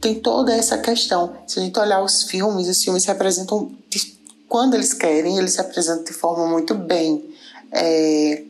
tem 0.00 0.20
toda 0.20 0.52
essa 0.52 0.76
questão. 0.78 1.36
Se 1.46 1.60
a 1.60 1.62
gente 1.62 1.78
olhar 1.78 2.02
os 2.02 2.24
filmes, 2.24 2.68
os 2.68 2.82
filmes 2.82 3.04
se 3.04 3.10
apresentam, 3.10 3.70
de, 3.88 4.18
quando 4.48 4.74
eles 4.74 4.92
querem, 4.92 5.38
eles 5.38 5.52
se 5.52 5.60
apresentam 5.60 6.02
de 6.02 6.12
forma 6.12 6.48
muito 6.48 6.74
bem. 6.74 7.32
É, 7.70 8.42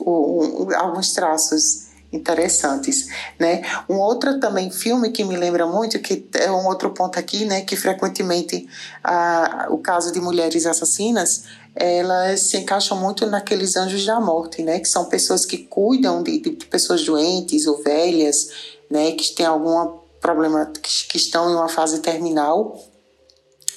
o, 0.00 0.64
um, 0.64 0.76
alguns 0.76 1.12
traços 1.12 1.90
interessantes, 2.12 3.06
né? 3.38 3.62
Um 3.88 3.96
outro 3.98 4.40
também 4.40 4.70
filme 4.70 5.10
que 5.10 5.22
me 5.22 5.36
lembra 5.36 5.66
muito, 5.66 5.98
que 6.00 6.26
é 6.34 6.50
um 6.50 6.66
outro 6.66 6.90
ponto 6.90 7.18
aqui, 7.18 7.44
né? 7.44 7.60
Que 7.62 7.76
frequentemente 7.76 8.68
a, 9.02 9.68
o 9.70 9.78
caso 9.78 10.12
de 10.12 10.20
mulheres 10.20 10.66
assassinas 10.66 11.44
elas 11.74 12.40
se 12.40 12.56
encaixam 12.58 12.98
muito 12.98 13.26
naqueles 13.26 13.76
anjos 13.76 14.04
da 14.04 14.20
morte, 14.20 14.62
né? 14.62 14.80
Que 14.80 14.88
são 14.88 15.04
pessoas 15.06 15.44
que 15.44 15.58
cuidam 15.58 16.22
de, 16.22 16.38
de 16.40 16.50
pessoas 16.66 17.04
doentes 17.04 17.66
ou 17.66 17.82
velhas, 17.82 18.48
né? 18.90 19.12
Que 19.12 19.34
têm 19.34 19.46
algum 19.46 19.98
problema, 20.20 20.66
que, 20.66 21.08
que 21.08 21.16
estão 21.16 21.50
em 21.50 21.54
uma 21.54 21.68
fase 21.68 22.00
terminal. 22.00 22.78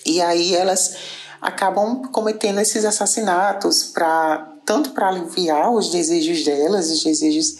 E 0.06 0.22
aí 0.22 0.56
elas 0.56 0.96
acabam 1.42 2.04
cometendo 2.12 2.60
esses 2.60 2.86
assassinatos 2.86 3.84
para 3.84 4.50
tanto 4.66 4.92
para 4.92 5.10
aliviar 5.10 5.72
os 5.72 5.90
desejos 5.90 6.44
delas, 6.46 6.90
os 6.90 7.04
desejos 7.04 7.58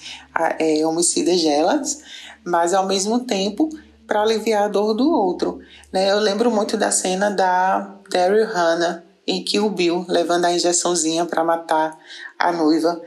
é, 0.58 0.88
homicidas 0.88 1.42
delas, 1.42 2.00
mas 2.46 2.74
ao 2.74 2.88
mesmo 2.88 3.20
tempo 3.20 3.70
para 4.08 4.22
aliviar 4.22 4.64
a 4.64 4.68
dor 4.70 4.94
do 4.94 5.10
outro. 5.10 5.60
Né? 5.92 6.12
Eu 6.12 6.20
lembro 6.20 6.50
muito 6.50 6.78
da 6.78 6.92
cena 6.92 7.30
da 7.30 7.98
Daryl 8.10 8.46
Hannah 8.46 9.04
em 9.26 9.44
que 9.44 9.60
o 9.60 9.70
Bill 9.70 10.06
levando 10.08 10.46
a 10.46 10.54
injeçãozinha 10.54 11.26
para 11.26 11.44
matar 11.44 11.98
a 12.38 12.52
noiva, 12.52 13.02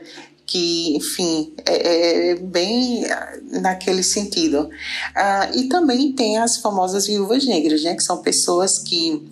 que, 0.45 0.95
enfim, 0.95 1.53
é, 1.65 2.31
é 2.31 2.35
bem 2.35 3.05
naquele 3.61 4.01
sentido. 4.01 4.69
Ah, 5.13 5.49
e 5.53 5.67
também 5.67 6.13
tem 6.13 6.37
as 6.37 6.57
famosas 6.57 7.05
viúvas 7.05 7.45
negras, 7.45 7.83
né, 7.83 7.95
que 7.95 8.03
são 8.03 8.21
pessoas 8.21 8.79
que 8.79 9.29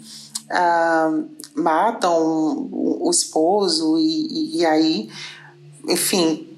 ah, 0.49 1.23
matam 1.55 2.69
o 2.71 3.09
esposo 3.09 3.97
e, 3.97 4.57
e 4.57 4.65
aí, 4.65 5.09
enfim, 5.87 6.54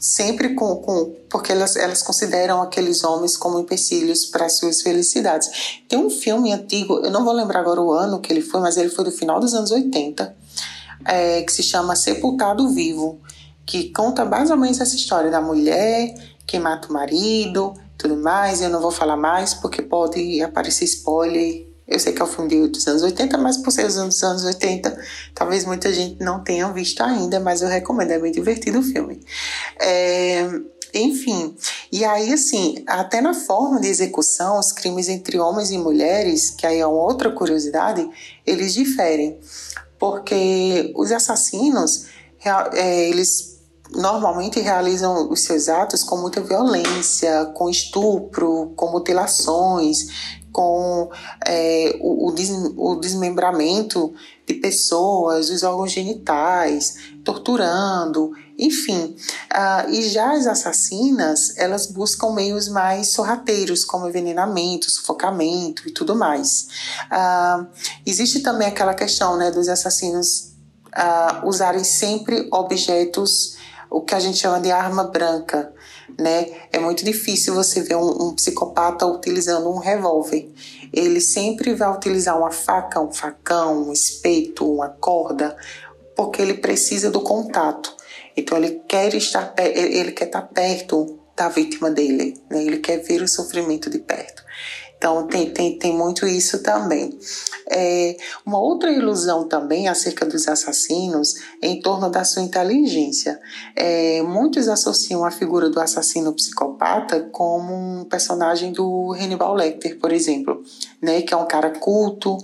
sempre 0.00 0.54
com, 0.54 0.76
com 0.76 1.14
porque 1.28 1.52
elas, 1.52 1.76
elas 1.76 2.02
consideram 2.02 2.62
aqueles 2.62 3.04
homens 3.04 3.36
como 3.36 3.58
empecilhos 3.58 4.26
para 4.26 4.48
suas 4.48 4.80
felicidades. 4.82 5.80
Tem 5.88 5.98
um 5.98 6.10
filme 6.10 6.52
antigo, 6.52 7.00
eu 7.04 7.10
não 7.10 7.24
vou 7.24 7.32
lembrar 7.32 7.60
agora 7.60 7.80
o 7.80 7.92
ano 7.92 8.20
que 8.20 8.32
ele 8.32 8.42
foi, 8.42 8.60
mas 8.60 8.76
ele 8.76 8.90
foi 8.90 9.04
do 9.04 9.12
final 9.12 9.40
dos 9.40 9.54
anos 9.54 9.70
80, 9.70 10.36
é, 11.04 11.42
que 11.42 11.52
se 11.52 11.62
chama 11.62 11.96
Sepultado 11.96 12.68
Vivo, 12.70 13.20
que 13.66 13.90
conta 13.90 14.24
menos 14.24 14.80
essa 14.80 14.96
história 14.96 15.30
da 15.30 15.40
mulher 15.40 16.14
que 16.46 16.58
mata 16.58 16.88
o 16.88 16.92
marido, 16.92 17.74
tudo 17.98 18.16
mais. 18.16 18.62
Eu 18.62 18.70
não 18.70 18.80
vou 18.80 18.90
falar 18.90 19.16
mais 19.16 19.52
porque 19.52 19.82
pode 19.82 20.40
aparecer 20.40 20.86
spoiler 20.86 21.67
eu 21.88 21.98
sei 21.98 22.12
que 22.12 22.20
é 22.20 22.24
um 22.24 22.28
filme 22.28 22.68
dos 22.68 22.86
anos 22.86 23.02
80, 23.02 23.38
mas 23.38 23.56
por 23.56 23.70
ser 23.70 23.84
dos 23.84 23.96
anos 23.96 24.44
80, 24.44 25.02
talvez 25.34 25.64
muita 25.64 25.92
gente 25.92 26.22
não 26.22 26.44
tenha 26.44 26.70
visto 26.70 27.02
ainda, 27.02 27.40
mas 27.40 27.62
eu 27.62 27.68
recomendo, 27.68 28.10
é 28.10 28.18
bem 28.18 28.30
divertido 28.30 28.80
o 28.80 28.82
filme. 28.82 29.20
É, 29.80 30.46
enfim, 30.92 31.56
e 31.90 32.04
aí 32.04 32.32
assim, 32.32 32.84
até 32.86 33.22
na 33.22 33.32
forma 33.32 33.80
de 33.80 33.88
execução, 33.88 34.58
os 34.58 34.70
crimes 34.70 35.08
entre 35.08 35.38
homens 35.38 35.70
e 35.70 35.78
mulheres, 35.78 36.50
que 36.50 36.66
aí 36.66 36.78
é 36.78 36.86
uma 36.86 37.02
outra 37.02 37.30
curiosidade, 37.30 38.06
eles 38.46 38.74
diferem. 38.74 39.38
Porque 39.98 40.92
os 40.94 41.10
assassinos, 41.10 42.04
é, 42.74 43.08
eles 43.08 43.58
normalmente 43.90 44.60
realizam 44.60 45.30
os 45.30 45.40
seus 45.40 45.68
atos 45.68 46.04
com 46.04 46.18
muita 46.18 46.40
violência, 46.42 47.46
com 47.54 47.70
estupro, 47.70 48.72
com 48.76 48.90
mutilações, 48.90 50.38
com 50.58 51.08
é, 51.46 51.96
o, 52.00 52.32
o, 52.32 52.96
desmembramento 52.96 54.12
de 54.44 54.54
pessoas, 54.54 55.50
os 55.50 55.62
órgãos 55.62 55.92
genitais, 55.92 56.96
torturando, 57.24 58.32
enfim. 58.58 59.14
Ah, 59.54 59.86
e 59.88 60.02
já 60.08 60.32
as 60.32 60.48
assassinas, 60.48 61.56
elas 61.56 61.86
buscam 61.86 62.32
meios 62.32 62.66
mais 62.66 63.12
sorrateiros, 63.12 63.84
como 63.84 64.08
envenenamento, 64.08 64.90
sufocamento 64.90 65.86
e 65.86 65.92
tudo 65.92 66.16
mais. 66.16 66.66
Ah, 67.08 67.64
existe 68.04 68.40
também 68.40 68.66
aquela 68.66 68.94
questão 68.94 69.36
né, 69.36 69.52
dos 69.52 69.68
assassinos 69.68 70.54
ah, 70.92 71.40
usarem 71.44 71.84
sempre 71.84 72.48
objetos, 72.50 73.56
o 73.88 74.00
que 74.00 74.12
a 74.12 74.18
gente 74.18 74.38
chama 74.38 74.58
de 74.58 74.72
arma 74.72 75.04
branca, 75.04 75.72
né? 76.18 76.46
É 76.72 76.78
muito 76.78 77.04
difícil 77.04 77.54
você 77.54 77.82
ver 77.82 77.96
um, 77.96 78.28
um 78.28 78.34
psicopata 78.34 79.06
utilizando 79.06 79.68
um 79.68 79.78
revólver. 79.78 80.48
Ele 80.92 81.20
sempre 81.20 81.74
vai 81.74 81.90
utilizar 81.90 82.38
uma 82.38 82.50
faca, 82.50 83.00
um 83.00 83.12
facão, 83.12 83.88
um 83.88 83.92
espeto, 83.92 84.72
uma 84.72 84.88
corda, 84.88 85.56
porque 86.16 86.40
ele 86.40 86.54
precisa 86.54 87.10
do 87.10 87.20
contato. 87.20 87.94
Então 88.36 88.56
ele 88.56 88.80
quer 88.88 89.14
estar, 89.14 89.54
ele 89.58 90.12
quer 90.12 90.26
estar 90.26 90.42
perto 90.42 91.18
da 91.36 91.48
vítima 91.48 91.90
dele, 91.90 92.34
né? 92.50 92.64
Ele 92.64 92.78
quer 92.78 92.98
ver 92.98 93.22
o 93.22 93.28
sofrimento 93.28 93.88
de 93.88 93.98
perto. 93.98 94.42
Então, 94.98 95.28
tem, 95.28 95.50
tem, 95.50 95.78
tem 95.78 95.96
muito 95.96 96.26
isso 96.26 96.60
também. 96.60 97.16
É, 97.70 98.16
uma 98.44 98.58
outra 98.58 98.90
ilusão 98.90 99.46
também 99.46 99.88
acerca 99.88 100.24
dos 100.24 100.48
assassinos 100.48 101.34
é 101.60 101.68
em 101.68 101.80
torno 101.80 102.10
da 102.10 102.24
sua 102.24 102.42
inteligência. 102.42 103.38
É, 103.76 104.22
muitos 104.22 104.68
associam 104.68 105.24
a 105.24 105.30
figura 105.30 105.68
do 105.68 105.80
assassino 105.80 106.32
psicopata 106.32 107.28
como 107.30 107.74
um 107.74 108.04
personagem 108.04 108.72
do 108.72 109.12
Hannibal 109.12 109.54
Lecter, 109.54 109.98
por 109.98 110.12
exemplo, 110.12 110.62
né, 111.00 111.22
que 111.22 111.34
é 111.34 111.36
um 111.36 111.46
cara 111.46 111.70
culto, 111.70 112.38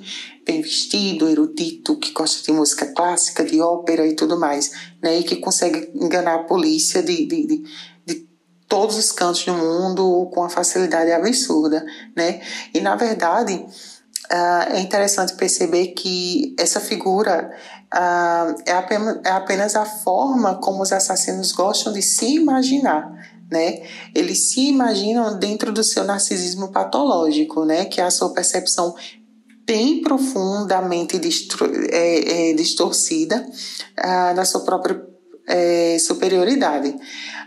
bem 0.44 0.60
vestido, 0.60 1.28
erudito, 1.28 1.96
que 1.96 2.12
gosta 2.12 2.42
de 2.42 2.52
música 2.52 2.86
clássica, 2.86 3.44
de 3.44 3.60
ópera 3.60 4.06
e 4.06 4.14
tudo 4.14 4.38
mais, 4.38 4.70
né, 5.02 5.18
e 5.18 5.22
que 5.22 5.36
consegue 5.36 5.90
enganar 5.94 6.34
a 6.34 6.44
polícia 6.44 7.02
de, 7.02 7.24
de, 7.26 7.46
de 7.46 7.64
todos 8.68 8.96
os 8.96 9.10
cantos 9.12 9.44
do 9.44 9.54
mundo 9.54 10.28
com 10.32 10.40
uma 10.40 10.50
facilidade 10.50 11.10
absurda, 11.12 11.84
né? 12.16 12.40
E 12.74 12.80
na 12.80 12.96
verdade 12.96 13.64
é 14.30 14.80
interessante 14.80 15.34
perceber 15.34 15.88
que 15.88 16.54
essa 16.58 16.80
figura 16.80 17.52
uh, 17.92 18.54
é, 18.66 18.72
apenas, 18.72 19.20
é 19.24 19.30
apenas 19.30 19.76
a 19.76 19.84
forma 19.84 20.56
como 20.56 20.82
os 20.82 20.92
assassinos 20.92 21.52
gostam 21.52 21.92
de 21.92 22.02
se 22.02 22.34
imaginar, 22.34 23.12
né? 23.50 23.82
Eles 24.14 24.50
se 24.50 24.68
imaginam 24.68 25.38
dentro 25.38 25.72
do 25.72 25.84
seu 25.84 26.04
narcisismo 26.04 26.72
patológico, 26.72 27.64
né? 27.64 27.84
Que 27.84 28.00
é 28.00 28.04
a 28.04 28.10
sua 28.10 28.32
percepção 28.32 28.94
bem 29.66 30.02
profundamente 30.02 31.16
é, 31.90 32.50
é, 32.50 32.52
distorcida 32.54 33.46
uh, 33.98 34.34
da 34.34 34.44
sua 34.44 34.60
própria 34.60 35.14
é, 35.46 35.98
superioridade. 35.98 36.94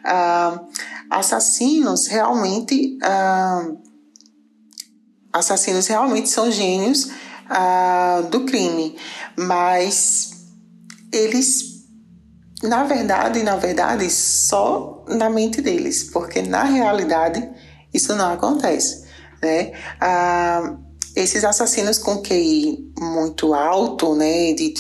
Ah, 0.04 0.62
assassinos 1.10 2.08
realmente 2.08 2.98
ah, 3.02 3.72
assassinos 5.38 5.88
realmente 5.88 6.30
são 6.30 6.52
gênios 6.52 7.10
ah, 7.50 8.24
do 8.30 8.46
crime, 8.46 8.96
mas 9.38 10.32
eles 11.12 11.78
na 12.64 12.84
verdade, 12.86 13.44
na 13.44 13.56
verdade, 13.56 14.10
só 14.10 15.06
na 15.08 15.30
mente 15.30 15.62
deles, 15.62 16.06
porque 16.06 16.42
na 16.42 16.64
realidade 16.64 17.48
isso 17.94 18.16
não 18.16 18.34
acontece, 18.34 19.06
né? 19.42 19.74
Ah, 20.02 20.76
esses 21.16 21.44
assassinos 21.44 21.98
com 21.98 22.22
QI 22.22 22.92
muito 23.00 23.54
alto, 23.54 24.16
né, 24.16 24.54
de 24.54 24.74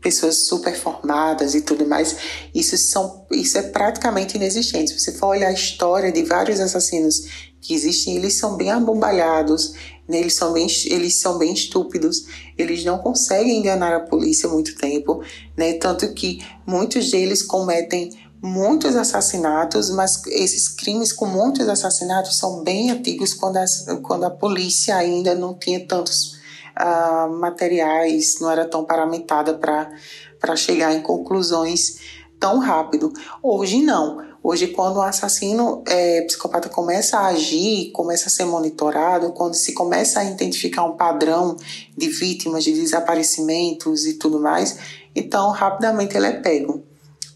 pessoas 0.00 0.46
super 0.46 0.74
formadas 0.74 1.54
e 1.54 1.60
tudo 1.60 1.86
mais, 1.86 2.16
isso, 2.54 2.76
são, 2.78 3.26
isso 3.30 3.58
é 3.58 3.62
praticamente 3.62 4.36
inexistente. 4.36 4.90
Se 4.90 4.98
você 4.98 5.12
for 5.12 5.28
olhar 5.28 5.48
a 5.48 5.52
história 5.52 6.10
de 6.10 6.22
vários 6.22 6.58
assassinos 6.60 7.49
que 7.60 7.74
existem, 7.74 8.16
eles 8.16 8.34
são 8.34 8.56
bem 8.56 8.70
abombalhados, 8.70 9.74
né? 10.08 10.18
eles, 10.18 10.34
são 10.34 10.52
bem, 10.52 10.66
eles 10.86 11.16
são 11.16 11.38
bem 11.38 11.52
estúpidos, 11.52 12.26
eles 12.56 12.84
não 12.84 12.98
conseguem 12.98 13.58
enganar 13.58 13.94
a 13.94 14.00
polícia 14.00 14.48
muito 14.48 14.76
tempo, 14.76 15.22
né? 15.56 15.74
tanto 15.74 16.12
que 16.14 16.44
muitos 16.66 17.10
deles 17.10 17.42
cometem 17.42 18.10
muitos 18.42 18.96
assassinatos, 18.96 19.90
mas 19.90 20.24
esses 20.26 20.68
crimes 20.68 21.12
com 21.12 21.26
muitos 21.26 21.68
assassinatos 21.68 22.38
são 22.38 22.64
bem 22.64 22.90
antigos 22.90 23.34
quando, 23.34 23.58
as, 23.58 23.84
quando 24.02 24.24
a 24.24 24.30
polícia 24.30 24.96
ainda 24.96 25.34
não 25.34 25.54
tinha 25.54 25.86
tantos 25.86 26.38
uh, 26.78 27.28
materiais, 27.38 28.38
não 28.40 28.50
era 28.50 28.64
tão 28.64 28.84
paramentada 28.84 29.54
para 29.54 30.56
chegar 30.56 30.94
em 30.94 31.02
conclusões 31.02 31.98
tão 32.38 32.58
rápido. 32.58 33.12
Hoje 33.42 33.82
não. 33.82 34.29
Hoje, 34.42 34.68
quando 34.68 34.96
o 34.96 35.02
assassino 35.02 35.82
é, 35.86 36.22
psicopata 36.22 36.68
começa 36.68 37.18
a 37.18 37.26
agir, 37.26 37.90
começa 37.92 38.28
a 38.28 38.30
ser 38.30 38.46
monitorado, 38.46 39.32
quando 39.32 39.54
se 39.54 39.74
começa 39.74 40.20
a 40.20 40.24
identificar 40.24 40.84
um 40.84 40.96
padrão 40.96 41.56
de 41.96 42.08
vítimas 42.08 42.64
de 42.64 42.72
desaparecimentos 42.72 44.06
e 44.06 44.14
tudo 44.14 44.40
mais, 44.40 44.78
então 45.14 45.50
rapidamente 45.50 46.16
ele 46.16 46.26
é 46.26 46.32
pego, 46.32 46.82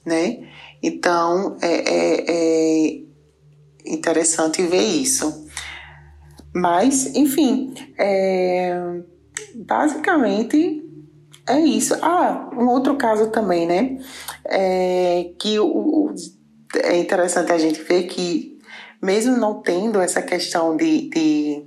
né? 0.05 0.48
Então 0.82 1.57
é, 1.61 1.74
é, 1.74 2.24
é 2.28 3.02
interessante 3.84 4.62
ver 4.62 4.82
isso. 4.82 5.44
Mas, 6.55 7.07
enfim, 7.14 7.74
é, 7.98 9.02
basicamente 9.55 10.84
é 11.46 11.61
isso. 11.61 11.94
Ah, 12.00 12.48
um 12.57 12.66
outro 12.68 12.96
caso 12.96 13.30
também, 13.30 13.66
né? 13.66 13.98
É 14.46 15.32
que 15.38 15.59
o, 15.59 15.66
é 16.82 16.96
interessante 16.96 17.52
a 17.52 17.58
gente 17.58 17.82
ver 17.82 18.04
que, 18.04 18.58
mesmo 19.02 19.36
não 19.36 19.60
tendo 19.60 20.00
essa 20.00 20.22
questão 20.22 20.76
de, 20.76 21.08
de, 21.08 21.64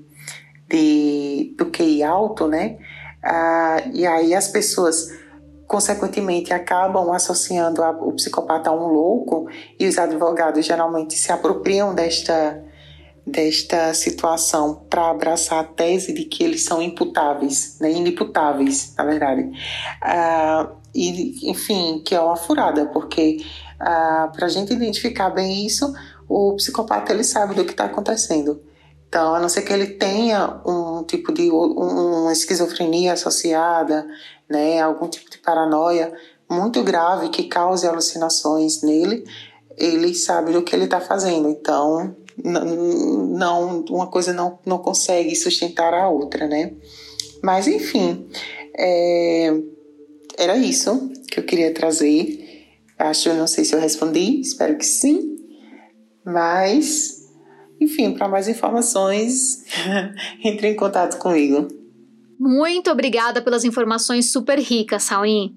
de 0.70 1.56
do 1.58 1.68
QI 1.68 2.04
alto, 2.04 2.48
né? 2.48 2.78
Ah, 3.24 3.82
e 3.94 4.06
aí 4.06 4.34
as 4.34 4.48
pessoas 4.48 5.12
consequentemente 5.68 6.54
acabam 6.54 7.12
associando 7.12 7.84
a, 7.84 7.92
o 7.92 8.14
psicopata 8.14 8.70
a 8.70 8.74
um 8.74 8.88
louco 8.88 9.50
e 9.78 9.86
os 9.86 9.98
advogados 9.98 10.66
geralmente 10.66 11.16
se 11.16 11.32
apropriam 11.32 11.94
desta 11.94 12.64
desta 13.28 13.94
situação 13.94 14.86
para 14.90 15.10
abraçar 15.10 15.60
a 15.60 15.64
tese 15.66 16.14
de 16.14 16.24
que 16.24 16.46
eles 16.46 16.64
são 16.64 16.82
imputáveis, 16.82 17.78
né, 17.82 17.92
inimputáveis, 17.92 18.94
na 18.98 19.04
verdade. 19.04 19.52
Ah, 20.02 20.72
e, 20.96 21.52
enfim, 21.52 22.02
que 22.06 22.16
é 22.16 22.22
uma 22.22 22.38
furada, 22.38 22.86
porque 22.86 23.44
ah, 23.80 24.32
para 24.36 24.46
a 24.46 24.50
gente 24.50 24.74
identificar 24.74 25.30
bem 25.30 25.66
isso, 25.66 25.94
o 26.28 26.56
psicopata 26.56 27.14
ele 27.14 27.24
sabe 27.24 27.56
do 27.56 27.66
que 27.66 27.72
está 27.72 27.86
acontecendo. 27.86 28.62
Então, 29.08 29.34
a 29.34 29.40
não 29.40 29.48
ser 29.48 29.62
que 29.62 29.72
ele 29.72 29.88
tenha 29.88 30.62
um 30.66 31.04
tipo 31.04 31.32
de 31.32 31.50
um, 31.50 32.24
uma 32.24 32.34
esquizofrenia 32.34 33.14
associada, 33.14 34.06
né, 34.50 34.82
algum 34.82 35.08
tipo 35.08 35.30
de 35.30 35.38
paranoia 35.38 36.14
muito 36.50 36.84
grave 36.84 37.30
que 37.30 37.44
cause 37.44 37.88
alucinações 37.88 38.82
nele, 38.82 39.24
ele 39.78 40.14
sabe 40.14 40.52
do 40.52 40.62
que 40.62 40.76
ele 40.76 40.86
está 40.86 41.00
fazendo. 41.00 41.50
Então, 41.50 42.16
não, 42.44 43.84
uma 43.90 44.08
coisa 44.08 44.34
não, 44.34 44.60
não 44.66 44.78
consegue 44.78 45.36
sustentar 45.36 45.94
a 45.94 46.10
outra, 46.10 46.48
né? 46.48 46.74
Mas 47.42 47.68
enfim, 47.68 48.28
é, 48.78 49.54
era 50.38 50.58
isso 50.58 51.12
que 51.30 51.40
eu 51.40 51.44
queria 51.44 51.74
trazer. 51.74 52.47
Acho, 52.98 53.34
não 53.34 53.48
sei 53.48 53.64
se 53.64 53.76
eu 53.76 53.80
respondi, 53.80 54.42
espero 54.42 54.78
que 54.78 54.86
sim. 54.86 55.36
Mas, 56.26 57.30
enfim, 57.80 58.14
para 58.14 58.28
mais 58.28 58.48
informações, 58.48 59.64
entre 60.44 60.70
em 60.70 60.76
contato 60.76 61.18
comigo. 61.18 61.68
Muito 62.40 62.92
obrigada 62.92 63.42
pelas 63.42 63.64
informações 63.64 64.32
super 64.32 64.60
ricas, 64.60 65.04
Sauin. 65.04 65.56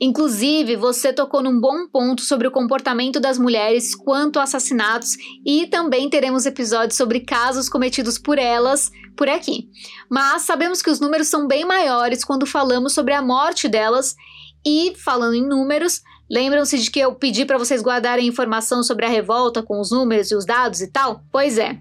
Inclusive, 0.00 0.76
você 0.76 1.12
tocou 1.12 1.42
num 1.42 1.58
bom 1.58 1.88
ponto 1.88 2.20
sobre 2.20 2.46
o 2.46 2.50
comportamento 2.50 3.18
das 3.18 3.38
mulheres 3.38 3.94
quanto 3.94 4.38
a 4.38 4.42
assassinatos 4.42 5.16
e 5.44 5.66
também 5.68 6.10
teremos 6.10 6.44
episódios 6.44 6.98
sobre 6.98 7.20
casos 7.20 7.68
cometidos 7.68 8.18
por 8.18 8.38
elas 8.38 8.90
por 9.16 9.28
aqui. 9.28 9.70
Mas 10.10 10.42
sabemos 10.42 10.82
que 10.82 10.90
os 10.90 11.00
números 11.00 11.28
são 11.28 11.46
bem 11.46 11.64
maiores 11.64 12.22
quando 12.22 12.44
falamos 12.44 12.92
sobre 12.92 13.14
a 13.14 13.22
morte 13.22 13.68
delas 13.68 14.14
e, 14.66 14.94
falando 14.96 15.34
em 15.34 15.46
números, 15.46 16.02
lembram-se 16.30 16.78
de 16.78 16.90
que 16.90 17.00
eu 17.00 17.14
pedi 17.14 17.44
para 17.44 17.58
vocês 17.58 17.82
guardarem 17.82 18.26
informação 18.26 18.82
sobre 18.82 19.06
a 19.06 19.08
revolta 19.08 19.62
com 19.62 19.80
os 19.80 19.90
números 19.90 20.30
e 20.30 20.34
os 20.34 20.44
dados 20.44 20.80
e 20.80 20.90
tal? 20.90 21.22
Pois 21.30 21.58
é. 21.58 21.78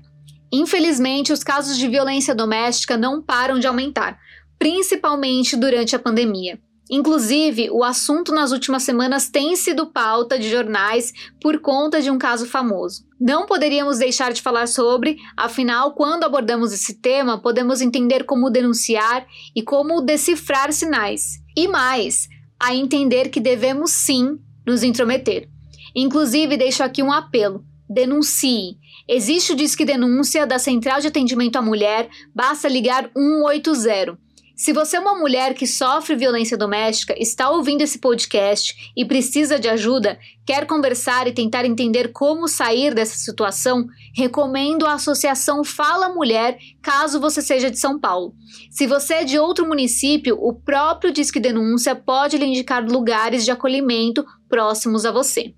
Infelizmente, 0.51 1.33
os 1.33 1.43
casos 1.43 1.77
de 1.77 1.87
violência 1.87 2.33
doméstica 2.33 2.95
não 2.95 3.21
param 3.21 3.59
de 3.59 3.67
aumentar, 3.67 4.17
principalmente 4.57 5.55
durante 5.55 5.95
a 5.95 5.99
pandemia. 5.99 6.59
Inclusive, 6.89 7.69
o 7.71 7.83
assunto 7.83 8.31
nas 8.31 8.51
últimas 8.51 8.83
semanas 8.83 9.27
tem 9.27 9.55
sido 9.55 9.87
pauta 9.87 10.37
de 10.37 10.49
jornais 10.49 11.11
por 11.41 11.59
conta 11.59 11.99
de 11.99 12.11
um 12.11 12.17
caso 12.17 12.45
famoso. 12.45 13.03
Não 13.19 13.47
poderíamos 13.47 13.97
deixar 13.97 14.31
de 14.31 14.41
falar 14.41 14.67
sobre, 14.67 15.17
afinal, 15.35 15.93
quando 15.93 16.25
abordamos 16.25 16.71
esse 16.71 17.01
tema, 17.01 17.41
podemos 17.41 17.81
entender 17.81 18.23
como 18.23 18.51
denunciar 18.51 19.25
e 19.55 19.63
como 19.63 20.01
decifrar 20.01 20.71
sinais. 20.71 21.39
E 21.57 21.67
mais, 21.67 22.27
a 22.59 22.75
entender 22.75 23.29
que 23.29 23.39
devemos 23.39 23.91
sim 23.91 24.39
nos 24.65 24.83
intrometer. 24.83 25.49
Inclusive, 25.95 26.57
deixo 26.57 26.83
aqui 26.83 27.01
um 27.01 27.11
apelo: 27.11 27.63
denuncie. 27.89 28.77
Existe 29.07 29.53
o 29.53 29.55
Disque 29.55 29.85
Denúncia 29.85 30.47
da 30.47 30.57
Central 30.57 30.99
de 30.99 31.07
Atendimento 31.07 31.57
à 31.57 31.61
Mulher, 31.61 32.09
basta 32.33 32.67
ligar 32.67 33.11
180. 33.15 34.17
Se 34.55 34.71
você 34.71 34.95
é 34.95 34.99
uma 35.01 35.15
mulher 35.15 35.53
que 35.53 35.67
sofre 35.67 36.15
violência 36.15 36.57
doméstica, 36.57 37.13
está 37.19 37.49
ouvindo 37.49 37.81
esse 37.81 37.99
podcast 37.99 38.93
e 38.95 39.03
precisa 39.03 39.59
de 39.59 39.67
ajuda, 39.67 40.17
quer 40.45 40.65
conversar 40.65 41.27
e 41.27 41.33
tentar 41.33 41.65
entender 41.65 42.13
como 42.13 42.47
sair 42.47 42.93
dessa 42.93 43.17
situação, 43.17 43.85
recomendo 44.15 44.85
a 44.85 44.93
Associação 44.93 45.61
Fala 45.65 46.07
Mulher, 46.07 46.57
caso 46.81 47.19
você 47.19 47.41
seja 47.41 47.69
de 47.69 47.77
São 47.77 47.99
Paulo. 47.99 48.33
Se 48.71 48.87
você 48.87 49.15
é 49.15 49.23
de 49.25 49.37
outro 49.37 49.67
município, 49.67 50.37
o 50.39 50.53
próprio 50.53 51.11
Disque 51.11 51.39
Denúncia 51.39 51.93
pode 51.93 52.37
lhe 52.37 52.45
indicar 52.45 52.81
lugares 52.81 53.43
de 53.43 53.51
acolhimento 53.51 54.25
próximos 54.47 55.05
a 55.05 55.11
você. 55.11 55.53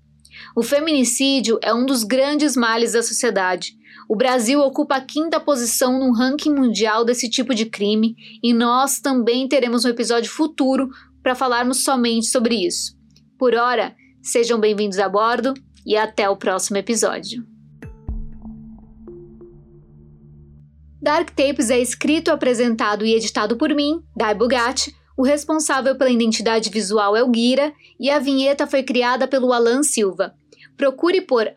O 0.56 0.62
feminicídio 0.62 1.56
é 1.62 1.72
um 1.72 1.86
dos 1.86 2.02
grandes 2.02 2.56
males 2.56 2.92
da 2.94 3.02
sociedade. 3.02 3.78
O 4.08 4.16
Brasil 4.16 4.58
ocupa 4.60 4.96
a 4.96 5.00
quinta 5.02 5.38
posição 5.38 5.98
no 5.98 6.14
ranking 6.14 6.54
mundial 6.54 7.04
desse 7.04 7.28
tipo 7.28 7.54
de 7.54 7.66
crime 7.66 8.16
e 8.42 8.54
nós 8.54 9.00
também 9.00 9.46
teremos 9.46 9.84
um 9.84 9.90
episódio 9.90 10.30
futuro 10.30 10.88
para 11.22 11.34
falarmos 11.34 11.84
somente 11.84 12.28
sobre 12.28 12.54
isso. 12.66 12.96
Por 13.38 13.54
hora, 13.54 13.94
sejam 14.22 14.58
bem-vindos 14.58 14.98
a 14.98 15.10
bordo 15.10 15.52
e 15.84 15.94
até 15.94 16.26
o 16.26 16.38
próximo 16.38 16.78
episódio. 16.78 17.46
Dark 21.02 21.28
Tapes 21.32 21.68
é 21.68 21.78
escrito, 21.78 22.30
apresentado 22.30 23.04
e 23.04 23.14
editado 23.14 23.58
por 23.58 23.74
mim, 23.74 24.02
Dai 24.16 24.34
Bugatti. 24.34 24.96
O 25.18 25.22
responsável 25.22 25.96
pela 25.98 26.10
identidade 26.10 26.70
visual 26.70 27.14
é 27.14 27.22
o 27.22 27.28
Guira 27.28 27.74
e 28.00 28.08
a 28.08 28.18
vinheta 28.18 28.66
foi 28.66 28.82
criada 28.82 29.28
pelo 29.28 29.52
Alan 29.52 29.82
Silva 29.82 30.32
procure 30.78 31.20
por 31.20 31.52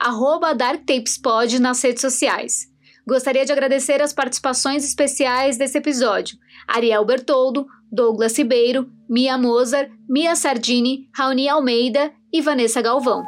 DarkTapesPod 0.54 1.60
nas 1.62 1.82
redes 1.82 2.02
sociais. 2.02 2.68
Gostaria 3.08 3.46
de 3.46 3.52
agradecer 3.52 4.02
as 4.02 4.12
participações 4.12 4.84
especiais 4.84 5.58
desse 5.58 5.78
episódio: 5.78 6.38
Ariel 6.68 7.06
Bertoldo, 7.06 7.66
Douglas 7.92 8.38
Ribeiro, 8.38 8.90
Mia 9.10 9.38
Mozart, 9.38 9.90
Mia 10.10 10.36
Sardini, 10.36 11.08
Raoni 11.16 11.48
Almeida 11.48 12.12
e 12.34 12.42
Vanessa 12.42 12.82
Galvão. 12.82 13.24